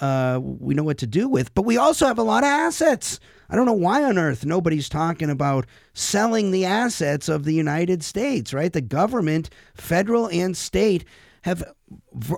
uh, 0.01 0.39
we 0.41 0.75
know 0.75 0.85
what 0.85 0.99
to 0.99 1.09
do 1.09 1.29
with, 1.29 1.53
but 1.55 1.65
we 1.65 1.77
also 1.77 2.07
have 2.07 2.19
a 2.19 2.23
lot 2.23 2.45
of 2.45 2.49
assets. 2.51 3.19
I 3.51 3.57
don't 3.57 3.67
know 3.67 3.73
why 3.73 4.05
on 4.05 4.17
earth 4.17 4.47
nobody's 4.47 4.89
talking 4.89 5.29
about 5.29 5.67
selling 5.93 6.53
the 6.53 6.65
assets 6.65 7.29
of 7.29 7.43
the 7.43 7.53
United 7.53 8.05
States, 8.05 8.55
right? 8.55 8.73
The 8.73 8.81
government, 8.81 9.51
federal 9.75 10.29
and 10.29 10.57
state, 10.57 11.05
have 11.43 11.65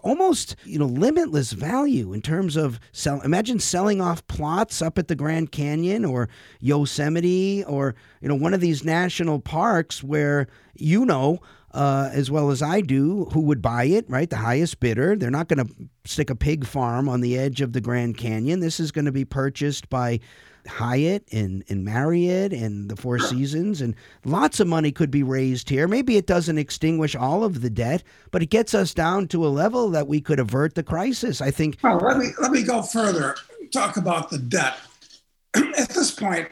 almost 0.02 0.56
you 0.64 0.78
know 0.78 0.86
limitless 0.86 1.52
value 1.52 2.12
in 2.12 2.22
terms 2.22 2.56
of 2.56 2.80
sell. 2.92 3.20
Imagine 3.22 3.58
selling 3.58 4.00
off 4.00 4.26
plots 4.26 4.82
up 4.82 4.98
at 4.98 5.08
the 5.08 5.16
Grand 5.16 5.52
Canyon 5.52 6.04
or 6.04 6.28
Yosemite 6.60 7.64
or 7.64 7.94
you 8.20 8.28
know 8.28 8.34
one 8.34 8.54
of 8.54 8.60
these 8.60 8.84
national 8.84 9.40
parks 9.40 10.02
where 10.02 10.48
you 10.74 11.04
know 11.04 11.40
uh, 11.74 12.08
as 12.12 12.30
well 12.30 12.50
as 12.50 12.62
I 12.62 12.80
do 12.80 13.26
who 13.32 13.40
would 13.40 13.60
buy 13.60 13.84
it, 13.84 14.08
right? 14.08 14.30
The 14.30 14.36
highest 14.36 14.78
bidder. 14.78 15.16
They're 15.16 15.30
not 15.30 15.48
going 15.48 15.66
to 15.66 15.74
stick 16.04 16.30
a 16.30 16.36
pig 16.36 16.64
farm 16.64 17.08
on 17.08 17.20
the 17.20 17.36
edge 17.36 17.60
of 17.60 17.72
the 17.72 17.80
Grand 17.80 18.16
Canyon. 18.16 18.60
This 18.60 18.78
is 18.78 18.92
going 18.92 19.06
to 19.06 19.12
be 19.12 19.24
purchased 19.24 19.90
by 19.90 20.20
Hyatt 20.66 21.26
and, 21.32 21.64
and 21.68 21.84
Marriott 21.84 22.52
and 22.52 22.90
the 22.90 22.96
Four 22.96 23.18
Seasons, 23.18 23.80
and 23.80 23.94
lots 24.24 24.60
of 24.60 24.66
money 24.66 24.92
could 24.92 25.10
be 25.10 25.22
raised 25.22 25.68
here. 25.68 25.86
Maybe 25.86 26.16
it 26.16 26.26
doesn't 26.26 26.58
extinguish 26.58 27.14
all 27.14 27.44
of 27.44 27.60
the 27.60 27.70
debt, 27.70 28.02
but 28.30 28.42
it 28.42 28.46
gets 28.46 28.74
us 28.74 28.94
down 28.94 29.28
to 29.28 29.46
a 29.46 29.48
level 29.48 29.90
that 29.90 30.06
we 30.06 30.20
could 30.20 30.40
avert 30.40 30.74
the 30.74 30.82
crisis. 30.82 31.40
I 31.40 31.50
think. 31.50 31.78
Well, 31.82 31.98
let 31.98 32.18
me 32.18 32.28
let 32.40 32.50
me 32.50 32.62
go 32.62 32.82
further. 32.82 33.36
Talk 33.72 33.96
about 33.96 34.30
the 34.30 34.38
debt. 34.38 34.76
At 35.54 35.90
this 35.90 36.10
point, 36.10 36.48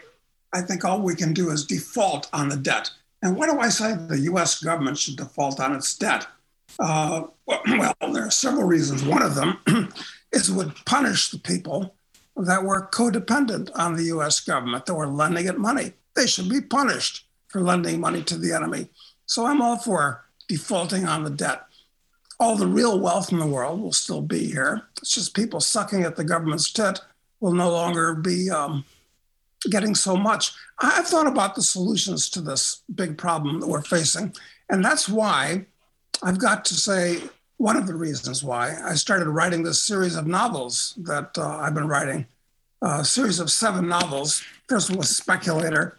I 0.52 0.60
think 0.60 0.84
all 0.84 1.00
we 1.00 1.14
can 1.14 1.32
do 1.32 1.50
is 1.50 1.64
default 1.64 2.28
on 2.32 2.48
the 2.48 2.56
debt. 2.56 2.90
And 3.22 3.36
why 3.36 3.46
do 3.46 3.58
I 3.60 3.68
say 3.68 3.94
the 3.94 4.18
U.S. 4.20 4.60
government 4.60 4.98
should 4.98 5.16
default 5.16 5.60
on 5.60 5.74
its 5.74 5.96
debt? 5.96 6.26
Uh, 6.78 7.24
well, 7.46 7.94
there 8.12 8.26
are 8.26 8.30
several 8.30 8.66
reasons. 8.66 9.04
One 9.04 9.22
of 9.22 9.34
them 9.34 9.58
is 10.32 10.48
it 10.48 10.54
would 10.54 10.74
punish 10.84 11.30
the 11.30 11.38
people 11.38 11.94
that 12.36 12.64
were 12.64 12.88
codependent 12.88 13.70
on 13.74 13.94
the 13.94 14.04
US 14.04 14.40
government, 14.40 14.86
that 14.86 14.94
were 14.94 15.06
lending 15.06 15.46
it 15.46 15.58
money. 15.58 15.92
They 16.14 16.26
should 16.26 16.48
be 16.48 16.60
punished 16.60 17.26
for 17.48 17.60
lending 17.60 18.00
money 18.00 18.22
to 18.24 18.36
the 18.36 18.52
enemy. 18.52 18.88
So 19.26 19.46
I'm 19.46 19.62
all 19.62 19.76
for 19.76 20.24
defaulting 20.48 21.06
on 21.06 21.24
the 21.24 21.30
debt. 21.30 21.62
All 22.40 22.56
the 22.56 22.66
real 22.66 22.98
wealth 22.98 23.32
in 23.32 23.38
the 23.38 23.46
world 23.46 23.80
will 23.80 23.92
still 23.92 24.22
be 24.22 24.46
here. 24.46 24.82
It's 24.98 25.14
just 25.14 25.34
people 25.34 25.60
sucking 25.60 26.02
at 26.02 26.16
the 26.16 26.24
government's 26.24 26.72
tit 26.72 27.00
will 27.40 27.52
no 27.52 27.70
longer 27.70 28.14
be 28.14 28.50
um, 28.50 28.84
getting 29.70 29.94
so 29.94 30.16
much. 30.16 30.52
I've 30.78 31.06
thought 31.06 31.26
about 31.26 31.54
the 31.54 31.62
solutions 31.62 32.28
to 32.30 32.40
this 32.40 32.82
big 32.94 33.18
problem 33.18 33.60
that 33.60 33.68
we're 33.68 33.82
facing. 33.82 34.34
And 34.70 34.84
that's 34.84 35.08
why 35.08 35.66
I've 36.22 36.38
got 36.38 36.64
to 36.66 36.74
say 36.74 37.20
one 37.62 37.76
of 37.76 37.86
the 37.86 37.94
reasons 37.94 38.42
why 38.42 38.76
I 38.84 38.94
started 38.94 39.28
writing 39.28 39.62
this 39.62 39.80
series 39.80 40.16
of 40.16 40.26
novels 40.26 40.94
that 40.96 41.38
uh, 41.38 41.58
I've 41.58 41.74
been 41.74 41.86
writing, 41.86 42.26
a 42.82 43.04
series 43.04 43.38
of 43.38 43.52
seven 43.52 43.86
novels. 43.86 44.42
First 44.68 44.90
one 44.90 44.98
was 44.98 45.16
Speculator, 45.16 45.96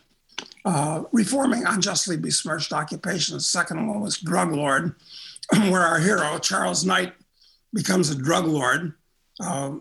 uh, 0.66 1.04
Reforming 1.14 1.64
Unjustly 1.66 2.18
Besmirched 2.18 2.74
Occupations. 2.74 3.46
Second 3.46 3.88
one 3.88 4.02
was 4.02 4.18
Drug 4.18 4.52
Lord, 4.52 4.96
where 5.54 5.84
our 5.84 6.00
hero, 6.00 6.38
Charles 6.38 6.84
Knight, 6.84 7.14
becomes 7.74 8.10
a 8.10 8.16
drug 8.16 8.46
lord, 8.46 8.96
uh, 9.40 9.76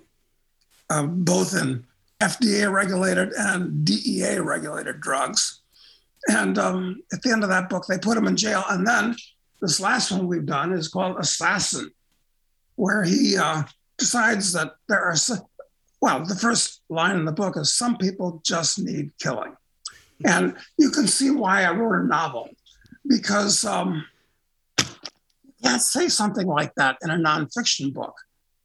uh 0.89 1.03
both 1.03 1.61
in 1.61 1.85
FDA 2.21 2.73
regulated 2.73 3.33
and 3.37 3.85
DEA 3.85 4.39
regulated 4.39 5.01
drugs. 5.01 5.63
And 6.29 6.59
um, 6.59 7.03
at 7.13 7.23
the 7.23 7.33
end 7.33 7.43
of 7.43 7.49
that 7.49 7.69
book, 7.69 7.87
they 7.89 7.99
put 7.99 8.17
him 8.17 8.29
in 8.29 8.37
jail. 8.37 8.63
And 8.71 8.87
then 8.87 9.17
this 9.63 9.81
last 9.81 10.11
one 10.11 10.27
we've 10.27 10.45
done 10.45 10.73
is 10.73 10.89
called 10.89 11.17
Assassin, 11.19 11.91
where 12.75 13.05
he 13.05 13.39
uh, 13.39 13.63
decides 13.97 14.53
that 14.53 14.73
there 14.89 15.01
are, 15.01 15.15
well, 16.01 16.25
the 16.27 16.35
first 16.35 16.83
line 16.91 17.17
in 17.17 17.25
the 17.25 17.33
book 17.33 17.57
is 17.57 17.73
some 17.73 17.97
people 17.97 18.43
just 18.45 18.81
need 18.81 19.13
killing. 19.21 19.57
And 20.25 20.57
you 20.79 20.91
can 20.91 21.07
see 21.07 21.31
why 21.31 21.63
I 21.63 21.73
wrote 21.73 22.05
a 22.05 22.07
novel, 22.07 22.51
because 23.07 23.65
um, 23.65 24.05
you 24.79 25.53
can't 25.63 25.81
say 25.81 26.09
something 26.09 26.47
like 26.47 26.75
that 26.75 26.99
in 27.03 27.11
a 27.11 27.17
nonfiction 27.17 27.95
book. 27.95 28.15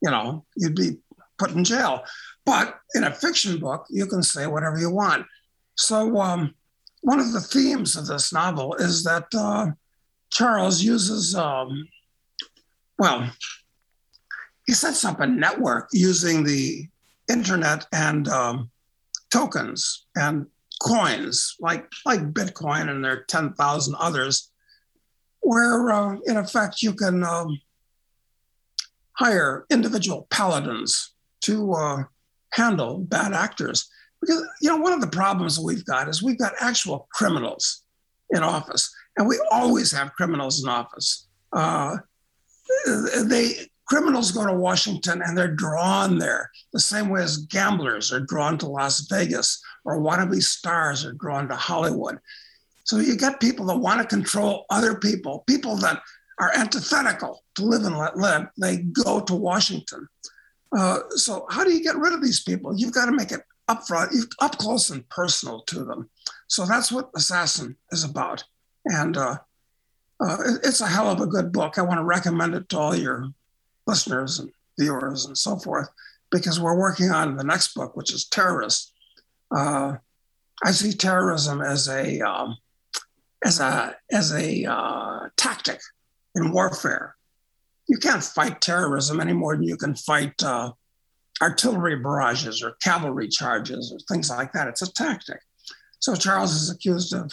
You 0.02 0.10
know, 0.10 0.46
you'd 0.56 0.76
be 0.76 0.98
put 1.38 1.52
in 1.52 1.64
jail. 1.64 2.04
But 2.44 2.80
in 2.96 3.04
a 3.04 3.14
fiction 3.14 3.60
book, 3.60 3.86
you 3.90 4.08
can 4.08 4.24
say 4.24 4.48
whatever 4.48 4.80
you 4.80 4.90
want. 4.90 5.28
So, 5.76 6.18
um, 6.18 6.56
one 7.02 7.20
of 7.20 7.34
the 7.34 7.42
themes 7.42 7.96
of 7.96 8.08
this 8.08 8.34
novel 8.34 8.74
is 8.76 9.04
that 9.04 9.28
uh, 9.36 9.68
Charles 10.38 10.84
uses, 10.84 11.34
um, 11.34 11.88
well, 13.00 13.28
he 14.68 14.74
sets 14.74 15.04
up 15.04 15.20
a 15.20 15.26
network 15.26 15.90
using 15.94 16.44
the 16.44 16.88
internet 17.28 17.88
and 17.92 18.28
um, 18.28 18.70
tokens 19.32 20.06
and 20.16 20.46
coins 20.80 21.56
like 21.60 21.92
like 22.06 22.34
Bitcoin 22.34 22.88
and 22.88 23.04
there 23.04 23.14
are 23.14 23.24
10,000 23.24 23.96
others, 23.98 24.52
where 25.40 25.92
uh, 25.92 26.18
in 26.28 26.38
effect 26.38 26.84
you 26.84 26.94
can 26.94 27.24
um, 27.24 27.60
hire 29.14 29.66
individual 29.72 30.28
paladins 30.30 31.16
to 31.42 31.74
uh, 31.74 32.04
handle 32.54 33.00
bad 33.00 33.34
actors. 33.34 33.90
Because 34.22 34.46
you 34.62 34.70
know 34.70 34.78
one 34.78 34.94
of 34.94 35.02
the 35.02 35.08
problems 35.08 35.60
we've 35.60 35.86
got 35.86 36.08
is 36.08 36.22
we've 36.22 36.38
got 36.38 36.54
actual 36.60 37.08
criminals 37.12 37.82
in 38.30 38.44
office 38.44 38.94
and 39.18 39.28
we 39.28 39.40
always 39.52 39.92
have 39.92 40.14
criminals 40.14 40.64
in 40.64 40.70
office. 40.70 41.28
Uh, 41.52 41.98
they 43.24 43.68
criminals 43.88 44.32
go 44.32 44.46
to 44.46 44.54
Washington 44.54 45.22
and 45.24 45.38
they're 45.38 45.56
drawn 45.56 46.20
there 46.20 46.52
the 46.74 46.80
same 46.80 47.10
way 47.10 47.24
as 47.24 47.38
gamblers 47.38 48.12
are 48.12 48.20
drawn 48.20 48.58
to 48.58 48.68
Las 48.68 49.08
Vegas 49.10 49.62
or 49.86 50.00
wannabe 50.00 50.44
stars 50.44 51.06
are 51.06 51.14
drawn 51.14 51.48
to 51.48 51.56
Hollywood. 51.56 52.20
So 52.84 52.98
you 52.98 53.18
get 53.18 53.40
people 53.40 53.66
that 53.68 53.78
want 53.78 54.02
to 54.02 54.16
control 54.16 54.66
other 54.70 54.96
people, 54.96 55.44
people 55.48 55.78
that 55.78 56.02
are 56.40 56.52
antithetical 56.56 57.44
to 57.56 57.64
live 57.64 57.84
and 57.86 57.98
let 57.98 58.18
live. 58.18 58.48
They 58.58 58.78
go 58.78 59.22
to 59.22 59.34
Washington. 59.34 60.08
Uh, 60.78 61.00
so 61.12 61.48
how 61.50 61.64
do 61.64 61.72
you 61.72 61.82
get 61.82 61.96
rid 61.96 62.14
of 62.14 62.22
these 62.22 62.44
people? 62.44 62.78
You've 62.78 62.94
got 62.94 63.06
to 63.06 63.12
make 63.12 63.32
it 63.32 63.42
upfront, 63.70 64.14
up 64.40 64.58
close 64.58 64.90
and 64.90 65.08
personal 65.10 65.62
to 65.64 65.84
them. 65.84 66.10
So 66.48 66.66
that's 66.66 66.92
what 66.92 67.10
Assassin 67.16 67.78
is 67.92 68.04
about. 68.04 68.44
And 68.88 69.18
uh, 69.18 69.38
uh, 70.20 70.38
it's 70.64 70.82
a 70.82 70.88
hell 70.88 71.10
of 71.10 71.22
a 71.22 71.28
good 71.28 71.52
book. 71.52 71.78
I 71.78 71.82
want 71.82 72.00
to 72.00 72.04
recommend 72.04 72.56
it 72.56 72.70
to 72.70 72.78
all 72.78 72.96
your 72.96 73.30
listeners 73.86 74.40
and 74.40 74.52
viewers 74.80 75.26
and 75.26 75.38
so 75.38 75.58
forth, 75.58 75.90
because 76.32 76.60
we're 76.60 76.78
working 76.78 77.12
on 77.12 77.38
the 77.38 77.44
next 77.44 77.74
book, 77.74 77.96
which 77.96 78.14
is 78.14 78.26
Terrorist. 78.26 78.94
Uh, 79.56 79.98
I 80.64 80.72
see 80.72 80.92
terrorism 80.92 81.62
as 81.62 81.88
a 81.88 82.20
um, 82.22 82.58
as 83.46 83.60
a 83.60 83.96
as 84.12 84.34
a 84.34 84.66
uh, 84.66 85.30
tactic 85.36 85.80
in 86.36 86.52
warfare. 86.52 87.16
You 87.88 87.98
can't 87.98 88.24
fight 88.24 88.60
terrorism 88.60 89.20
any 89.20 89.34
more 89.34 89.56
than 89.56 89.64
you 89.64 89.78
can 89.78 89.96
fight 89.96 90.42
uh, 90.44 90.72
artillery 91.42 91.96
barrages 91.98 92.64
or 92.64 92.76
cavalry 92.84 93.28
charges 93.28 93.94
or 93.94 94.00
things 94.12 94.30
like 94.30 94.52
that. 94.54 94.68
It's 94.68 94.82
a 94.82 94.92
tactic. 94.92 95.42
So 96.00 96.16
Charles 96.16 96.54
is 96.54 96.70
accused 96.70 97.14
of 97.14 97.32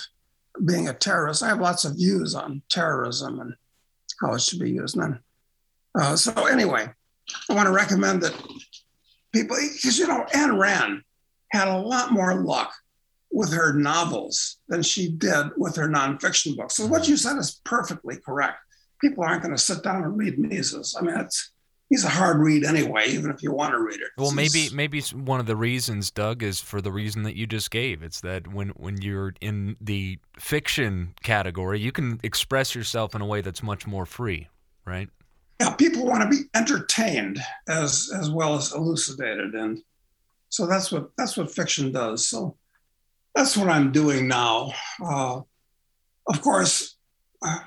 being 0.64 0.88
a 0.88 0.94
terrorist. 0.94 1.42
I 1.42 1.48
have 1.48 1.60
lots 1.60 1.84
of 1.84 1.96
views 1.96 2.34
on 2.34 2.62
terrorism 2.68 3.40
and 3.40 3.54
how 4.20 4.34
it 4.34 4.40
should 4.40 4.60
be 4.60 4.70
used. 4.70 4.96
And 4.96 5.18
uh, 5.98 6.16
so 6.16 6.32
anyway, 6.46 6.88
I 7.48 7.54
want 7.54 7.66
to 7.66 7.72
recommend 7.72 8.22
that 8.22 8.34
people, 9.32 9.56
because 9.56 9.98
you 9.98 10.06
know, 10.06 10.24
Ayn 10.32 10.58
Rand 10.58 11.02
had 11.50 11.68
a 11.68 11.78
lot 11.78 12.12
more 12.12 12.34
luck 12.34 12.72
with 13.30 13.52
her 13.52 13.72
novels 13.72 14.58
than 14.68 14.82
she 14.82 15.10
did 15.10 15.46
with 15.56 15.74
her 15.76 15.88
nonfiction 15.88 16.56
books. 16.56 16.76
So 16.76 16.86
what 16.86 17.08
you 17.08 17.16
said 17.16 17.36
is 17.36 17.60
perfectly 17.64 18.16
correct. 18.24 18.58
People 19.00 19.24
aren't 19.24 19.42
going 19.42 19.54
to 19.54 19.60
sit 19.60 19.82
down 19.82 20.04
and 20.04 20.16
read 20.16 20.38
Mises. 20.38 20.96
I 20.98 21.02
mean, 21.02 21.18
it's 21.18 21.50
he's 21.94 22.04
a 22.04 22.08
hard 22.08 22.38
read 22.38 22.64
anyway, 22.64 23.04
even 23.06 23.30
if 23.30 23.40
you 23.40 23.52
want 23.52 23.70
to 23.70 23.78
read 23.78 24.00
it. 24.00 24.08
Well, 24.18 24.32
maybe 24.32 24.68
maybe 24.72 25.00
one 25.12 25.38
of 25.38 25.46
the 25.46 25.54
reasons, 25.54 26.10
Doug, 26.10 26.42
is 26.42 26.60
for 26.60 26.80
the 26.80 26.90
reason 26.90 27.22
that 27.22 27.36
you 27.36 27.46
just 27.46 27.70
gave. 27.70 28.02
It's 28.02 28.20
that 28.22 28.48
when 28.48 28.70
when 28.70 29.00
you're 29.00 29.32
in 29.40 29.76
the 29.80 30.18
fiction 30.36 31.14
category, 31.22 31.78
you 31.78 31.92
can 31.92 32.18
express 32.24 32.74
yourself 32.74 33.14
in 33.14 33.20
a 33.20 33.26
way 33.26 33.42
that's 33.42 33.62
much 33.62 33.86
more 33.86 34.06
free, 34.06 34.48
right? 34.84 35.08
Yeah, 35.60 35.70
people 35.74 36.04
want 36.04 36.24
to 36.24 36.28
be 36.28 36.48
entertained 36.52 37.38
as 37.68 38.10
as 38.12 38.28
well 38.28 38.56
as 38.56 38.72
elucidated, 38.72 39.54
and 39.54 39.80
so 40.48 40.66
that's 40.66 40.90
what 40.90 41.10
that's 41.16 41.36
what 41.36 41.54
fiction 41.54 41.92
does. 41.92 42.26
So 42.26 42.56
that's 43.36 43.56
what 43.56 43.68
I'm 43.68 43.92
doing 43.92 44.26
now. 44.26 44.72
Uh, 45.00 45.42
of 46.26 46.42
course, 46.42 46.96
uh, 47.40 47.60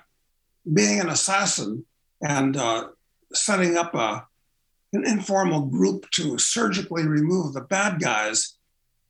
being 0.73 0.99
an 0.99 1.07
assassin 1.07 1.85
and 2.21 2.57
uh, 2.57 2.89
setting 3.33 3.77
up 3.77 3.93
a, 3.93 4.25
an 4.93 5.05
informal 5.05 5.61
group 5.61 6.09
to 6.11 6.37
surgically 6.37 7.07
remove 7.07 7.53
the 7.53 7.61
bad 7.61 7.99
guys. 7.99 8.57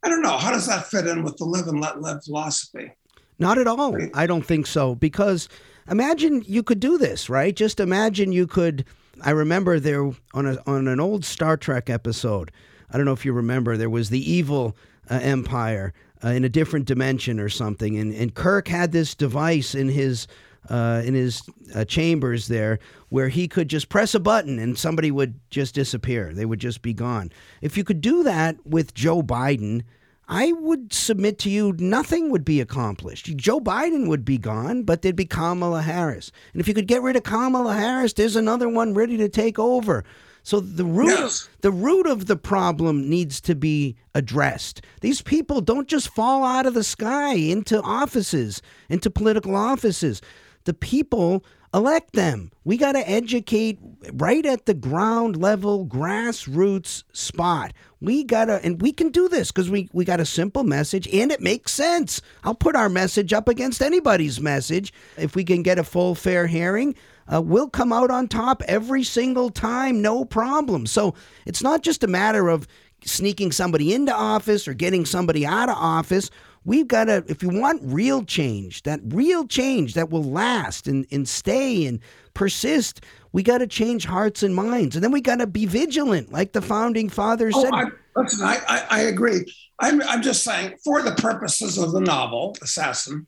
I 0.03 0.09
don't 0.09 0.21
know. 0.21 0.37
How 0.37 0.51
does 0.51 0.67
that 0.67 0.87
fit 0.87 1.07
in 1.07 1.23
with 1.23 1.37
the 1.37 1.45
live 1.45 1.67
and 1.67 1.81
let 1.81 2.01
live 2.01 2.23
philosophy? 2.23 2.93
Not 3.39 3.57
at 3.57 3.67
all. 3.67 3.97
I 4.13 4.25
don't 4.25 4.45
think 4.45 4.67
so. 4.67 4.95
Because 4.95 5.47
imagine 5.89 6.43
you 6.45 6.63
could 6.63 6.79
do 6.79 6.97
this, 6.97 7.29
right? 7.29 7.55
Just 7.55 7.79
imagine 7.79 8.31
you 8.31 8.47
could. 8.47 8.85
I 9.21 9.31
remember 9.31 9.79
there 9.79 10.11
on 10.33 10.45
a, 10.45 10.57
on 10.65 10.87
an 10.87 10.99
old 10.99 11.25
Star 11.25 11.57
Trek 11.57 11.89
episode. 11.89 12.51
I 12.89 12.97
don't 12.97 13.05
know 13.05 13.13
if 13.13 13.25
you 13.25 13.33
remember. 13.33 13.77
There 13.77 13.89
was 13.89 14.09
the 14.09 14.31
evil 14.31 14.75
uh, 15.09 15.19
empire 15.21 15.93
uh, 16.23 16.29
in 16.29 16.43
a 16.43 16.49
different 16.49 16.85
dimension 16.85 17.39
or 17.39 17.49
something, 17.49 17.97
and 17.97 18.13
and 18.13 18.33
Kirk 18.33 18.67
had 18.67 18.91
this 18.91 19.13
device 19.13 19.75
in 19.75 19.89
his 19.89 20.27
uh, 20.69 21.01
in 21.05 21.13
his 21.13 21.41
uh, 21.75 21.85
chambers 21.85 22.47
there 22.47 22.79
where 23.09 23.29
he 23.29 23.47
could 23.47 23.69
just 23.69 23.89
press 23.89 24.13
a 24.15 24.19
button 24.19 24.59
and 24.59 24.77
somebody 24.77 25.11
would 25.11 25.39
just 25.49 25.75
disappear. 25.75 26.33
They 26.33 26.45
would 26.45 26.59
just 26.59 26.81
be 26.81 26.93
gone. 26.93 27.31
If 27.61 27.77
you 27.77 27.83
could 27.83 28.01
do 28.01 28.23
that 28.23 28.57
with 28.65 28.93
Joe 28.93 29.21
Biden, 29.21 29.83
I 30.29 30.51
would 30.51 30.91
submit 30.91 31.39
to 31.39 31.49
you 31.49 31.73
nothing 31.79 32.31
would 32.31 32.43
be 32.43 32.59
accomplished. 32.59 33.35
Joe 33.37 33.61
Biden 33.61 34.07
would 34.09 34.25
be 34.25 34.37
gone, 34.37 34.83
but 34.83 35.01
there'd 35.01 35.15
be 35.15 35.23
Kamala 35.25 35.81
Harris. 35.81 36.31
And 36.51 36.59
if 36.59 36.67
you 36.67 36.73
could 36.73 36.87
get 36.87 37.01
rid 37.01 37.15
of 37.15 37.23
Kamala 37.23 37.75
Harris, 37.75 38.11
there's 38.13 38.35
another 38.35 38.67
one 38.67 38.93
ready 38.93 39.15
to 39.17 39.29
take 39.29 39.57
over. 39.57 40.03
So 40.43 40.59
the 40.61 40.85
root 40.85 41.09
Yes. 41.09 41.49
the 41.59 41.71
root 41.71 42.07
of 42.07 42.27
the 42.27 42.37
problem 42.37 43.09
needs 43.09 43.41
to 43.41 43.55
be 43.55 43.95
addressed. 44.15 44.81
These 45.01 45.21
people 45.21 45.59
don't 45.59 45.89
just 45.89 46.07
fall 46.09 46.43
out 46.45 46.65
of 46.65 46.73
the 46.73 46.85
sky 46.85 47.33
into 47.33 47.81
offices, 47.81 48.61
into 48.89 49.09
political 49.09 49.55
offices. 49.55 50.21
The 50.67 50.73
people 50.73 51.45
elect 51.73 52.11
them. 52.11 52.51
We 52.65 52.75
got 52.75 52.91
to 52.91 53.09
educate 53.09 53.79
right 54.11 54.45
at 54.45 54.65
the 54.65 54.73
ground 54.73 55.37
level, 55.37 55.85
grassroots 55.85 57.05
spot. 57.13 57.71
We 58.01 58.25
got 58.25 58.45
to, 58.45 58.59
and 58.65 58.81
we 58.81 58.91
can 58.91 59.07
do 59.07 59.29
this 59.29 59.49
because 59.49 59.69
we, 59.69 59.87
we 59.93 60.03
got 60.03 60.19
a 60.19 60.25
simple 60.25 60.65
message 60.65 61.07
and 61.13 61.31
it 61.31 61.39
makes 61.39 61.71
sense. 61.71 62.21
I'll 62.43 62.53
put 62.53 62.75
our 62.75 62.89
message 62.89 63.31
up 63.31 63.47
against 63.47 63.81
anybody's 63.81 64.41
message. 64.41 64.91
If 65.15 65.37
we 65.37 65.45
can 65.45 65.63
get 65.63 65.79
a 65.79 65.85
full, 65.85 66.15
fair 66.15 66.47
hearing, 66.47 66.95
uh, 67.33 67.41
we'll 67.41 67.69
come 67.69 67.93
out 67.93 68.11
on 68.11 68.27
top 68.27 68.61
every 68.67 69.03
single 69.03 69.49
time, 69.49 70.01
no 70.01 70.25
problem. 70.25 70.85
So 70.85 71.15
it's 71.45 71.63
not 71.63 71.81
just 71.81 72.03
a 72.03 72.07
matter 72.07 72.49
of 72.49 72.67
sneaking 73.05 73.53
somebody 73.53 73.93
into 73.93 74.13
office 74.13 74.67
or 74.67 74.73
getting 74.73 75.05
somebody 75.05 75.45
out 75.45 75.69
of 75.69 75.77
office. 75.77 76.29
We've 76.67 76.87
got 76.87 77.05
to, 77.05 77.23
if 77.29 77.41
you 77.41 77.47
want 77.47 77.81
real 77.83 78.23
change, 78.25 78.83
that 78.83 78.99
real 79.05 79.47
change 79.47 79.93
that 79.93 80.09
will 80.09 80.23
last 80.23 80.85
and, 80.87 81.07
and 81.11 81.27
stay 81.27 81.85
and 81.85 82.01
persist, 82.33 83.05
we 83.31 83.41
got 83.41 83.59
to 83.59 83.67
change 83.67 84.05
hearts 84.05 84.43
and 84.43 84.53
minds. 84.53 84.95
And 84.95 85.01
then 85.01 85.13
we 85.13 85.21
got 85.21 85.37
to 85.37 85.47
be 85.47 85.65
vigilant, 85.65 86.33
like 86.33 86.51
the 86.51 86.61
founding 86.61 87.07
fathers 87.07 87.53
Oh, 87.55 87.63
said. 87.63 87.73
I, 87.73 87.83
listen, 88.17 88.45
I, 88.45 88.59
I, 88.67 88.85
I 88.89 88.99
agree. 89.03 89.45
I'm, 89.79 90.01
I'm 90.03 90.21
just 90.21 90.43
saying, 90.43 90.75
for 90.83 91.01
the 91.01 91.13
purposes 91.13 91.77
of 91.77 91.93
the 91.93 92.01
novel, 92.01 92.57
Assassin, 92.61 93.27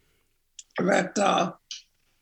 that 0.77 1.17
uh, 1.17 1.53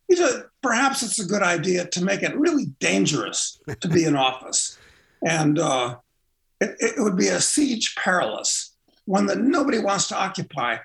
you 0.07 0.19
know, 0.19 0.43
perhaps 0.61 1.01
it's 1.01 1.19
a 1.19 1.25
good 1.25 1.41
idea 1.41 1.87
to 1.87 2.03
make 2.03 2.21
it 2.21 2.37
really 2.37 2.67
dangerous 2.79 3.59
to 3.81 3.87
be 3.87 4.05
in 4.05 4.15
office. 4.15 4.77
And 5.25 5.57
uh, 5.57 5.95
it, 6.61 6.75
it 6.79 6.93
would 7.01 7.17
be 7.17 7.29
a 7.29 7.41
siege 7.41 7.95
perilous, 7.95 8.75
one 9.05 9.25
that 9.25 9.39
nobody 9.39 9.79
wants 9.79 10.07
to 10.09 10.15
occupy. 10.15 10.77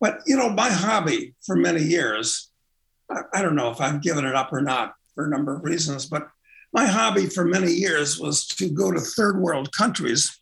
But, 0.00 0.20
you 0.26 0.36
know, 0.36 0.48
my 0.50 0.68
hobby 0.70 1.34
for 1.44 1.56
many 1.56 1.82
years, 1.82 2.50
I, 3.10 3.20
I 3.34 3.42
don't 3.42 3.56
know 3.56 3.70
if 3.70 3.80
I've 3.80 4.02
given 4.02 4.24
it 4.24 4.34
up 4.34 4.52
or 4.52 4.60
not 4.60 4.94
for 5.14 5.26
a 5.26 5.30
number 5.30 5.56
of 5.56 5.64
reasons, 5.64 6.06
but 6.06 6.28
my 6.72 6.86
hobby 6.86 7.26
for 7.26 7.44
many 7.44 7.72
years 7.72 8.18
was 8.20 8.46
to 8.46 8.68
go 8.70 8.92
to 8.92 9.00
third 9.00 9.40
world 9.40 9.72
countries 9.72 10.38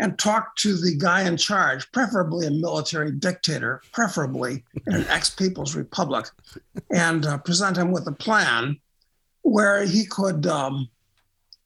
and 0.00 0.18
talk 0.18 0.54
to 0.56 0.76
the 0.76 0.94
guy 0.96 1.22
in 1.22 1.36
charge, 1.36 1.90
preferably 1.92 2.46
a 2.46 2.50
military 2.50 3.10
dictator, 3.12 3.80
preferably 3.92 4.64
in 4.86 4.94
an 4.94 5.06
ex 5.08 5.30
People's 5.30 5.74
Republic, 5.74 6.26
and 6.92 7.26
uh, 7.26 7.38
present 7.38 7.76
him 7.76 7.90
with 7.90 8.06
a 8.06 8.12
plan 8.12 8.78
where 9.42 9.84
he 9.84 10.04
could 10.04 10.46
um, 10.46 10.88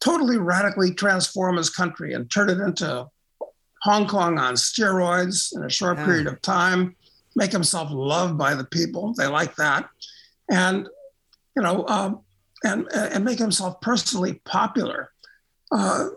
totally 0.01 0.39
radically 0.39 0.95
transform 0.95 1.57
his 1.57 1.69
country 1.69 2.15
and 2.15 2.31
turn 2.31 2.49
it 2.49 2.59
into 2.59 3.07
Hong 3.83 4.07
Kong 4.07 4.39
on 4.39 4.55
steroids 4.55 5.55
in 5.55 5.65
a 5.65 5.69
short 5.71 5.99
Yeah. 5.99 6.05
period 6.07 6.27
of 6.27 6.41
time, 6.41 6.95
make 7.37 7.53
himself 7.53 7.89
loved 7.91 8.39
by 8.39 8.55
the 8.55 8.65
people. 8.65 9.15
They 9.17 9.27
like 9.27 9.57
that. 9.57 9.89
And, 10.51 10.89
you 11.57 11.63
know, 11.63 11.87
um, 11.89 12.21
and, 12.65 12.87
and 12.93 13.25
make 13.25 13.39
himself 13.39 13.81
personally 13.81 14.41
popular. 14.45 15.11
Uh, 15.71 16.09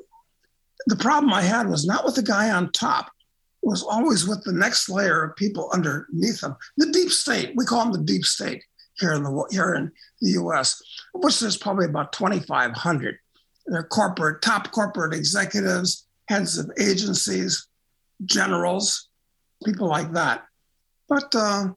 the 0.88 0.96
problem 0.96 1.34
I 1.34 1.42
had 1.42 1.68
was 1.70 1.86
not 1.86 2.06
with 2.06 2.16
the 2.16 2.24
guy 2.24 2.52
on 2.52 2.72
top. 2.72 3.08
It 3.64 3.70
was 3.70 3.84
always 3.84 4.28
with 4.28 4.44
the 4.44 4.54
next 4.54 4.90
layer 4.90 5.24
of 5.24 5.36
people 5.36 5.70
underneath 5.74 6.44
him. 6.44 6.56
The 6.78 6.92
deep 6.92 7.12
state, 7.12 7.54
we 7.56 7.66
call 7.66 7.84
them 7.84 7.94
the 7.94 8.14
deep 8.14 8.26
state 8.26 8.64
here 8.98 9.14
in 9.14 9.24
the 9.24 9.48
here 9.50 9.74
in 9.74 9.92
the 10.22 10.32
U.S., 10.32 10.82
which 11.14 11.40
there's 11.40 11.58
probably 11.58 11.86
about 11.86 12.14
2,500. 12.14 13.18
They're 13.66 13.84
corporate, 13.84 14.42
top 14.42 14.72
corporate 14.72 15.16
executives, 15.16 16.08
heads 16.28 16.58
of 16.58 16.70
agencies, 16.80 17.68
generals, 18.24 19.10
people 19.66 19.88
like 19.88 20.12
that. 20.14 20.44
But 21.08 21.34
uh, 21.36 21.70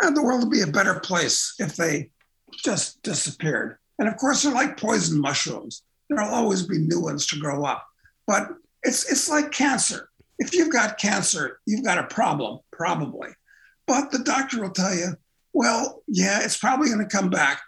the 0.00 0.22
world 0.22 0.42
would 0.42 0.50
be 0.50 0.62
a 0.62 0.66
better 0.66 1.00
place 1.00 1.54
if 1.58 1.76
they 1.76 2.10
just 2.64 3.02
disappeared. 3.02 3.78
And 3.98 4.08
of 4.08 4.16
course, 4.16 4.42
they're 4.42 4.52
like 4.52 4.76
poison 4.76 5.20
mushrooms. 5.20 5.82
There'll 6.08 6.34
always 6.34 6.66
be 6.66 6.78
new 6.78 7.00
ones 7.00 7.26
to 7.28 7.38
grow 7.38 7.64
up. 7.64 7.86
But 8.26 8.48
it's 8.82 9.10
it's 9.10 9.28
like 9.28 9.52
cancer. 9.52 10.08
If 10.38 10.54
you've 10.54 10.72
got 10.72 10.98
cancer, 10.98 11.60
you've 11.66 11.84
got 11.84 11.98
a 11.98 12.04
problem, 12.04 12.60
probably. 12.72 13.28
But 13.86 14.10
the 14.10 14.20
doctor 14.20 14.60
will 14.60 14.70
tell 14.70 14.94
you, 14.94 15.16
well, 15.52 16.02
yeah, 16.08 16.40
it's 16.42 16.56
probably 16.56 16.88
going 16.88 17.06
to 17.06 17.16
come 17.16 17.30
back. 17.30 17.60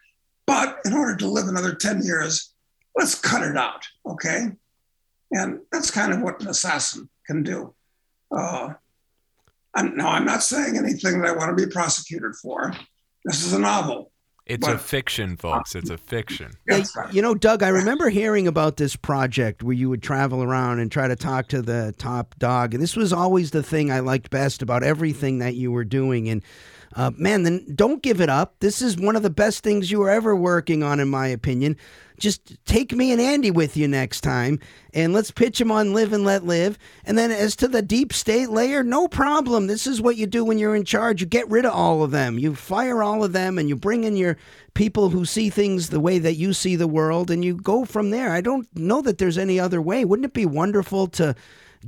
But 0.46 0.78
in 0.84 0.92
order 0.92 1.16
to 1.16 1.28
live 1.28 1.48
another 1.48 1.74
10 1.74 2.02
years, 2.02 2.52
let's 2.96 3.14
cut 3.14 3.42
it 3.42 3.56
out. 3.56 3.86
Okay. 4.06 4.48
And 5.30 5.60
that's 5.72 5.90
kind 5.90 6.12
of 6.12 6.20
what 6.20 6.40
an 6.40 6.48
assassin 6.48 7.08
can 7.26 7.42
do. 7.42 7.74
Uh, 8.30 8.74
I'm, 9.74 9.96
no, 9.96 10.06
I'm 10.08 10.24
not 10.24 10.42
saying 10.42 10.76
anything 10.76 11.20
that 11.20 11.28
I 11.28 11.32
want 11.32 11.56
to 11.56 11.66
be 11.66 11.70
prosecuted 11.70 12.34
for. 12.36 12.72
This 13.24 13.44
is 13.44 13.52
a 13.52 13.58
novel. 13.58 14.12
It's 14.46 14.68
a 14.68 14.76
fiction, 14.76 15.32
uh, 15.32 15.36
folks. 15.36 15.74
It's 15.74 15.88
a 15.88 15.96
fiction. 15.96 16.52
Yeah, 16.68 16.76
That's 16.76 16.94
right. 16.94 17.12
you 17.14 17.22
know, 17.22 17.34
Doug, 17.34 17.62
I 17.62 17.68
remember 17.68 18.10
hearing 18.10 18.46
about 18.46 18.76
this 18.76 18.94
project 18.94 19.62
where 19.62 19.72
you 19.72 19.88
would 19.88 20.02
travel 20.02 20.42
around 20.42 20.80
and 20.80 20.92
try 20.92 21.08
to 21.08 21.16
talk 21.16 21.48
to 21.48 21.62
the 21.62 21.94
top 21.96 22.34
dog. 22.38 22.74
And 22.74 22.82
this 22.82 22.94
was 22.94 23.10
always 23.10 23.52
the 23.52 23.62
thing 23.62 23.90
I 23.90 24.00
liked 24.00 24.28
best 24.28 24.60
about 24.60 24.82
everything 24.82 25.38
that 25.38 25.54
you 25.54 25.72
were 25.72 25.84
doing. 25.84 26.28
And 26.28 26.42
uh, 26.96 27.10
man, 27.16 27.42
then 27.42 27.66
don't 27.74 28.02
give 28.02 28.20
it 28.20 28.28
up. 28.28 28.54
This 28.60 28.80
is 28.80 28.96
one 28.96 29.16
of 29.16 29.22
the 29.22 29.30
best 29.30 29.62
things 29.62 29.90
you 29.90 29.98
were 29.98 30.10
ever 30.10 30.36
working 30.36 30.82
on, 30.82 31.00
in 31.00 31.08
my 31.08 31.26
opinion. 31.26 31.76
Just 32.16 32.64
take 32.64 32.92
me 32.92 33.10
and 33.10 33.20
Andy 33.20 33.50
with 33.50 33.76
you 33.76 33.88
next 33.88 34.20
time, 34.20 34.60
and 34.92 35.12
let's 35.12 35.32
pitch 35.32 35.58
them 35.58 35.72
on 35.72 35.92
Live 35.92 36.12
and 36.12 36.24
Let 36.24 36.44
Live. 36.44 36.78
And 37.04 37.18
then, 37.18 37.32
as 37.32 37.56
to 37.56 37.66
the 37.66 37.82
deep 37.82 38.12
state 38.12 38.50
layer, 38.50 38.84
no 38.84 39.08
problem. 39.08 39.66
This 39.66 39.88
is 39.88 40.00
what 40.00 40.16
you 40.16 40.26
do 40.26 40.44
when 40.44 40.58
you're 40.58 40.76
in 40.76 40.84
charge. 40.84 41.20
You 41.20 41.26
get 41.26 41.50
rid 41.50 41.64
of 41.64 41.72
all 41.72 42.04
of 42.04 42.12
them. 42.12 42.38
You 42.38 42.54
fire 42.54 43.02
all 43.02 43.24
of 43.24 43.32
them, 43.32 43.58
and 43.58 43.68
you 43.68 43.74
bring 43.74 44.04
in 44.04 44.16
your 44.16 44.36
people 44.74 45.10
who 45.10 45.24
see 45.24 45.50
things 45.50 45.90
the 45.90 45.98
way 45.98 46.20
that 46.20 46.34
you 46.34 46.52
see 46.52 46.76
the 46.76 46.86
world, 46.86 47.32
and 47.32 47.44
you 47.44 47.56
go 47.56 47.84
from 47.84 48.10
there. 48.10 48.30
I 48.30 48.40
don't 48.40 48.68
know 48.76 49.02
that 49.02 49.18
there's 49.18 49.38
any 49.38 49.58
other 49.58 49.82
way. 49.82 50.04
Wouldn't 50.04 50.26
it 50.26 50.34
be 50.34 50.46
wonderful 50.46 51.08
to? 51.08 51.34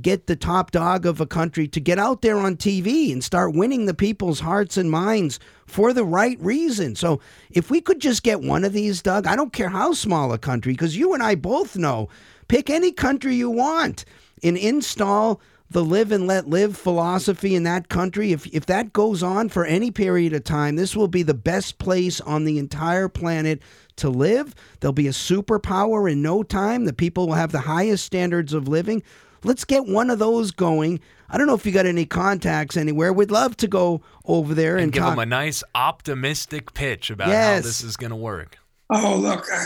Get 0.01 0.27
the 0.27 0.35
top 0.35 0.71
dog 0.71 1.05
of 1.05 1.19
a 1.19 1.25
country 1.25 1.67
to 1.67 1.79
get 1.79 1.99
out 1.99 2.21
there 2.21 2.37
on 2.37 2.55
TV 2.55 3.11
and 3.11 3.23
start 3.23 3.55
winning 3.55 3.85
the 3.85 3.93
people's 3.93 4.39
hearts 4.39 4.77
and 4.77 4.91
minds 4.91 5.39
for 5.65 5.93
the 5.93 6.05
right 6.05 6.39
reason. 6.39 6.95
So 6.95 7.19
if 7.49 7.71
we 7.71 7.81
could 7.81 7.99
just 7.99 8.23
get 8.23 8.41
one 8.41 8.63
of 8.63 8.73
these, 8.73 9.01
Doug, 9.01 9.27
I 9.27 9.35
don't 9.35 9.53
care 9.53 9.69
how 9.69 9.93
small 9.93 10.31
a 10.33 10.37
country, 10.37 10.73
because 10.73 10.97
you 10.97 11.13
and 11.13 11.23
I 11.23 11.35
both 11.35 11.75
know, 11.75 12.09
pick 12.47 12.69
any 12.69 12.91
country 12.91 13.35
you 13.35 13.49
want 13.49 14.05
and 14.43 14.57
install 14.57 15.41
the 15.69 15.83
live 15.83 16.11
and 16.11 16.27
let 16.27 16.47
live 16.47 16.77
philosophy 16.77 17.53
in 17.53 17.63
that 17.63 17.89
country. 17.89 18.31
If 18.31 18.47
if 18.47 18.65
that 18.67 18.93
goes 18.93 19.21
on 19.21 19.49
for 19.49 19.65
any 19.65 19.91
period 19.91 20.33
of 20.33 20.45
time, 20.45 20.77
this 20.77 20.95
will 20.95 21.09
be 21.09 21.23
the 21.23 21.33
best 21.33 21.77
place 21.77 22.21
on 22.21 22.45
the 22.45 22.57
entire 22.57 23.09
planet 23.09 23.61
to 23.97 24.09
live. 24.09 24.55
There'll 24.79 24.93
be 24.93 25.07
a 25.07 25.11
superpower 25.11 26.09
in 26.09 26.21
no 26.21 26.43
time. 26.43 26.85
The 26.85 26.93
people 26.93 27.27
will 27.27 27.33
have 27.35 27.51
the 27.51 27.59
highest 27.59 28.05
standards 28.05 28.53
of 28.53 28.67
living. 28.67 29.03
Let's 29.43 29.63
get 29.65 29.85
one 29.85 30.09
of 30.09 30.19
those 30.19 30.51
going. 30.51 30.99
I 31.29 31.37
don't 31.37 31.47
know 31.47 31.53
if 31.55 31.65
you 31.65 31.71
got 31.71 31.85
any 31.85 32.05
contacts 32.05 32.77
anywhere. 32.77 33.11
We'd 33.13 33.31
love 33.31 33.57
to 33.57 33.67
go 33.67 34.01
over 34.25 34.53
there 34.53 34.75
and, 34.75 34.85
And 34.85 34.93
give 34.93 35.03
talk. 35.03 35.11
them 35.11 35.19
a 35.19 35.25
nice 35.25 35.63
optimistic 35.75 36.73
pitch 36.73 37.09
about 37.09 37.27
how 37.27 37.59
this 37.59 37.83
is 37.83 37.97
going 37.97 38.11
to 38.11 38.15
work. 38.15 38.57
Oh, 38.89 39.17
look, 39.17 39.45
I, 39.53 39.65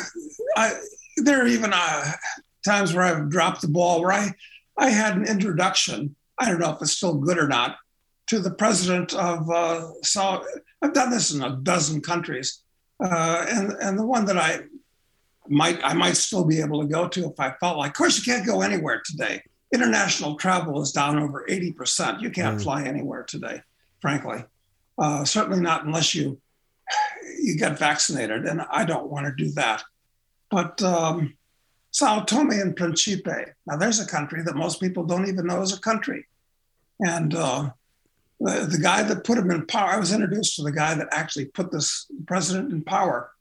I, 0.58 0.74
there 1.18 1.44
are 1.44 1.48
even 1.48 1.72
uh, 1.74 2.12
times 2.66 2.94
where 2.94 3.04
I've 3.06 3.30
dropped 3.30 3.62
the 3.62 3.68
ball 3.68 4.02
where 4.02 4.12
I, 4.14 4.34
I 4.78 4.90
had 4.90 5.16
an 5.16 5.26
introduction. 5.28 6.16
I 6.40 6.50
don't 6.50 6.60
know 6.60 6.72
if 6.72 6.82
it's 6.82 6.94
still 6.94 7.16
good 7.16 7.38
or 7.38 7.48
not 7.48 7.78
to 8.28 8.40
the 8.40 8.52
president 8.52 9.14
of 9.14 9.48
uh, 9.52 9.88
South. 10.02 10.46
I've 10.82 10.94
done 10.94 11.12
this 11.12 11.32
in 11.32 11.44
a 11.44 11.58
dozen 11.58 12.02
countries, 12.02 12.64
uh, 13.04 13.46
and 13.48 13.74
and 13.74 14.00
the 14.00 14.06
one 14.06 14.26
that 14.26 14.38
I 14.38 14.62
might 15.48 15.80
I 15.84 15.94
might 15.94 16.18
still 16.18 16.44
be 16.46 16.60
able 16.62 16.82
to 16.82 16.88
go 16.88 17.08
to 17.08 17.26
if 17.26 17.40
I 17.40 17.54
felt 17.60 17.78
like. 17.78 17.90
Of 17.92 17.96
course, 17.98 18.18
you 18.18 18.24
can't 18.34 18.46
go 18.48 18.62
anywhere 18.62 19.04
today. 19.06 19.44
International 19.74 20.36
travel 20.36 20.82
is 20.82 20.92
down 20.92 21.18
over 21.20 21.46
eighty 21.50 21.72
percent. 21.72 22.22
You 22.22 22.30
can't 22.30 22.58
Mm. 22.60 22.64
fly 22.64 22.84
anywhere 22.84 23.24
today, 23.24 23.62
frankly. 24.02 24.44
Uh, 24.98 25.24
certainly 25.26 25.62
not 25.62 25.86
unless 25.86 26.14
you 26.14 26.40
you 27.42 27.56
get 27.58 27.80
vaccinated, 27.80 28.46
and 28.46 28.62
I 28.70 28.84
don't 28.86 29.10
want 29.10 29.26
to 29.28 29.44
do 29.44 29.52
that. 29.54 29.84
But 30.50 30.82
um, 30.84 31.36
Sao 31.92 32.22
Tome 32.24 32.52
and 32.52 32.76
Principe, 32.76 33.54
now 33.66 33.78
there's 33.78 34.00
a 34.02 34.06
country 34.06 34.44
that 34.44 34.56
most 34.56 34.80
people 34.82 35.06
don't 35.06 35.28
even 35.28 35.48
know 35.48 35.62
is 35.62 35.74
a 35.76 35.80
country. 35.80 36.28
And 37.00 37.34
uh, 37.34 37.72
the, 38.40 38.68
the 38.70 38.78
guy 38.78 39.04
that 39.04 39.24
put 39.24 39.38
him 39.38 39.50
in 39.52 39.66
power, 39.66 39.90
I 39.92 39.98
was 40.00 40.14
introduced 40.14 40.56
to 40.58 40.64
the 40.64 40.72
guy 40.72 40.94
that 40.94 41.08
actually 41.12 41.46
put 41.46 41.72
this 41.72 42.08
president 42.28 42.72
in 42.74 42.84
power. 42.84 43.32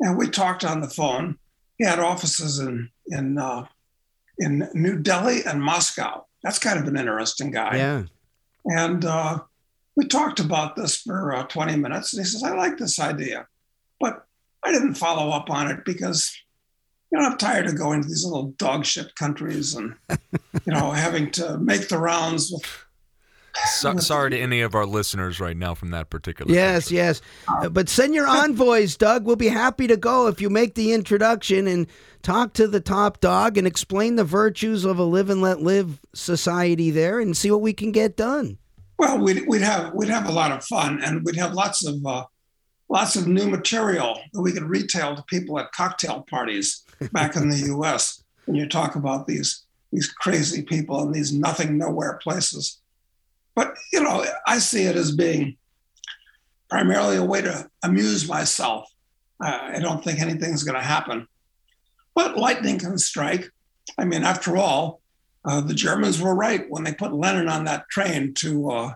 and 0.00 0.16
we 0.16 0.28
talked 0.28 0.64
on 0.64 0.80
the 0.80 0.88
phone. 0.88 1.36
He 1.78 1.84
had 1.84 1.98
offices 1.98 2.60
in 2.60 2.88
in 3.08 3.36
uh, 3.38 3.66
in 4.38 4.68
New 4.74 4.98
Delhi 4.98 5.44
and 5.44 5.62
Moscow. 5.62 6.26
That's 6.42 6.58
kind 6.58 6.78
of 6.78 6.86
an 6.86 6.96
interesting 6.96 7.50
guy. 7.50 7.76
Yeah. 7.76 8.02
And 8.66 9.04
uh, 9.04 9.40
we 9.96 10.06
talked 10.06 10.40
about 10.40 10.76
this 10.76 10.96
for 10.96 11.34
uh, 11.34 11.44
20 11.44 11.76
minutes. 11.76 12.12
And 12.12 12.24
he 12.24 12.28
says, 12.28 12.42
I 12.42 12.54
like 12.54 12.76
this 12.76 12.98
idea. 12.98 13.46
But 14.00 14.24
I 14.62 14.72
didn't 14.72 14.94
follow 14.94 15.30
up 15.30 15.50
on 15.50 15.70
it 15.70 15.84
because, 15.84 16.36
you 17.10 17.18
know, 17.18 17.26
I'm 17.26 17.38
tired 17.38 17.66
of 17.66 17.78
going 17.78 18.02
to 18.02 18.08
these 18.08 18.24
little 18.24 18.54
dog 18.58 18.84
shit 18.84 19.14
countries 19.14 19.74
and, 19.74 19.94
you 20.10 20.72
know, 20.72 20.90
having 20.90 21.30
to 21.32 21.58
make 21.58 21.88
the 21.88 21.98
rounds 21.98 22.50
with 22.50 22.83
So, 23.66 23.96
sorry 23.98 24.30
to 24.30 24.38
any 24.38 24.60
of 24.60 24.74
our 24.74 24.86
listeners 24.86 25.40
right 25.40 25.56
now 25.56 25.74
from 25.74 25.90
that 25.90 26.10
particular. 26.10 26.52
Yes, 26.52 26.84
country. 26.84 26.96
yes. 26.96 27.22
But 27.70 27.88
send 27.88 28.14
your 28.14 28.26
envoys, 28.26 28.96
Doug. 28.96 29.24
We'll 29.24 29.36
be 29.36 29.48
happy 29.48 29.86
to 29.86 29.96
go 29.96 30.26
if 30.26 30.40
you 30.40 30.50
make 30.50 30.74
the 30.74 30.92
introduction 30.92 31.66
and 31.66 31.86
talk 32.22 32.54
to 32.54 32.66
the 32.66 32.80
top 32.80 33.20
dog 33.20 33.56
and 33.56 33.66
explain 33.66 34.16
the 34.16 34.24
virtues 34.24 34.84
of 34.84 34.98
a 34.98 35.04
live 35.04 35.30
and 35.30 35.40
let 35.40 35.60
live 35.60 36.00
society 36.14 36.90
there 36.90 37.20
and 37.20 37.36
see 37.36 37.50
what 37.50 37.60
we 37.60 37.72
can 37.72 37.92
get 37.92 38.16
done. 38.16 38.58
Well, 38.98 39.18
we'd, 39.18 39.46
we'd 39.46 39.62
have 39.62 39.92
we'd 39.94 40.08
have 40.08 40.28
a 40.28 40.32
lot 40.32 40.52
of 40.52 40.64
fun, 40.64 41.02
and 41.02 41.24
we'd 41.24 41.36
have 41.36 41.54
lots 41.54 41.86
of 41.86 42.04
uh, 42.06 42.24
lots 42.88 43.16
of 43.16 43.26
new 43.26 43.48
material 43.48 44.20
that 44.32 44.40
we 44.40 44.52
could 44.52 44.64
retail 44.64 45.16
to 45.16 45.22
people 45.24 45.58
at 45.58 45.72
cocktail 45.72 46.24
parties 46.28 46.82
back 47.12 47.36
in 47.36 47.48
the 47.48 47.58
U.S. 47.68 48.20
When 48.46 48.56
you 48.56 48.68
talk 48.68 48.94
about 48.94 49.26
these 49.26 49.64
these 49.90 50.06
crazy 50.06 50.60
people 50.60 51.02
in 51.02 51.12
these 51.12 51.32
nothing 51.32 51.78
nowhere 51.78 52.18
places, 52.22 52.82
but 53.54 53.74
you 53.92 54.02
know, 54.02 54.24
I 54.46 54.58
see 54.58 54.84
it 54.84 54.96
as 54.96 55.12
being 55.12 55.56
primarily 56.68 57.16
a 57.16 57.24
way 57.24 57.42
to 57.42 57.68
amuse 57.82 58.28
myself. 58.28 58.88
Uh, 59.42 59.58
I 59.74 59.80
don't 59.80 60.02
think 60.02 60.20
anything's 60.20 60.64
going 60.64 60.78
to 60.78 60.84
happen, 60.84 61.26
but 62.14 62.38
lightning 62.38 62.78
can 62.78 62.98
strike. 62.98 63.50
I 63.98 64.04
mean, 64.04 64.24
after 64.24 64.56
all, 64.56 65.00
uh, 65.44 65.60
the 65.60 65.74
Germans 65.74 66.20
were 66.20 66.34
right 66.34 66.64
when 66.70 66.84
they 66.84 66.94
put 66.94 67.12
Lenin 67.12 67.48
on 67.48 67.64
that 67.64 67.88
train 67.88 68.32
to 68.34 68.70
uh, 68.70 68.94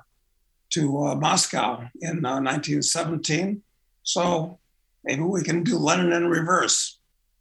to 0.70 0.98
uh, 1.04 1.14
Moscow 1.14 1.88
in 2.00 2.22
1917. 2.22 3.62
So 4.02 4.58
maybe 5.04 5.22
we 5.22 5.42
can 5.42 5.62
do 5.62 5.78
Lenin 5.78 6.12
in 6.12 6.28
reverse. 6.28 6.98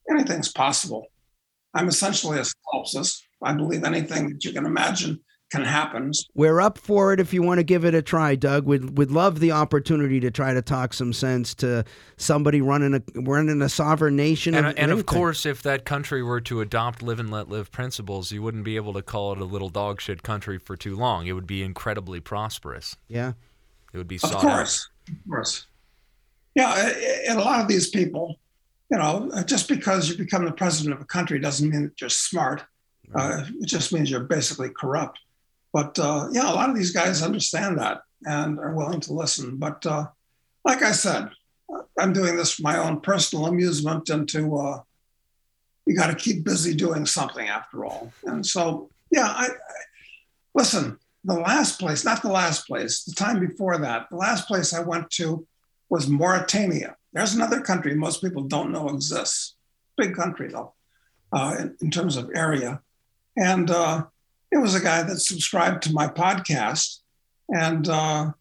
Anything's 0.09 0.51
possible. 0.51 1.07
I'm 1.73 1.87
essentially 1.87 2.39
a 2.39 2.43
solipsist. 2.43 3.21
I 3.43 3.53
believe 3.53 3.83
anything 3.83 4.29
that 4.29 4.43
you 4.43 4.51
can 4.53 4.65
imagine 4.65 5.19
can 5.51 5.63
happen. 5.63 6.11
We're 6.35 6.59
up 6.59 6.77
for 6.77 7.13
it 7.13 7.19
if 7.19 7.33
you 7.33 7.41
want 7.41 7.59
to 7.59 7.63
give 7.63 7.85
it 7.85 7.95
a 7.95 8.01
try, 8.01 8.35
Doug. 8.35 8.65
We'd, 8.65 8.97
we'd 8.97 9.11
love 9.11 9.39
the 9.39 9.51
opportunity 9.51 10.19
to 10.19 10.29
try 10.29 10.53
to 10.53 10.61
talk 10.61 10.93
some 10.93 11.13
sense 11.13 11.55
to 11.55 11.85
somebody 12.17 12.59
running 12.59 12.95
a 12.95 13.21
running 13.21 13.61
a 13.61 13.69
sovereign 13.69 14.15
nation. 14.15 14.55
And, 14.55 14.67
or 14.67 14.73
and 14.77 14.91
of 14.91 15.05
course, 15.05 15.45
if 15.45 15.61
that 15.63 15.85
country 15.85 16.21
were 16.21 16.41
to 16.41 16.61
adopt 16.61 17.01
live 17.01 17.19
and 17.19 17.31
let 17.31 17.47
live 17.47 17.71
principles, 17.71 18.31
you 18.31 18.41
wouldn't 18.41 18.65
be 18.65 18.75
able 18.75 18.93
to 18.93 19.01
call 19.01 19.31
it 19.33 19.39
a 19.39 19.45
little 19.45 19.69
dog 19.69 20.01
shit 20.01 20.21
country 20.23 20.57
for 20.57 20.75
too 20.75 20.95
long. 20.95 21.27
It 21.27 21.33
would 21.33 21.47
be 21.47 21.63
incredibly 21.63 22.19
prosperous. 22.19 22.95
yeah. 23.07 23.33
It 23.93 23.97
would 23.97 24.07
be 24.07 24.15
Of 24.15 24.21
sought 24.21 24.41
course, 24.41 24.89
of 25.07 25.15
course. 25.29 25.65
Yeah, 26.55 26.91
and 27.29 27.39
a 27.39 27.41
lot 27.41 27.61
of 27.61 27.69
these 27.69 27.89
people, 27.89 28.35
you 28.91 28.97
know, 28.97 29.31
just 29.45 29.69
because 29.69 30.09
you 30.09 30.17
become 30.17 30.43
the 30.43 30.51
president 30.51 30.93
of 30.93 31.01
a 31.01 31.05
country 31.05 31.39
doesn't 31.39 31.69
mean 31.69 31.83
that 31.83 32.01
you're 32.01 32.09
smart. 32.09 32.65
Uh, 33.15 33.45
it 33.61 33.67
just 33.67 33.93
means 33.93 34.11
you're 34.11 34.19
basically 34.19 34.69
corrupt. 34.69 35.19
But 35.73 35.97
uh, 35.99 36.29
yeah, 36.31 36.51
a 36.51 36.53
lot 36.53 36.69
of 36.69 36.75
these 36.75 36.91
guys 36.91 37.21
understand 37.21 37.77
that 37.79 38.01
and 38.25 38.59
are 38.59 38.75
willing 38.75 39.01
to 39.01 39.13
listen. 39.13 39.57
But 39.57 39.85
uh, 39.85 40.07
like 40.65 40.81
I 40.81 40.91
said, 40.91 41.29
I'm 41.99 42.13
doing 42.13 42.35
this 42.35 42.53
for 42.53 42.63
my 42.63 42.77
own 42.77 43.01
personal 43.01 43.45
amusement 43.45 44.09
and 44.09 44.27
to, 44.29 44.57
uh, 44.57 44.79
you 45.85 45.95
got 45.95 46.07
to 46.07 46.15
keep 46.15 46.43
busy 46.43 46.73
doing 46.73 47.05
something 47.05 47.47
after 47.47 47.85
all. 47.85 48.11
And 48.23 48.45
so, 48.45 48.89
yeah, 49.11 49.27
I, 49.27 49.45
I 49.45 49.49
listen, 50.53 50.97
the 51.23 51.39
last 51.39 51.79
place, 51.79 52.05
not 52.05 52.21
the 52.21 52.31
last 52.31 52.67
place, 52.67 53.03
the 53.03 53.13
time 53.13 53.39
before 53.39 53.77
that, 53.77 54.07
the 54.09 54.17
last 54.17 54.47
place 54.47 54.73
I 54.73 54.81
went 54.81 55.09
to 55.11 55.45
was 55.89 56.07
Mauritania. 56.07 56.95
There's 57.13 57.35
another 57.35 57.61
country 57.61 57.95
most 57.95 58.21
people 58.21 58.43
don't 58.43 58.71
know 58.71 58.89
exists. 58.89 59.55
Big 59.97 60.15
country, 60.15 60.49
though, 60.49 60.73
uh, 61.31 61.55
in, 61.59 61.75
in 61.81 61.91
terms 61.91 62.17
of 62.17 62.29
area. 62.35 62.81
And 63.35 63.69
uh, 63.71 64.05
it 64.51 64.57
was 64.57 64.75
a 64.75 64.79
guy 64.79 65.03
that 65.03 65.19
subscribed 65.19 65.83
to 65.83 65.93
my 65.93 66.07
podcast. 66.07 66.99
And, 67.49 67.87
uh, 67.87 68.31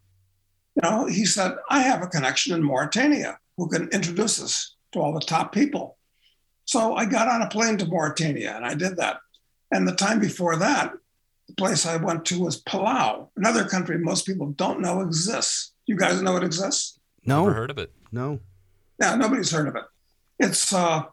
you 0.74 0.82
know, 0.82 1.06
he 1.06 1.24
said, 1.24 1.56
I 1.68 1.80
have 1.80 2.02
a 2.02 2.08
connection 2.08 2.54
in 2.54 2.62
Mauritania 2.62 3.38
who 3.56 3.68
can 3.68 3.88
introduce 3.88 4.42
us 4.42 4.76
to 4.92 5.00
all 5.00 5.12
the 5.12 5.20
top 5.20 5.52
people. 5.52 5.98
So 6.64 6.94
I 6.94 7.06
got 7.06 7.28
on 7.28 7.42
a 7.42 7.48
plane 7.48 7.76
to 7.78 7.86
Mauritania 7.86 8.54
and 8.56 8.64
I 8.64 8.74
did 8.74 8.96
that. 8.96 9.18
And 9.70 9.86
the 9.86 9.94
time 9.94 10.20
before 10.20 10.56
that, 10.56 10.92
the 11.48 11.54
place 11.54 11.86
I 11.86 11.96
went 11.96 12.24
to 12.26 12.40
was 12.40 12.62
Palau, 12.62 13.28
another 13.36 13.64
country 13.64 13.98
most 13.98 14.26
people 14.26 14.48
don't 14.52 14.80
know 14.80 15.00
exists. 15.00 15.72
You 15.86 15.96
guys 15.96 16.20
know 16.20 16.36
it 16.36 16.42
exists? 16.42 16.98
No. 17.24 17.44
Never 17.44 17.54
heard 17.54 17.70
of 17.70 17.78
it. 17.78 17.92
No. 18.10 18.40
Yeah, 19.00 19.14
nobody's 19.14 19.50
heard 19.50 19.68
of 19.68 19.76
it. 19.76 19.84
It's, 20.38 20.72
uh, 20.72 21.04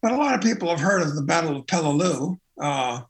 but 0.00 0.12
a 0.12 0.16
lot 0.16 0.34
of 0.34 0.40
people 0.40 0.68
have 0.68 0.80
heard 0.80 1.02
of 1.02 1.14
the 1.14 1.22
Battle 1.22 1.56
of 1.56 1.66
Peleliu 1.66 2.38
uh, 2.60 3.02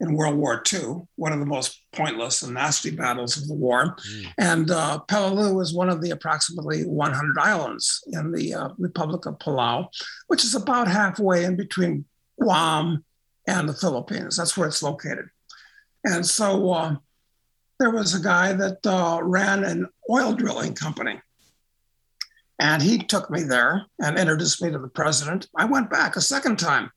in 0.00 0.14
World 0.14 0.36
War 0.36 0.62
II, 0.72 1.02
one 1.16 1.32
of 1.32 1.40
the 1.40 1.46
most 1.46 1.82
pointless 1.92 2.42
and 2.42 2.54
nasty 2.54 2.90
battles 2.90 3.36
of 3.36 3.48
the 3.48 3.54
war. 3.54 3.96
And 4.38 4.70
uh, 4.70 5.00
Peleliu 5.08 5.60
is 5.60 5.74
one 5.74 5.88
of 5.88 6.00
the 6.00 6.10
approximately 6.10 6.82
100 6.82 7.38
islands 7.38 8.04
in 8.12 8.30
the 8.32 8.54
uh, 8.54 8.68
Republic 8.78 9.26
of 9.26 9.38
Palau, 9.38 9.88
which 10.28 10.44
is 10.44 10.54
about 10.54 10.86
halfway 10.86 11.44
in 11.44 11.56
between 11.56 12.04
Guam 12.40 13.04
and 13.48 13.68
the 13.68 13.74
Philippines. 13.74 14.36
That's 14.36 14.56
where 14.56 14.68
it's 14.68 14.82
located. 14.82 15.30
And 16.04 16.24
so 16.24 16.70
uh, 16.70 16.96
there 17.80 17.90
was 17.90 18.14
a 18.14 18.20
guy 18.20 18.52
that 18.52 18.86
uh, 18.86 19.20
ran 19.22 19.64
an 19.64 19.88
oil 20.08 20.32
drilling 20.32 20.74
company. 20.74 21.20
And 22.60 22.82
he 22.82 22.98
took 22.98 23.30
me 23.30 23.42
there 23.42 23.86
and 24.00 24.18
introduced 24.18 24.62
me 24.62 24.70
to 24.70 24.78
the 24.78 24.88
president. 24.88 25.48
I 25.56 25.64
went 25.64 25.90
back 25.90 26.16
a 26.16 26.20
second 26.20 26.58
time 26.58 26.90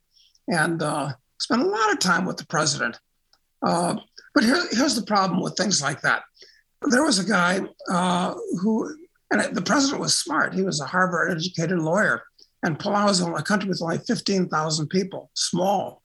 and 0.47 0.81
uh, 0.81 1.13
spent 1.41 1.61
a 1.61 1.65
lot 1.65 1.91
of 1.91 1.99
time 1.99 2.25
with 2.25 2.37
the 2.37 2.45
president. 2.45 2.99
Uh, 3.65 3.95
but 4.33 4.43
here, 4.43 4.63
here's 4.71 4.95
the 4.95 5.05
problem 5.05 5.41
with 5.41 5.55
things 5.55 5.81
like 5.81 6.01
that. 6.01 6.23
There 6.89 7.03
was 7.03 7.19
a 7.19 7.25
guy 7.25 7.61
uh, 7.89 8.33
who, 8.61 8.95
and 9.31 9.55
the 9.55 9.61
president 9.61 10.01
was 10.01 10.17
smart. 10.17 10.53
He 10.53 10.63
was 10.63 10.79
a 10.79 10.85
Harvard 10.85 11.31
educated 11.31 11.79
lawyer. 11.79 12.23
And 12.63 12.77
Palau 12.77 13.09
is 13.09 13.21
a 13.21 13.43
country 13.43 13.69
with 13.69 13.81
only 13.81 13.97
15,000 13.97 14.87
people, 14.87 15.31
small. 15.33 16.03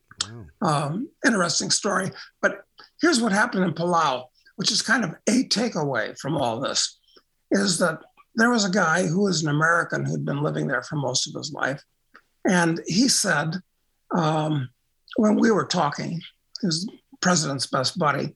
Um, 0.61 1.09
interesting 1.25 1.69
story. 1.69 2.11
But 2.41 2.63
here's 3.01 3.21
what 3.21 3.31
happened 3.31 3.63
in 3.63 3.73
Palau, 3.73 4.25
which 4.55 4.71
is 4.71 4.81
kind 4.81 5.03
of 5.03 5.11
a 5.29 5.43
takeaway 5.47 6.17
from 6.17 6.35
all 6.35 6.59
this, 6.59 6.99
is 7.51 7.77
that 7.77 7.99
there 8.35 8.49
was 8.49 8.65
a 8.65 8.71
guy 8.71 9.05
who 9.05 9.21
was 9.23 9.43
an 9.43 9.49
American 9.49 10.03
who'd 10.03 10.25
been 10.25 10.41
living 10.41 10.67
there 10.67 10.81
for 10.81 10.95
most 10.95 11.27
of 11.27 11.35
his 11.35 11.53
life. 11.53 11.83
And 12.45 12.81
he 12.87 13.07
said, 13.07 13.55
um, 14.11 14.69
when 15.15 15.35
we 15.35 15.51
were 15.51 15.65
talking, 15.65 16.21
his 16.61 16.89
president's 17.21 17.67
best 17.67 17.97
buddy, 17.97 18.35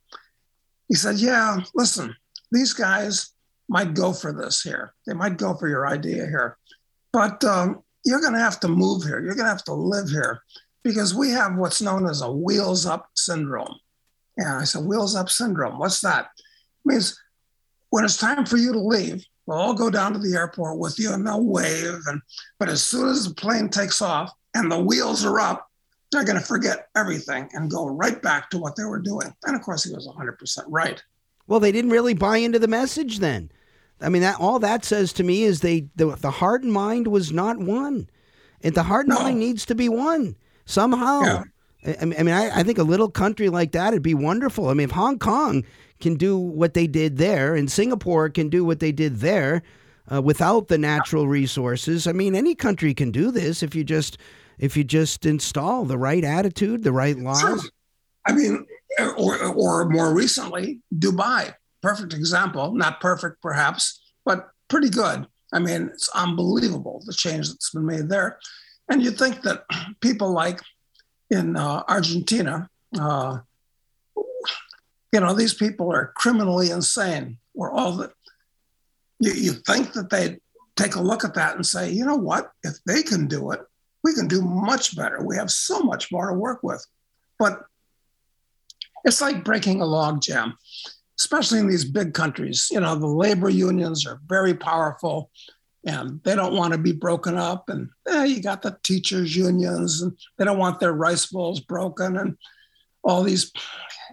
he 0.87 0.95
said, 0.95 1.17
Yeah, 1.17 1.59
listen, 1.75 2.15
these 2.51 2.73
guys 2.73 3.31
might 3.69 3.93
go 3.93 4.13
for 4.13 4.33
this 4.33 4.61
here. 4.61 4.93
They 5.07 5.13
might 5.13 5.37
go 5.37 5.53
for 5.53 5.67
your 5.67 5.87
idea 5.87 6.25
here. 6.25 6.57
But 7.13 7.43
um, 7.43 7.83
you're 8.05 8.21
going 8.21 8.33
to 8.33 8.39
have 8.39 8.59
to 8.61 8.67
move 8.67 9.03
here. 9.03 9.19
You're 9.19 9.35
going 9.35 9.45
to 9.45 9.51
have 9.51 9.63
to 9.65 9.73
live 9.73 10.09
here 10.09 10.41
because 10.83 11.13
we 11.13 11.29
have 11.31 11.55
what's 11.55 11.81
known 11.81 12.07
as 12.07 12.21
a 12.21 12.31
wheels 12.31 12.85
up 12.85 13.09
syndrome. 13.15 13.75
And 14.37 14.47
I 14.47 14.63
said, 14.63 14.85
Wheels 14.85 15.15
up 15.15 15.29
syndrome, 15.29 15.77
what's 15.77 16.01
that? 16.01 16.29
It 16.37 16.43
means 16.85 17.19
when 17.89 18.03
it's 18.03 18.17
time 18.17 18.45
for 18.45 18.57
you 18.57 18.73
to 18.73 18.79
leave, 18.79 19.23
we'll 19.45 19.57
all 19.57 19.73
go 19.73 19.89
down 19.89 20.13
to 20.13 20.19
the 20.19 20.35
airport 20.35 20.79
with 20.79 20.97
you 20.99 21.13
and 21.13 21.25
they'll 21.25 21.43
wave. 21.43 21.99
And 22.07 22.21
but 22.59 22.69
as 22.69 22.83
soon 22.83 23.09
as 23.09 23.27
the 23.27 23.35
plane 23.35 23.69
takes 23.69 24.01
off 24.01 24.33
and 24.53 24.71
the 24.71 24.79
wheels 24.79 25.23
are 25.23 25.39
up, 25.39 25.70
they're 26.11 26.23
going 26.25 26.39
to 26.39 26.45
forget 26.45 26.89
everything 26.95 27.49
and 27.53 27.71
go 27.71 27.87
right 27.87 28.21
back 28.21 28.49
to 28.51 28.57
what 28.57 28.75
they 28.75 28.83
were 28.83 28.99
doing. 28.99 29.33
And 29.45 29.55
of 29.55 29.61
course, 29.61 29.83
he 29.83 29.93
was 29.93 30.07
100% 30.07 30.59
right. 30.67 31.01
Well, 31.47 31.59
they 31.59 31.71
didn't 31.71 31.91
really 31.91 32.13
buy 32.13 32.37
into 32.37 32.59
the 32.59 32.67
message 32.67 33.19
then. 33.19 33.51
I 34.01 34.09
mean, 34.09 34.21
that 34.21 34.39
all 34.39 34.59
that 34.59 34.83
says 34.83 35.13
to 35.13 35.23
me 35.23 35.43
is 35.43 35.61
they 35.61 35.87
the, 35.95 36.15
the 36.15 36.31
heart 36.31 36.63
and 36.63 36.73
mind 36.73 37.07
was 37.07 37.31
not 37.31 37.59
one, 37.59 38.09
and 38.61 38.73
the 38.73 38.83
heart 38.83 39.05
and 39.05 39.15
No. 39.15 39.21
mind 39.23 39.39
needs 39.39 39.65
to 39.67 39.75
be 39.75 39.89
one 39.89 40.35
somehow. 40.65 41.21
Yeah. 41.21 41.43
I, 42.01 42.05
mean, 42.05 42.29
I, 42.29 42.59
I 42.59 42.63
think 42.63 42.77
a 42.77 42.83
little 42.83 43.09
country 43.09 43.49
like 43.49 43.71
that 43.71 43.93
would 43.93 44.03
be 44.03 44.13
wonderful. 44.13 44.69
I 44.69 44.73
mean, 44.73 44.85
if 44.85 44.91
Hong 44.91 45.17
Kong 45.17 45.63
can 45.99 46.15
do 46.15 46.37
what 46.37 46.73
they 46.75 46.85
did 46.87 47.17
there, 47.17 47.55
and 47.55 47.71
Singapore 47.71 48.29
can 48.29 48.49
do 48.49 48.63
what 48.63 48.79
they 48.79 48.91
did 48.91 49.17
there, 49.17 49.63
uh, 50.11 50.21
without 50.21 50.67
the 50.67 50.77
natural 50.77 51.27
resources, 51.27 52.05
I 52.05 52.11
mean, 52.11 52.35
any 52.35 52.53
country 52.53 52.93
can 52.93 53.11
do 53.11 53.31
this 53.31 53.63
if 53.63 53.73
you 53.73 53.83
just 53.83 54.17
if 54.61 54.77
you 54.77 54.83
just 54.83 55.25
install 55.25 55.83
the 55.85 55.97
right 55.97 56.23
attitude, 56.23 56.83
the 56.83 56.91
right 56.91 57.17
laws. 57.17 57.41
Sure. 57.41 57.59
I 58.25 58.33
mean, 58.33 58.65
or, 59.17 59.43
or 59.43 59.89
more 59.89 60.13
recently, 60.13 60.79
Dubai, 60.95 61.55
perfect 61.81 62.13
example. 62.13 62.73
Not 62.73 63.01
perfect, 63.01 63.41
perhaps, 63.41 63.99
but 64.23 64.49
pretty 64.69 64.89
good. 64.89 65.25
I 65.51 65.59
mean, 65.59 65.89
it's 65.91 66.09
unbelievable 66.09 67.01
the 67.05 67.13
change 67.13 67.49
that's 67.49 67.71
been 67.71 67.87
made 67.87 68.07
there. 68.07 68.39
And 68.87 69.01
you'd 69.01 69.17
think 69.17 69.41
that 69.41 69.63
people 70.01 70.31
like 70.31 70.61
in 71.31 71.57
uh, 71.57 71.83
Argentina, 71.89 72.69
uh, 72.99 73.39
you 75.11 75.19
know, 75.19 75.33
these 75.33 75.55
people 75.55 75.91
are 75.91 76.13
criminally 76.15 76.69
insane. 76.69 77.37
Or 77.53 77.71
all 77.71 77.93
the 77.93 78.13
you, 79.19 79.33
you 79.33 79.51
think 79.53 79.93
that 79.93 80.09
they'd 80.09 80.39
take 80.75 80.95
a 80.95 81.01
look 81.01 81.25
at 81.25 81.33
that 81.33 81.55
and 81.55 81.65
say, 81.65 81.91
you 81.91 82.05
know 82.05 82.15
what, 82.15 82.51
if 82.63 82.75
they 82.85 83.03
can 83.03 83.27
do 83.27 83.51
it, 83.51 83.59
we 84.03 84.13
can 84.13 84.27
do 84.27 84.41
much 84.41 84.95
better. 84.95 85.23
We 85.23 85.35
have 85.35 85.51
so 85.51 85.81
much 85.81 86.11
more 86.11 86.29
to 86.29 86.33
work 86.33 86.61
with. 86.63 86.85
But 87.37 87.63
it's 89.03 89.21
like 89.21 89.43
breaking 89.43 89.81
a 89.81 89.85
log 89.85 90.21
jam, 90.21 90.57
especially 91.19 91.59
in 91.59 91.67
these 91.67 91.85
big 91.85 92.13
countries. 92.13 92.67
You 92.71 92.79
know, 92.79 92.95
the 92.95 93.07
labor 93.07 93.49
unions 93.49 94.05
are 94.05 94.21
very 94.27 94.53
powerful 94.53 95.31
and 95.85 96.21
they 96.23 96.35
don't 96.35 96.55
want 96.55 96.73
to 96.73 96.79
be 96.79 96.91
broken 96.91 97.37
up. 97.37 97.69
And 97.69 97.89
eh, 98.07 98.25
you 98.25 98.41
got 98.41 98.61
the 98.61 98.77
teachers' 98.83 99.35
unions 99.35 100.01
and 100.01 100.15
they 100.37 100.45
don't 100.45 100.59
want 100.59 100.79
their 100.79 100.93
rice 100.93 101.25
bowls 101.25 101.59
broken 101.59 102.17
and 102.17 102.37
all 103.03 103.23
these. 103.23 103.51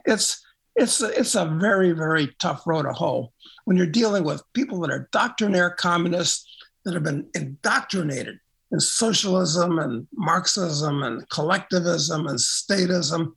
It's, 0.07 0.43
it's, 0.75 1.03
it's 1.03 1.35
a 1.35 1.45
very 1.45 1.93
very 1.93 2.35
tough 2.39 2.67
road 2.67 2.85
to 2.85 2.93
hoe 2.93 3.33
when 3.65 3.77
you're 3.77 3.87
dealing 3.87 4.25
with 4.25 4.43
people 4.55 4.81
that 4.81 4.91
are 4.91 5.09
doctrinaire 5.13 5.71
communists 5.71 6.47
that 6.85 6.95
have 6.95 7.03
been 7.03 7.29
indoctrinated 7.35 8.39
in 8.71 8.81
socialism 8.81 9.79
and 9.79 10.07
Marxism 10.15 11.03
and 11.03 11.29
collectivism 11.31 12.27
and 12.27 12.39
statism 12.39 13.33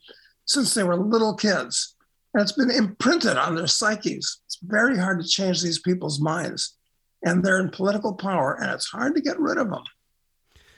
since 0.46 0.74
they 0.74 0.84
were 0.84 0.98
little 0.98 1.36
kids. 1.36 1.96
And 2.34 2.42
it's 2.42 2.52
been 2.52 2.72
imprinted 2.72 3.38
on 3.38 3.56
their 3.56 3.68
psyches. 3.68 4.42
It's 4.46 4.60
very 4.62 4.98
hard 4.98 5.22
to 5.22 5.28
change 5.28 5.62
these 5.62 5.80
people's 5.80 6.22
minds. 6.22 6.78
And 7.24 7.44
they're 7.44 7.60
in 7.60 7.70
political 7.70 8.14
power, 8.14 8.58
and 8.60 8.72
it's 8.72 8.90
hard 8.90 9.16
to 9.16 9.22
get 9.22 9.40
rid 9.40 9.58
of 9.58 9.70
them. 9.70 9.84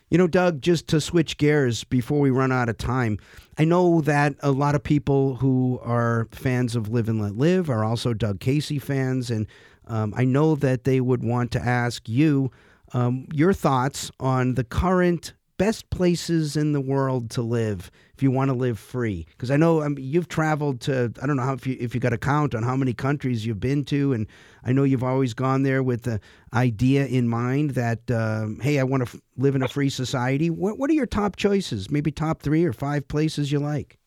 You 0.10 0.18
know, 0.18 0.28
Doug, 0.28 0.62
just 0.62 0.88
to 0.90 1.02
switch 1.02 1.38
gears 1.38 1.84
before 1.86 2.20
we 2.20 2.30
run 2.30 2.52
out 2.52 2.70
of 2.70 2.78
time, 2.78 3.18
I 3.58 3.66
know 3.66 4.02
that 4.02 4.36
a 4.42 4.52
lot 4.52 4.76
of 4.76 4.84
people 4.84 5.36
who 5.36 5.80
are 5.84 6.28
fans 6.32 6.76
of 6.76 6.90
Live 6.90 7.08
and 7.08 7.22
Let 7.22 7.38
Live 7.38 7.70
are 7.70 7.84
also 7.84 8.14
Doug 8.14 8.40
Casey 8.40 8.78
fans. 8.78 9.32
And 9.32 9.48
um, 9.88 10.14
I 10.16 10.26
know 10.26 10.56
that 10.56 10.84
they 10.84 11.02
would 11.02 11.24
want 11.24 11.52
to 11.52 11.62
ask 11.62 12.08
you 12.08 12.52
um, 12.94 13.28
your 13.34 13.54
thoughts 13.54 14.12
on 14.20 14.56
the 14.56 14.64
current 14.64 15.34
best 15.58 15.90
places 15.92 16.58
in 16.58 16.74
the 16.74 16.82
world 16.82 17.30
to 17.30 17.42
live 17.42 17.92
if 18.16 18.24
you 18.24 18.32
want 18.32 18.50
to 18.50 18.54
live 18.54 18.78
free. 18.80 19.26
Because 19.30 19.52
I 19.52 19.58
know 19.58 19.86
you've 19.98 20.28
traveled 20.28 20.82
to 20.82 21.12
I 21.22 21.28
don't 21.28 21.38
know 21.38 21.44
how 21.44 21.54
if 21.54 21.66
you 21.68 21.78
if 21.80 21.94
you 21.94 22.02
got 22.02 22.14
a 22.14 22.18
count 22.18 22.56
on 22.56 22.64
how 22.64 22.76
many 22.76 22.94
countries 22.94 23.46
you've 23.46 23.60
been 23.60 23.86
to, 23.86 24.14
and 24.14 24.28
I 24.64 24.72
know 24.72 24.84
you've 24.84 25.04
always 25.04 25.34
gone 25.34 25.64
there 25.64 25.84
with 25.84 26.04
the 26.04 26.20
idea 26.54 27.06
in 27.06 27.28
mind 27.28 27.72
that 27.72 28.10
um, 28.12 28.60
hey, 28.62 28.80
I 28.80 28.84
want 28.84 29.08
to 29.08 29.16
f- 29.16 29.22
live 29.38 29.56
in 29.56 29.64
a 29.64 29.68
free 29.68 29.90
society. 29.90 30.50
What 30.50 30.78
what 30.78 30.90
are 30.90 30.94
your 30.94 31.06
top 31.06 31.36
choices? 31.36 31.90
Maybe 31.90 32.12
top 32.12 32.42
three 32.42 32.66
or 32.66 32.74
five 32.74 33.08
places 33.08 33.52
you 33.52 33.60
like. 33.60 33.98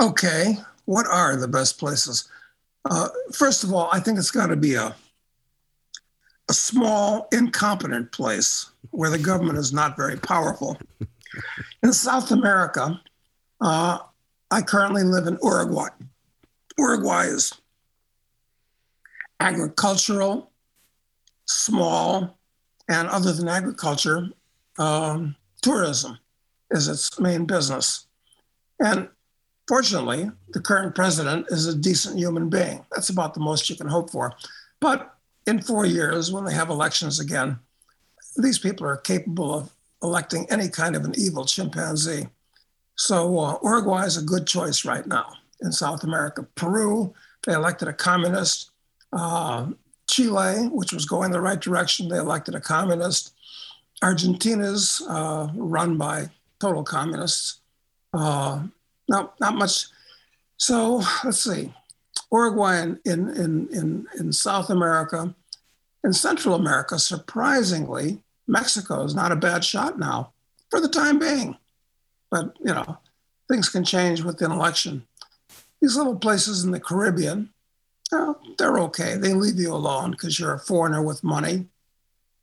Okay, 0.00 0.56
what 0.86 1.06
are 1.06 1.36
the 1.36 1.48
best 1.48 1.78
places? 1.78 2.28
Uh, 2.88 3.08
first 3.32 3.64
of 3.64 3.72
all, 3.72 3.90
I 3.92 4.00
think 4.00 4.18
it's 4.18 4.30
got 4.30 4.46
to 4.46 4.56
be 4.56 4.74
a 4.74 4.94
a 6.50 6.52
small, 6.52 7.28
incompetent 7.30 8.10
place 8.10 8.72
where 8.90 9.08
the 9.08 9.18
government 9.18 9.56
is 9.56 9.72
not 9.72 9.96
very 9.96 10.16
powerful. 10.16 10.76
In 11.84 11.92
South 11.92 12.32
America, 12.32 13.00
uh, 13.60 13.98
I 14.50 14.60
currently 14.60 15.04
live 15.04 15.28
in 15.28 15.38
Uruguay. 15.44 15.90
Uruguay 16.76 17.26
is 17.26 17.52
agricultural, 19.38 20.50
small, 21.44 22.36
and 22.88 23.06
other 23.06 23.32
than 23.32 23.46
agriculture, 23.46 24.28
um, 24.76 25.36
tourism 25.62 26.18
is 26.72 26.88
its 26.88 27.20
main 27.20 27.44
business. 27.44 28.06
And 28.80 29.08
fortunately, 29.68 30.32
the 30.48 30.60
current 30.60 30.96
president 30.96 31.46
is 31.50 31.68
a 31.68 31.76
decent 31.76 32.18
human 32.18 32.50
being. 32.50 32.84
That's 32.90 33.10
about 33.10 33.34
the 33.34 33.40
most 33.40 33.70
you 33.70 33.76
can 33.76 33.86
hope 33.86 34.10
for. 34.10 34.32
But 34.80 35.09
in 35.50 35.60
four 35.60 35.84
years, 35.84 36.32
when 36.32 36.44
they 36.44 36.54
have 36.54 36.70
elections 36.70 37.18
again, 37.18 37.58
these 38.36 38.58
people 38.58 38.86
are 38.86 38.96
capable 38.96 39.52
of 39.52 39.70
electing 40.02 40.46
any 40.48 40.68
kind 40.68 40.94
of 40.94 41.04
an 41.04 41.14
evil 41.18 41.44
chimpanzee. 41.44 42.28
So 42.94 43.38
uh, 43.38 43.58
Uruguay 43.62 44.04
is 44.04 44.16
a 44.16 44.22
good 44.22 44.46
choice 44.46 44.84
right 44.84 45.06
now 45.06 45.32
in 45.60 45.72
South 45.72 46.04
America. 46.04 46.46
Peru, 46.54 47.12
they 47.44 47.52
elected 47.52 47.88
a 47.88 47.92
communist. 47.92 48.70
Uh, 49.12 49.70
Chile, 50.08 50.68
which 50.72 50.92
was 50.92 51.04
going 51.04 51.30
the 51.32 51.40
right 51.40 51.60
direction, 51.60 52.08
they 52.08 52.18
elected 52.18 52.54
a 52.54 52.60
communist. 52.60 53.34
Argentina's 54.02 55.02
uh, 55.08 55.48
run 55.54 55.98
by 55.98 56.30
total 56.60 56.84
communists. 56.84 57.60
Uh, 58.12 58.62
not, 59.08 59.38
not 59.40 59.54
much. 59.56 59.86
So 60.56 61.02
let's 61.24 61.42
see. 61.42 61.72
Uruguay 62.32 62.82
in, 62.82 63.00
in, 63.04 63.68
in, 63.72 64.06
in 64.18 64.32
South 64.32 64.70
America. 64.70 65.34
In 66.02 66.12
Central 66.12 66.54
America, 66.54 66.98
surprisingly, 66.98 68.22
Mexico 68.46 69.04
is 69.04 69.14
not 69.14 69.32
a 69.32 69.36
bad 69.36 69.64
shot 69.64 69.98
now 69.98 70.32
for 70.70 70.80
the 70.80 70.88
time 70.88 71.18
being. 71.18 71.56
But, 72.30 72.56
you 72.60 72.72
know, 72.72 72.98
things 73.48 73.68
can 73.68 73.84
change 73.84 74.22
with 74.22 74.40
an 74.42 74.52
election. 74.52 75.06
These 75.80 75.96
little 75.96 76.16
places 76.16 76.64
in 76.64 76.70
the 76.70 76.80
Caribbean, 76.80 77.50
they're 78.58 78.78
okay. 78.80 79.16
They 79.16 79.34
leave 79.34 79.58
you 79.58 79.72
alone 79.72 80.12
because 80.12 80.38
you're 80.38 80.54
a 80.54 80.58
foreigner 80.58 81.02
with 81.02 81.24
money. 81.24 81.66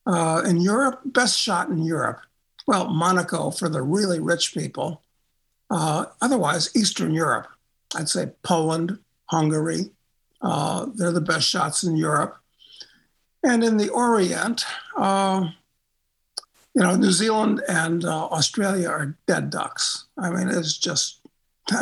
Uh, 0.06 0.42
in 0.46 0.62
Europe, 0.62 1.02
best 1.06 1.38
shot 1.38 1.70
in 1.70 1.84
Europe. 1.84 2.22
Well, 2.66 2.88
Monaco 2.90 3.52
for 3.52 3.70
the 3.70 3.82
really 3.82 4.20
rich 4.20 4.54
people. 4.54 5.02
Uh, 5.70 6.06
otherwise, 6.22 6.76
Eastern 6.76 7.14
Europe. 7.14 7.48
I'd 7.96 8.10
say 8.10 8.32
Poland, 8.44 9.00
Hungary. 9.26 9.92
Uh, 10.42 10.88
they're 10.96 11.12
the 11.12 11.22
best 11.22 11.48
shots 11.48 11.84
in 11.84 11.98
Europe. 11.98 12.38
And 13.44 13.64
in 13.64 13.78
the 13.78 13.90
Orient, 13.90 14.66
uh, 14.98 15.48
you 16.74 16.82
know, 16.82 16.96
New 16.96 17.12
Zealand 17.12 17.62
and 17.68 18.06
uh, 18.06 18.26
Australia 18.26 18.90
are 18.90 19.18
dead 19.26 19.50
ducks. 19.50 20.06
I 20.18 20.30
mean, 20.30 20.48
it's 20.48 20.78
just 20.78 21.22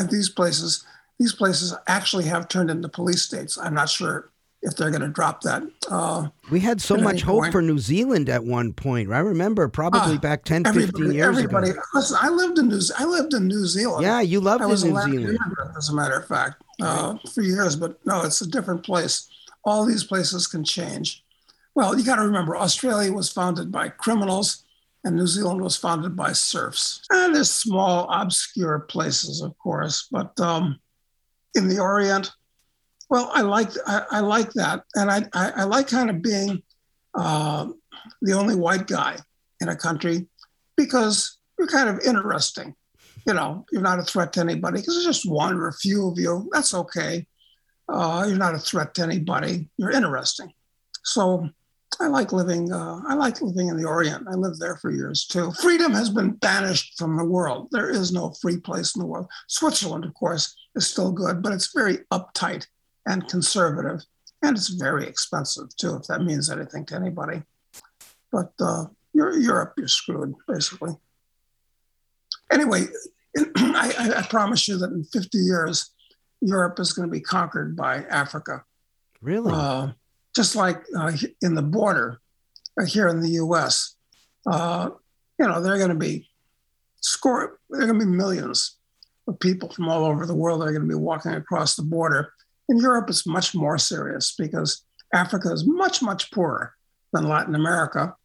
these 0.10 0.30
places. 0.30 0.86
These 1.20 1.34
places 1.34 1.74
actually 1.88 2.26
have 2.26 2.50
turned 2.50 2.70
into 2.70 2.90
police 2.90 3.22
states. 3.22 3.58
I'm 3.58 3.74
not 3.74 3.90
sure 3.90 4.32
if 4.66 4.76
they're 4.76 4.90
going 4.90 5.02
to 5.02 5.08
drop 5.08 5.42
that. 5.42 5.64
Uh, 5.90 6.28
we 6.50 6.60
had 6.60 6.82
so 6.82 6.98
much 6.98 7.22
hope 7.22 7.42
point. 7.42 7.52
for 7.52 7.62
New 7.62 7.78
Zealand 7.78 8.30
at 8.30 8.44
one 8.44 8.74
point. 8.74 9.12
I 9.12 9.20
remember 9.20 9.68
probably 9.68 10.16
uh, 10.16 10.20
back 10.20 10.44
10, 10.44 10.66
15 10.66 11.12
years 11.12 11.38
everybody, 11.38 11.72
ago. 11.72 11.82
Listen, 11.94 12.18
I 12.22 12.30
lived 12.30 12.58
in 12.58 12.70
New 12.70 12.82
I 12.98 13.06
lived 13.06 13.34
in 13.34 13.48
New 13.48 13.66
Zealand. 13.66 14.04
Yeah, 14.04 14.22
you 14.22 14.40
loved 14.40 14.64
I 14.64 14.66
was 14.66 14.84
New 14.84 15.00
Zealand. 15.02 15.38
As 15.78 15.90
a 15.90 15.94
matter 15.94 16.18
of 16.18 16.28
fact, 16.28 16.64
uh, 16.82 17.18
for 17.34 17.42
years, 17.42 17.76
but 17.76 18.04
no, 18.06 18.24
it's 18.24 18.42
a 18.42 18.48
different 18.48 18.84
place. 18.84 19.30
All 19.64 19.86
these 19.86 20.04
places 20.04 20.48
can 20.48 20.64
change. 20.64 21.25
Well, 21.76 21.98
you 21.98 22.06
got 22.06 22.16
to 22.16 22.24
remember, 22.24 22.56
Australia 22.56 23.12
was 23.12 23.32
founded 23.32 23.72
by 23.72 23.90
criminals 23.90 24.64
and 25.04 25.16
New 25.16 25.28
Zealand 25.28 25.62
was 25.62 25.78
founded 25.78 26.16
by 26.16 26.32
serfs. 26.32 27.02
And 27.12 27.36
there's 27.36 27.52
small, 27.52 28.10
obscure 28.10 28.80
places, 28.80 29.42
of 29.42 29.58
course, 29.60 30.08
but 30.12 30.38
um, 30.40 30.80
in 31.54 31.68
the 31.68 31.80
Orient, 31.80 32.32
well, 33.10 33.30
I 33.34 33.42
like 33.42 33.70
I, 33.86 34.04
I 34.12 34.20
like 34.22 34.52
that, 34.54 34.84
and 34.96 35.12
I, 35.12 35.28
I, 35.34 35.52
I 35.58 35.64
like 35.66 35.88
kind 35.88 36.10
of 36.10 36.24
being 36.24 36.64
uh, 37.14 37.68
the 38.22 38.34
only 38.34 38.56
white 38.56 38.88
guy 38.88 39.18
in 39.62 39.70
a 39.70 39.76
country 39.76 40.28
because 40.76 41.38
you're 41.58 41.68
kind 41.68 41.88
of 41.88 42.00
interesting. 42.00 42.76
You 43.28 43.34
know, 43.34 43.66
you're 43.72 43.82
not 43.82 44.00
a 44.00 44.04
threat 44.04 44.34
to 44.34 44.40
anybody 44.40 44.80
because 44.80 44.96
there's 44.96 45.18
just 45.18 45.30
one 45.30 45.56
or 45.56 45.68
a 45.68 45.74
few 45.74 46.10
of 46.10 46.18
you. 46.18 46.50
That's 46.52 46.74
okay. 46.74 47.28
Uh, 47.88 48.26
you're 48.28 48.38
not 48.38 48.56
a 48.56 48.60
threat 48.60 48.96
to 48.96 49.04
anybody. 49.04 49.70
You're 49.78 49.92
interesting. 49.92 50.52
So 51.04 51.50
I 52.00 52.08
like 52.08 52.32
living. 52.32 52.72
Uh, 52.72 53.02
I 53.08 53.14
like 53.14 53.42
living 53.42 53.68
in 53.68 53.78
the 53.78 53.88
Orient. 53.88 54.28
I 54.28 54.34
lived 54.34 54.60
there 54.60 54.78
for 54.78 54.92
years 54.92 55.26
too. 55.26 55.52
Freedom 55.62 55.94
has 55.94 56.10
been 56.10 56.32
banished 56.32 56.98
from 56.98 57.18
the 57.18 57.26
world. 57.26 57.70
There 57.72 57.90
is 57.90 58.12
no 58.12 58.34
free 58.42 58.58
place 58.58 58.96
in 58.96 59.02
the 59.02 59.06
world. 59.06 59.28
Switzerland, 59.48 60.06
of 60.06 60.14
course, 60.14 60.56
is 60.76 60.88
still 60.88 61.12
good, 61.12 61.42
but 61.42 61.54
it's 61.54 61.74
very 61.74 62.00
uptight 62.12 62.68
and 63.06 63.28
conservative, 63.28 64.02
and 64.42 64.58
it's 64.58 64.70
very 64.70 65.06
expensive 65.06 65.76
too. 65.78 65.96
If 65.96 66.08
that 66.08 66.22
means 66.22 66.50
anything 66.50 66.86
to 66.88 66.96
anybody, 66.96 67.44
but 68.32 68.52
uh, 68.60 68.86
you're 69.14 69.38
Europe, 69.38 69.74
you're 69.78 69.88
screwed 69.88 70.34
basically. 70.48 70.96
Anyway, 72.52 72.86
I, 73.58 74.14
I 74.18 74.22
promise 74.30 74.68
you 74.68 74.78
that 74.78 74.92
in 74.92 75.04
50 75.04 75.38
years, 75.38 75.92
Europe 76.42 76.80
is 76.80 76.94
going 76.94 77.08
to 77.08 77.12
be 77.12 77.22
conquered 77.22 77.76
by 77.76 78.04
Africa. 78.10 78.64
Really? 79.22 79.52
Uh, 79.54 79.92
just 80.36 80.56
like 80.56 80.84
uh, 80.98 81.12
in 81.42 81.56
the 81.56 81.62
border 81.62 82.20
uh, 82.80 82.86
here 82.86 83.08
in 83.08 83.22
the 83.22 83.30
U.S. 83.30 83.96
Uh, 84.46 84.90
you 85.40 85.48
know, 85.48 85.62
they're 85.62 85.78
going 85.78 85.90
to 85.90 85.96
be 85.96 86.30
score. 87.02 87.60
They're 87.70 87.88
going 87.88 88.00
to 88.00 88.06
be 88.06 88.12
millions 88.12 88.78
of 89.28 89.40
people 89.40 89.70
from 89.70 89.90
all 89.90 90.06
over 90.06 90.26
the 90.26 90.36
world 90.36 90.62
that 90.62 90.66
are 90.66 90.72
going 90.72 90.84
to 90.84 90.88
be 90.88 90.96
walking 90.96 91.34
across 91.34 91.76
the 91.76 91.84
border. 91.84 92.34
In 92.70 92.78
Europe, 92.78 93.10
it's 93.10 93.26
much 93.26 93.56
more 93.56 93.78
serious 93.78 94.36
because 94.38 94.84
Africa 95.14 95.52
is 95.52 95.66
much, 95.66 96.02
much 96.02 96.32
poorer 96.32 96.74
than 97.14 97.28
Latin 97.28 97.56
America, 97.56 98.16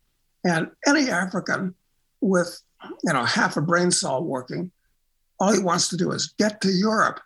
and 0.45 0.71
any 0.87 1.11
African 1.11 1.75
with 2.21 2.61
you 3.05 3.13
know 3.13 3.25
half 3.25 3.57
a 3.57 3.63
brain 3.63 3.91
cell 3.91 4.25
working. 4.25 4.71
All 5.39 5.53
he 5.53 5.63
wants 5.63 5.89
to 5.89 5.97
do 5.97 6.11
is 6.13 6.35
get 6.39 6.61
to 6.63 6.71
Europe, 6.71 7.21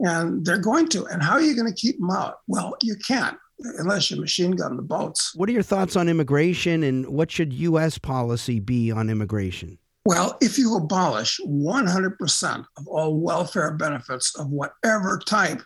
and 0.00 0.44
they're 0.44 0.58
going 0.58 0.88
to. 0.88 1.06
And 1.06 1.22
how 1.22 1.32
are 1.32 1.40
you 1.40 1.56
going 1.56 1.72
to 1.72 1.80
keep 1.80 1.98
them 1.98 2.10
out? 2.10 2.40
Well, 2.46 2.76
you 2.82 2.96
can't 2.96 3.38
unless 3.78 4.10
you 4.10 4.20
machine 4.20 4.52
gun 4.52 4.76
the 4.76 4.82
boats. 4.82 5.34
What 5.34 5.48
are 5.48 5.52
your 5.52 5.62
thoughts 5.62 5.96
on 5.96 6.08
immigration, 6.08 6.82
and 6.82 7.06
what 7.08 7.30
should 7.30 7.52
U.S. 7.52 7.98
policy 7.98 8.60
be 8.60 8.90
on 8.90 9.10
immigration? 9.10 9.78
Well, 10.04 10.38
if 10.40 10.58
you 10.58 10.76
abolish 10.76 11.40
100% 11.46 12.64
of 12.78 12.88
all 12.88 13.20
welfare 13.20 13.72
benefits 13.72 14.38
of 14.38 14.48
whatever 14.48 15.20
type, 15.24 15.62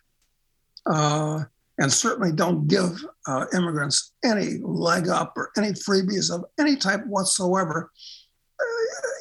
uh, 0.86 1.44
and 1.78 1.92
certainly 1.92 2.32
don't 2.32 2.68
give 2.68 3.04
uh, 3.26 3.46
immigrants 3.54 4.12
any 4.24 4.58
leg 4.62 5.08
up 5.08 5.32
or 5.36 5.50
any 5.56 5.72
freebies 5.72 6.32
of 6.32 6.44
any 6.58 6.76
type 6.76 7.04
whatsoever, 7.06 7.90
uh, 8.60 8.64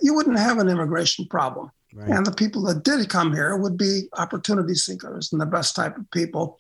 you 0.02 0.14
wouldn't 0.14 0.38
have 0.38 0.60
an 0.60 0.70
immigration 0.70 1.26
problem. 1.30 1.72
Right. 1.94 2.10
And 2.10 2.26
the 2.26 2.32
people 2.32 2.64
that 2.64 2.84
did 2.84 3.08
come 3.10 3.34
here 3.34 3.56
would 3.56 3.78
be 3.78 4.08
opportunity 4.18 4.74
seekers 4.74 5.32
and 5.32 5.42
the 5.42 5.46
best 5.46 5.76
type 5.76 5.96
of 5.98 6.10
people. 6.12 6.58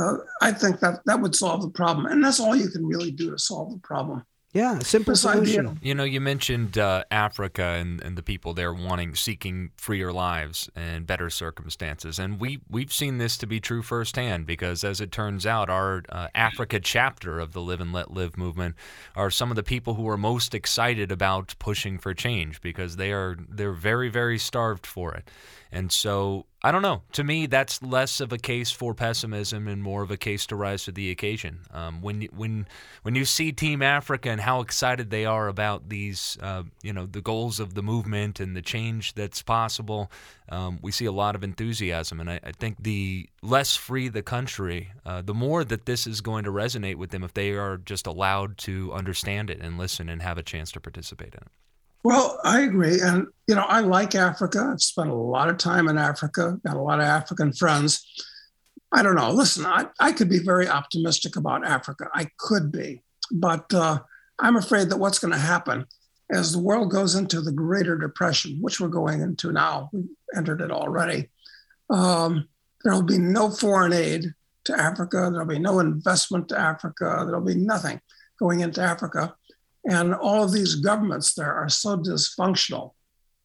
Uh, 0.00 0.16
I 0.40 0.52
think 0.52 0.80
that 0.80 1.00
that 1.04 1.20
would 1.20 1.34
solve 1.34 1.62
the 1.62 1.68
problem. 1.68 2.06
And 2.06 2.24
that's 2.24 2.40
all 2.40 2.56
you 2.56 2.68
can 2.68 2.86
really 2.86 3.10
do 3.10 3.30
to 3.30 3.38
solve 3.38 3.72
the 3.72 3.78
problem. 3.78 4.24
Yeah, 4.52 4.80
simple 4.80 5.14
solution. 5.14 5.78
You 5.80 5.94
know, 5.94 6.02
you 6.02 6.20
mentioned 6.20 6.76
uh, 6.76 7.04
Africa 7.12 7.62
and, 7.62 8.00
and 8.02 8.18
the 8.18 8.22
people 8.22 8.52
there 8.52 8.74
wanting, 8.74 9.14
seeking 9.14 9.70
freer 9.76 10.12
lives 10.12 10.68
and 10.74 11.06
better 11.06 11.30
circumstances, 11.30 12.18
and 12.18 12.40
we 12.40 12.58
we've 12.68 12.92
seen 12.92 13.18
this 13.18 13.36
to 13.38 13.46
be 13.46 13.60
true 13.60 13.80
firsthand 13.80 14.46
because, 14.46 14.82
as 14.82 15.00
it 15.00 15.12
turns 15.12 15.46
out, 15.46 15.70
our 15.70 16.02
uh, 16.08 16.28
Africa 16.34 16.80
chapter 16.80 17.38
of 17.38 17.52
the 17.52 17.60
Live 17.60 17.80
and 17.80 17.92
Let 17.92 18.10
Live 18.10 18.36
movement 18.36 18.74
are 19.14 19.30
some 19.30 19.50
of 19.50 19.56
the 19.56 19.62
people 19.62 19.94
who 19.94 20.08
are 20.08 20.16
most 20.16 20.52
excited 20.52 21.12
about 21.12 21.54
pushing 21.60 21.96
for 21.96 22.12
change 22.12 22.60
because 22.60 22.96
they 22.96 23.12
are 23.12 23.36
they're 23.48 23.72
very 23.72 24.08
very 24.08 24.38
starved 24.38 24.84
for 24.84 25.14
it. 25.14 25.30
And 25.72 25.92
so 25.92 26.46
I 26.62 26.72
don't 26.72 26.82
know. 26.82 27.02
To 27.12 27.24
me, 27.24 27.46
that's 27.46 27.82
less 27.82 28.20
of 28.20 28.32
a 28.32 28.38
case 28.38 28.70
for 28.70 28.92
pessimism 28.92 29.66
and 29.66 29.82
more 29.82 30.02
of 30.02 30.10
a 30.10 30.16
case 30.16 30.46
to 30.48 30.56
rise 30.56 30.84
to 30.84 30.92
the 30.92 31.10
occasion. 31.10 31.60
Um, 31.72 32.02
when 32.02 32.22
when 32.36 32.66
when 33.02 33.14
you 33.14 33.24
see 33.24 33.52
Team 33.52 33.80
Africa 33.80 34.30
and 34.30 34.40
how 34.40 34.60
excited 34.60 35.10
they 35.10 35.24
are 35.24 35.48
about 35.48 35.88
these, 35.88 36.36
uh, 36.42 36.64
you 36.82 36.92
know, 36.92 37.06
the 37.06 37.22
goals 37.22 37.60
of 37.60 37.74
the 37.74 37.82
movement 37.82 38.40
and 38.40 38.54
the 38.54 38.62
change 38.62 39.14
that's 39.14 39.42
possible, 39.42 40.10
um, 40.50 40.78
we 40.82 40.92
see 40.92 41.06
a 41.06 41.12
lot 41.12 41.34
of 41.34 41.42
enthusiasm. 41.42 42.20
And 42.20 42.30
I, 42.30 42.40
I 42.42 42.52
think 42.52 42.82
the 42.82 43.28
less 43.40 43.74
free 43.76 44.08
the 44.08 44.22
country, 44.22 44.92
uh, 45.06 45.22
the 45.22 45.34
more 45.34 45.64
that 45.64 45.86
this 45.86 46.06
is 46.06 46.20
going 46.20 46.44
to 46.44 46.50
resonate 46.50 46.96
with 46.96 47.10
them 47.10 47.24
if 47.24 47.32
they 47.32 47.52
are 47.52 47.78
just 47.78 48.06
allowed 48.06 48.58
to 48.58 48.92
understand 48.92 49.48
it 49.48 49.60
and 49.60 49.78
listen 49.78 50.08
and 50.08 50.20
have 50.20 50.36
a 50.36 50.42
chance 50.42 50.72
to 50.72 50.80
participate 50.80 51.34
in 51.34 51.40
it. 51.40 51.59
Well, 52.02 52.40
I 52.44 52.62
agree. 52.62 53.00
And, 53.00 53.26
you 53.46 53.54
know, 53.54 53.66
I 53.68 53.80
like 53.80 54.14
Africa. 54.14 54.70
I've 54.72 54.82
spent 54.82 55.10
a 55.10 55.14
lot 55.14 55.50
of 55.50 55.58
time 55.58 55.88
in 55.88 55.98
Africa, 55.98 56.58
got 56.64 56.76
a 56.76 56.82
lot 56.82 57.00
of 57.00 57.06
African 57.06 57.52
friends. 57.52 58.04
I 58.92 59.02
don't 59.02 59.16
know. 59.16 59.30
Listen, 59.30 59.66
I, 59.66 59.86
I 60.00 60.12
could 60.12 60.28
be 60.28 60.38
very 60.38 60.66
optimistic 60.66 61.36
about 61.36 61.66
Africa. 61.66 62.08
I 62.14 62.28
could 62.38 62.72
be. 62.72 63.02
But 63.30 63.72
uh, 63.74 64.00
I'm 64.38 64.56
afraid 64.56 64.88
that 64.88 64.96
what's 64.96 65.18
going 65.18 65.32
to 65.32 65.38
happen 65.38 65.86
as 66.30 66.52
the 66.52 66.58
world 66.58 66.90
goes 66.90 67.14
into 67.14 67.40
the 67.40 67.52
Greater 67.52 67.96
Depression, 67.96 68.58
which 68.60 68.80
we're 68.80 68.88
going 68.88 69.20
into 69.20 69.52
now, 69.52 69.90
we've 69.92 70.08
entered 70.36 70.60
it 70.60 70.70
already, 70.70 71.28
um, 71.90 72.48
there 72.82 72.94
will 72.94 73.02
be 73.02 73.18
no 73.18 73.50
foreign 73.50 73.92
aid 73.92 74.32
to 74.64 74.80
Africa. 74.80 75.28
There'll 75.30 75.46
be 75.46 75.58
no 75.58 75.80
investment 75.80 76.48
to 76.48 76.58
Africa. 76.58 77.24
There'll 77.26 77.44
be 77.44 77.56
nothing 77.56 78.00
going 78.38 78.60
into 78.60 78.80
Africa. 78.80 79.34
And 79.84 80.14
all 80.14 80.44
of 80.44 80.52
these 80.52 80.76
governments 80.76 81.34
there 81.34 81.52
are 81.52 81.68
so 81.68 81.96
dysfunctional 81.96 82.92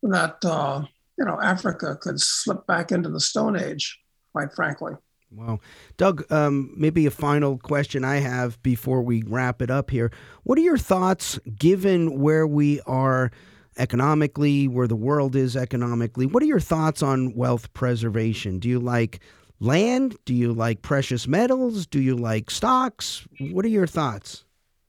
that, 0.04 0.44
uh, 0.44 0.84
you 1.18 1.26
know, 1.26 1.40
Africa 1.42 1.98
could 2.00 2.20
slip 2.20 2.68
back 2.68 2.92
into 2.92 3.10
the 3.10 3.20
Stone 3.20 3.58
Age, 3.58 4.00
quite 4.34 4.54
frankly. 4.54 4.94
Well, 5.32 5.62
Doug, 5.98 6.30
um, 6.32 6.74
maybe 6.78 7.06
a 7.06 7.12
final 7.12 7.58
question 7.58 8.04
I 8.04 8.18
have 8.18 8.62
before 8.64 9.02
we 9.02 9.24
wrap 9.24 9.62
it 9.62 9.70
up 9.70 9.90
here. 9.90 10.12
What 10.44 10.58
are 10.58 10.62
your 10.62 10.78
thoughts, 10.78 11.40
given 11.58 12.20
where 12.20 12.48
we 12.48 12.80
are 12.82 13.32
economically, 13.78 14.68
where 14.68 14.88
the 14.88 14.96
world 14.96 15.36
is 15.36 15.58
economically? 15.58 16.26
What 16.26 16.44
are 16.44 16.48
your 16.48 16.60
thoughts 16.60 17.02
on 17.02 17.34
wealth 17.34 17.74
preservation? 17.74 18.60
Do 18.60 18.70
you 18.70 18.80
like 18.80 19.20
land? 19.60 20.16
Do 20.26 20.34
you 20.34 20.54
like 20.54 20.82
precious 20.82 21.28
metals? 21.28 21.86
Do 21.86 22.00
you 22.00 22.16
like 22.16 22.50
stocks? 22.50 23.28
What 23.40 23.66
are 23.66 23.70
your 23.70 23.88
thoughts? 23.88 24.46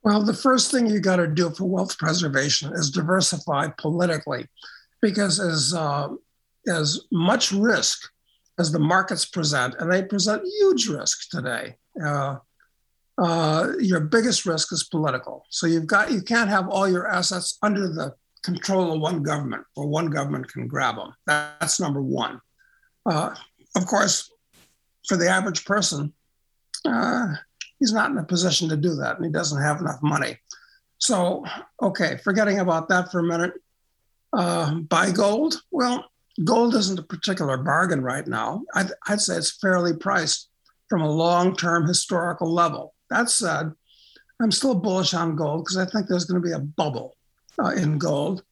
Well, 0.07 0.23
the 0.23 0.33
first 0.33 0.71
thing 0.71 0.87
you 0.87 1.01
got 1.01 1.17
to 1.17 1.27
do 1.27 1.49
for 1.49 1.65
wealth 1.65 1.97
preservation 1.97 2.71
is 2.71 2.91
diversify 2.91 3.67
politically, 3.77 4.47
because 5.01 5.37
as 5.37 5.73
uh, 5.73 6.07
as 6.65 7.01
much 7.11 7.51
risk 7.51 8.09
as 8.57 8.71
the 8.71 8.79
markets 8.79 9.25
present, 9.25 9.75
and 9.79 9.91
they 9.91 10.01
present 10.01 10.43
huge 10.59 10.87
risk 10.87 11.29
today. 11.29 11.75
Uh, 12.01 12.37
uh, 13.17 13.73
your 13.81 13.99
biggest 13.99 14.45
risk 14.45 14.71
is 14.71 14.85
political. 14.85 15.45
So 15.49 15.67
you've 15.67 15.87
got 15.87 16.09
you 16.09 16.21
can't 16.21 16.49
have 16.49 16.69
all 16.69 16.87
your 16.87 17.11
assets 17.11 17.57
under 17.61 17.89
the 17.89 18.13
control 18.45 18.93
of 18.93 19.01
one 19.01 19.23
government, 19.23 19.65
or 19.75 19.87
one 19.87 20.09
government 20.09 20.47
can 20.47 20.69
grab 20.69 20.95
them. 20.95 21.11
That's 21.25 21.81
number 21.81 22.01
one. 22.01 22.39
Uh, 23.05 23.35
of 23.75 23.85
course, 23.85 24.31
for 25.05 25.17
the 25.17 25.27
average 25.27 25.65
person, 25.65 26.13
uh, 26.85 27.33
he's 27.79 27.93
not 27.93 28.11
in 28.11 28.17
a 28.17 28.23
position 28.23 28.69
to 28.69 28.77
do 28.77 28.95
that 28.95 29.17
and 29.17 29.25
he 29.25 29.31
doesn't 29.31 29.61
have 29.61 29.79
enough 29.79 30.01
money. 30.01 30.37
So, 30.99 31.45
okay, 31.81 32.17
forgetting 32.23 32.59
about 32.59 32.89
that 32.89 33.11
for 33.11 33.19
a 33.19 33.23
minute. 33.23 33.53
Uh, 34.33 34.75
buy 34.75 35.11
gold? 35.11 35.61
Well, 35.71 36.05
gold 36.43 36.75
isn't 36.75 36.99
a 36.99 37.03
particular 37.03 37.57
bargain 37.57 38.01
right 38.01 38.27
now. 38.27 38.63
I'd, 38.73 38.91
I'd 39.07 39.21
say 39.21 39.37
it's 39.37 39.57
fairly 39.57 39.93
priced 39.95 40.49
from 40.89 41.01
a 41.01 41.11
long 41.11 41.55
term 41.55 41.87
historical 41.87 42.51
level. 42.51 42.93
That 43.09 43.29
said, 43.29 43.71
I'm 44.41 44.51
still 44.51 44.75
bullish 44.75 45.13
on 45.13 45.35
gold 45.35 45.65
because 45.65 45.77
I 45.77 45.85
think 45.85 46.07
there's 46.07 46.25
going 46.25 46.41
to 46.41 46.47
be 46.47 46.53
a 46.53 46.59
bubble 46.59 47.15
uh, 47.63 47.71
in 47.71 47.97
gold. 47.97 48.43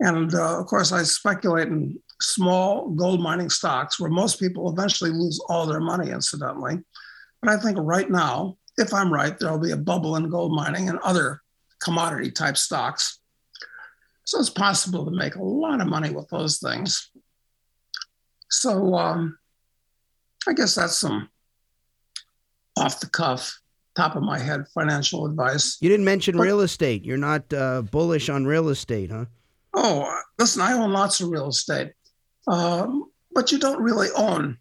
And 0.00 0.34
uh, 0.34 0.60
of 0.60 0.66
course, 0.66 0.92
I 0.92 1.02
speculate 1.02 1.68
in 1.68 1.98
small 2.20 2.90
gold 2.90 3.20
mining 3.20 3.50
stocks 3.50 3.98
where 3.98 4.10
most 4.10 4.40
people 4.40 4.70
eventually 4.70 5.10
lose 5.10 5.40
all 5.48 5.66
their 5.66 5.80
money, 5.80 6.10
incidentally. 6.10 6.78
But 7.42 7.50
I 7.50 7.56
think 7.58 7.78
right 7.80 8.10
now, 8.10 8.56
if 8.78 8.94
I'm 8.94 9.12
right, 9.12 9.38
there'll 9.38 9.58
be 9.58 9.72
a 9.72 9.76
bubble 9.76 10.16
in 10.16 10.30
gold 10.30 10.52
mining 10.52 10.88
and 10.88 10.98
other 11.00 11.42
commodity 11.80 12.30
type 12.30 12.56
stocks. 12.56 13.18
So 14.24 14.38
it's 14.38 14.50
possible 14.50 15.04
to 15.04 15.10
make 15.10 15.34
a 15.34 15.42
lot 15.42 15.80
of 15.80 15.88
money 15.88 16.10
with 16.10 16.28
those 16.28 16.58
things. 16.58 17.10
So 18.50 18.94
um, 18.94 19.38
I 20.46 20.52
guess 20.52 20.74
that's 20.74 20.96
some 20.96 21.28
off 22.76 23.00
the 23.00 23.08
cuff, 23.08 23.58
top 23.96 24.16
of 24.16 24.22
my 24.22 24.38
head 24.38 24.64
financial 24.74 25.26
advice. 25.26 25.76
You 25.80 25.88
didn't 25.88 26.04
mention 26.04 26.36
but, 26.36 26.44
real 26.44 26.60
estate. 26.60 27.04
You're 27.04 27.16
not 27.16 27.52
uh, 27.52 27.82
bullish 27.82 28.28
on 28.28 28.46
real 28.46 28.68
estate, 28.68 29.10
huh? 29.10 29.24
Oh, 29.74 30.20
listen, 30.38 30.62
I 30.62 30.72
own 30.72 30.92
lots 30.92 31.20
of 31.20 31.30
real 31.30 31.48
estate, 31.48 31.92
um, 32.46 33.10
but 33.32 33.50
you 33.50 33.58
don't 33.58 33.82
really 33.82 34.08
own 34.16 34.58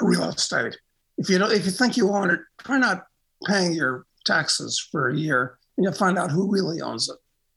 real 0.00 0.24
estate 0.30 0.76
if 1.22 1.30
you 1.30 1.38
don't, 1.38 1.52
if 1.52 1.64
you 1.64 1.70
think 1.70 1.96
you 1.96 2.10
own 2.10 2.30
it, 2.30 2.40
try 2.58 2.78
not 2.78 3.06
paying 3.46 3.72
your 3.72 4.06
taxes 4.24 4.78
for 4.90 5.08
a 5.08 5.16
year, 5.16 5.58
and 5.76 5.84
you'll 5.84 5.92
find 5.92 6.18
out 6.18 6.30
who 6.30 6.50
really 6.50 6.80
owns 6.80 7.08
it. 7.08 7.16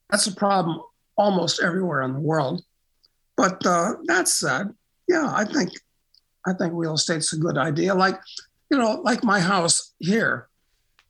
That's 0.09 0.27
a 0.27 0.35
problem 0.35 0.81
almost 1.17 1.61
everywhere 1.61 2.03
in 2.03 2.13
the 2.13 2.19
world. 2.19 2.63
But 3.35 3.65
uh, 3.65 3.93
that 4.05 4.27
said, 4.27 4.73
yeah, 5.07 5.31
I 5.35 5.45
think 5.45 5.71
I 6.45 6.53
think 6.53 6.73
real 6.75 6.93
estate's 6.93 7.33
a 7.33 7.37
good 7.37 7.57
idea. 7.57 7.95
Like, 7.95 8.19
you 8.69 8.77
know, 8.77 9.01
like 9.03 9.23
my 9.23 9.39
house 9.39 9.93
here. 9.99 10.47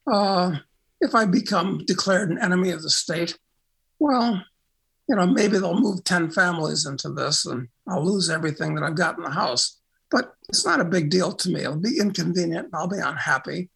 Uh, 0.09 0.55
if 1.01 1.13
I 1.13 1.25
become 1.25 1.83
declared 1.85 2.29
an 2.29 2.41
enemy 2.41 2.71
of 2.71 2.81
the 2.81 2.89
state, 2.89 3.37
well, 3.99 4.41
you 5.09 5.15
know, 5.15 5.25
maybe 5.25 5.57
they'll 5.57 5.79
move 5.79 6.03
10 6.05 6.31
families 6.31 6.85
into 6.85 7.09
this 7.09 7.45
and 7.45 7.67
I'll 7.87 8.05
lose 8.05 8.29
everything 8.29 8.75
that 8.75 8.83
I've 8.83 8.95
got 8.95 9.17
in 9.17 9.23
the 9.23 9.29
house. 9.29 9.81
But 10.11 10.33
it's 10.49 10.65
not 10.65 10.79
a 10.79 10.85
big 10.85 11.09
deal 11.09 11.31
to 11.31 11.49
me. 11.49 11.61
It'll 11.61 11.77
be 11.77 11.99
inconvenient. 11.99 12.69
I'll 12.73 12.87
be 12.87 12.99
unhappy. 12.99 13.69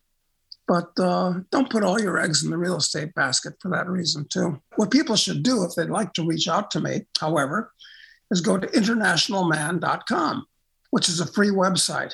But 0.67 0.91
uh, 0.99 1.39
don't 1.51 1.69
put 1.71 1.83
all 1.83 1.99
your 1.99 2.19
eggs 2.19 2.43
in 2.43 2.51
the 2.51 2.57
real 2.57 2.77
estate 2.77 3.15
basket 3.15 3.55
for 3.59 3.71
that 3.71 3.89
reason, 3.89 4.27
too. 4.29 4.61
What 4.75 4.91
people 4.91 5.15
should 5.15 5.41
do 5.41 5.63
if 5.63 5.73
they'd 5.73 5.89
like 5.89 6.13
to 6.13 6.25
reach 6.25 6.47
out 6.47 6.69
to 6.71 6.79
me, 6.79 7.07
however, 7.19 7.73
is 8.29 8.41
go 8.41 8.57
to 8.57 8.67
internationalman.com, 8.67 10.45
which 10.91 11.09
is 11.09 11.19
a 11.19 11.25
free 11.25 11.49
website 11.49 12.13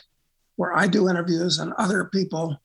where 0.56 0.74
I 0.74 0.88
do 0.88 1.10
interviews 1.10 1.60
and 1.60 1.74
other 1.74 2.06
people 2.06 2.58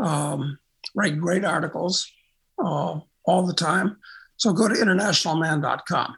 um, 0.00 0.58
write 0.94 1.20
great 1.20 1.44
articles 1.44 2.10
uh, 2.58 2.98
all 3.24 3.46
the 3.46 3.54
time. 3.54 3.98
So 4.38 4.52
go 4.52 4.68
to 4.68 4.74
internationalman.com. 4.74 6.16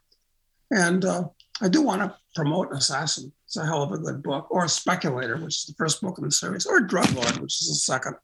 And 0.70 1.04
uh, 1.04 1.24
I 1.60 1.68
do 1.68 1.82
want 1.82 2.00
to 2.02 2.14
promote 2.34 2.72
Assassin. 2.72 3.32
It's 3.46 3.56
a 3.56 3.64
hell 3.64 3.82
of 3.82 3.92
a 3.92 3.98
good 3.98 4.22
book, 4.22 4.46
or 4.50 4.66
Speculator, 4.68 5.36
which 5.36 5.56
is 5.56 5.64
the 5.66 5.74
first 5.74 6.00
book 6.00 6.16
in 6.18 6.24
the 6.24 6.30
series, 6.30 6.66
or 6.66 6.80
Drug 6.80 7.10
Lord, 7.12 7.38
which 7.38 7.60
is 7.60 7.68
the 7.68 7.74
second. 7.74 8.14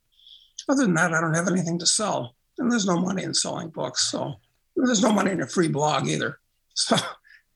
Other 0.69 0.83
than 0.83 0.95
that, 0.95 1.13
I 1.13 1.21
don't 1.21 1.35
have 1.35 1.49
anything 1.49 1.79
to 1.81 1.87
sell. 1.87 2.35
And 2.59 2.71
there's 2.73 2.87
no 2.87 2.99
money 2.99 3.23
in 3.23 3.35
selling 3.35 3.69
books. 3.69 4.11
So 4.11 4.35
there's 4.75 5.03
no 5.03 5.13
money 5.13 5.31
in 5.33 5.43
a 5.43 5.47
free 5.47 5.69
blog 5.69 6.07
either. 6.09 6.39
So 6.79 6.95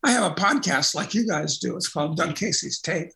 I 0.02 0.12
have 0.12 0.32
a 0.32 0.34
podcast 0.34 0.94
like 0.94 1.12
you 1.12 1.26
guys 1.26 1.58
do. 1.58 1.76
It's 1.76 1.88
called 1.90 2.16
Doug 2.16 2.34
Casey's 2.36 2.78
Take. 2.80 3.08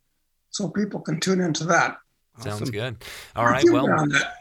So 0.51 0.69
people 0.69 1.01
can 1.01 1.19
tune 1.19 1.41
into 1.41 1.65
that. 1.65 1.97
Sounds 2.41 2.61
Awesome. 2.61 2.71
good. 2.73 2.97
All 3.35 3.45
Marc, 3.45 3.55
right. 3.55 3.65
Well, 3.73 3.87
been 3.87 3.95
on 3.99 4.09
that. 4.11 4.35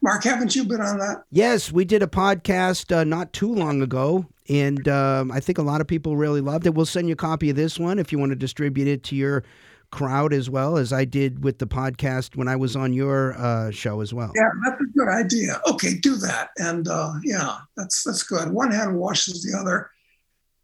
Marc, 0.00 0.22
haven't 0.22 0.54
you 0.54 0.62
been 0.64 0.80
on 0.80 0.98
that? 0.98 1.24
Yes, 1.32 1.72
we 1.72 1.84
did 1.84 2.04
a 2.04 2.06
podcast 2.06 2.96
uh, 2.96 3.02
not 3.02 3.32
too 3.32 3.52
long 3.52 3.82
ago, 3.82 4.26
and 4.48 4.88
um, 4.88 5.30
I 5.30 5.40
think 5.40 5.58
a 5.58 5.62
lot 5.62 5.80
of 5.80 5.86
people 5.86 6.16
really 6.16 6.40
loved 6.40 6.66
it. 6.66 6.74
We'll 6.74 6.86
send 6.86 7.08
you 7.08 7.12
a 7.12 7.16
copy 7.16 7.50
of 7.50 7.56
this 7.56 7.78
one 7.78 7.98
if 7.98 8.12
you 8.12 8.18
want 8.18 8.30
to 8.30 8.36
distribute 8.36 8.88
it 8.88 9.02
to 9.04 9.16
your 9.16 9.44
crowd 9.90 10.32
as 10.32 10.50
well 10.50 10.76
as 10.76 10.92
I 10.92 11.04
did 11.04 11.42
with 11.42 11.58
the 11.58 11.66
podcast 11.66 12.36
when 12.36 12.48
I 12.48 12.56
was 12.56 12.76
on 12.76 12.92
your 12.92 13.34
uh, 13.38 13.70
show 13.70 14.00
as 14.00 14.12
well. 14.12 14.32
Yeah, 14.34 14.50
that's 14.64 14.80
a 14.80 14.98
good 14.98 15.08
idea. 15.08 15.60
Okay, 15.66 15.94
do 15.94 16.16
that. 16.16 16.50
And 16.58 16.88
uh, 16.88 17.14
yeah, 17.24 17.58
that's 17.76 18.04
that's 18.04 18.22
good. 18.22 18.50
One 18.50 18.70
hand 18.70 18.96
washes 18.96 19.42
the 19.42 19.58
other. 19.58 19.90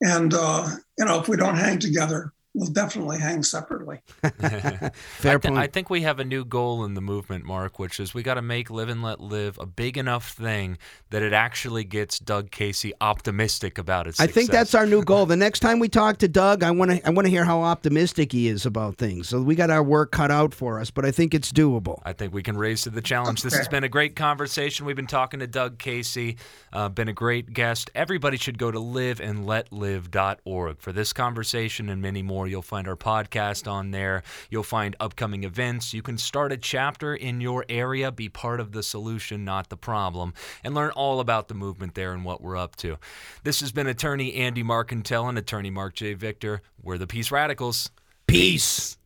And 0.02 0.34
uh, 0.34 0.68
you 0.98 1.04
know, 1.06 1.20
if 1.20 1.28
we 1.28 1.36
don't 1.36 1.56
hang 1.56 1.78
together, 1.78 2.33
we'll 2.54 2.70
definitely 2.70 3.18
hang 3.18 3.42
separately. 3.42 4.00
Fair 4.22 4.32
I, 4.42 5.38
thi- 5.38 5.48
point. 5.48 5.58
I 5.58 5.66
think 5.66 5.90
we 5.90 6.02
have 6.02 6.20
a 6.20 6.24
new 6.24 6.44
goal 6.44 6.84
in 6.84 6.94
the 6.94 7.00
movement, 7.00 7.44
Marc, 7.44 7.78
which 7.78 7.98
is 7.98 8.14
we 8.14 8.22
got 8.22 8.34
to 8.34 8.42
make 8.42 8.70
Live 8.70 8.88
and 8.88 9.02
Let 9.02 9.20
Live 9.20 9.58
a 9.58 9.66
big 9.66 9.98
enough 9.98 10.32
thing 10.32 10.78
that 11.10 11.22
it 11.22 11.32
actually 11.32 11.84
gets 11.84 12.18
Doug 12.18 12.50
Casey 12.50 12.92
optimistic 13.00 13.78
about 13.78 14.06
its 14.06 14.20
I 14.20 14.28
think 14.28 14.50
that's 14.50 14.74
our 14.74 14.86
new 14.86 15.02
goal. 15.02 15.26
The 15.26 15.36
next 15.36 15.60
time 15.60 15.80
we 15.80 15.88
talk 15.88 16.18
to 16.18 16.28
Doug, 16.28 16.62
I 16.62 16.70
want 16.70 16.92
to 16.92 17.06
I 17.06 17.10
want 17.10 17.26
to 17.26 17.30
hear 17.30 17.44
how 17.44 17.62
optimistic 17.62 18.32
he 18.32 18.48
is 18.48 18.66
about 18.66 18.96
things. 18.96 19.28
So 19.28 19.42
we 19.42 19.54
got 19.54 19.70
our 19.70 19.82
work 19.82 20.12
cut 20.12 20.30
out 20.30 20.54
for 20.54 20.80
us, 20.80 20.90
but 20.90 21.04
I 21.04 21.10
think 21.10 21.34
it's 21.34 21.52
doable. 21.52 22.00
I 22.04 22.12
think 22.12 22.32
we 22.32 22.42
can 22.42 22.56
raise 22.56 22.82
to 22.82 22.90
the 22.90 23.02
challenge. 23.02 23.42
This 23.42 23.56
has 23.56 23.68
been 23.68 23.84
a 23.84 23.88
great 23.88 24.16
conversation. 24.16 24.86
We've 24.86 24.96
been 24.96 25.06
talking 25.06 25.40
to 25.40 25.46
Doug 25.46 25.78
Casey, 25.78 26.36
uh, 26.72 26.88
been 26.88 27.08
a 27.08 27.12
great 27.12 27.52
guest. 27.52 27.90
Everybody 27.94 28.36
should 28.36 28.58
go 28.58 28.70
to 28.70 28.78
liveandletlive.org 28.78 30.80
for 30.80 30.92
this 30.92 31.12
conversation 31.12 31.88
and 31.88 32.00
many 32.00 32.22
more. 32.22 32.43
You'll 32.46 32.62
find 32.62 32.88
our 32.88 32.96
podcast 32.96 33.70
on 33.70 33.90
there. 33.90 34.22
You'll 34.50 34.62
find 34.62 34.96
upcoming 35.00 35.44
events. 35.44 35.94
You 35.94 36.02
can 36.02 36.18
start 36.18 36.52
a 36.52 36.56
chapter 36.56 37.14
in 37.14 37.40
your 37.40 37.64
area, 37.68 38.10
be 38.10 38.28
part 38.28 38.60
of 38.60 38.72
the 38.72 38.82
solution, 38.82 39.44
not 39.44 39.68
the 39.68 39.76
problem, 39.76 40.34
and 40.62 40.74
learn 40.74 40.90
all 40.92 41.20
about 41.20 41.48
the 41.48 41.54
movement 41.54 41.94
there 41.94 42.12
and 42.12 42.24
what 42.24 42.40
we're 42.40 42.56
up 42.56 42.76
to. 42.76 42.98
This 43.42 43.60
has 43.60 43.72
been 43.72 43.86
attorney 43.86 44.34
Andy 44.34 44.62
Markentel 44.62 45.28
and 45.28 45.38
attorney 45.38 45.70
Marc 45.70 45.94
J. 45.94 46.14
Victor. 46.14 46.62
We're 46.82 46.98
the 46.98 47.06
Peace 47.06 47.30
Radicals. 47.30 47.90
Peace. 48.26 48.96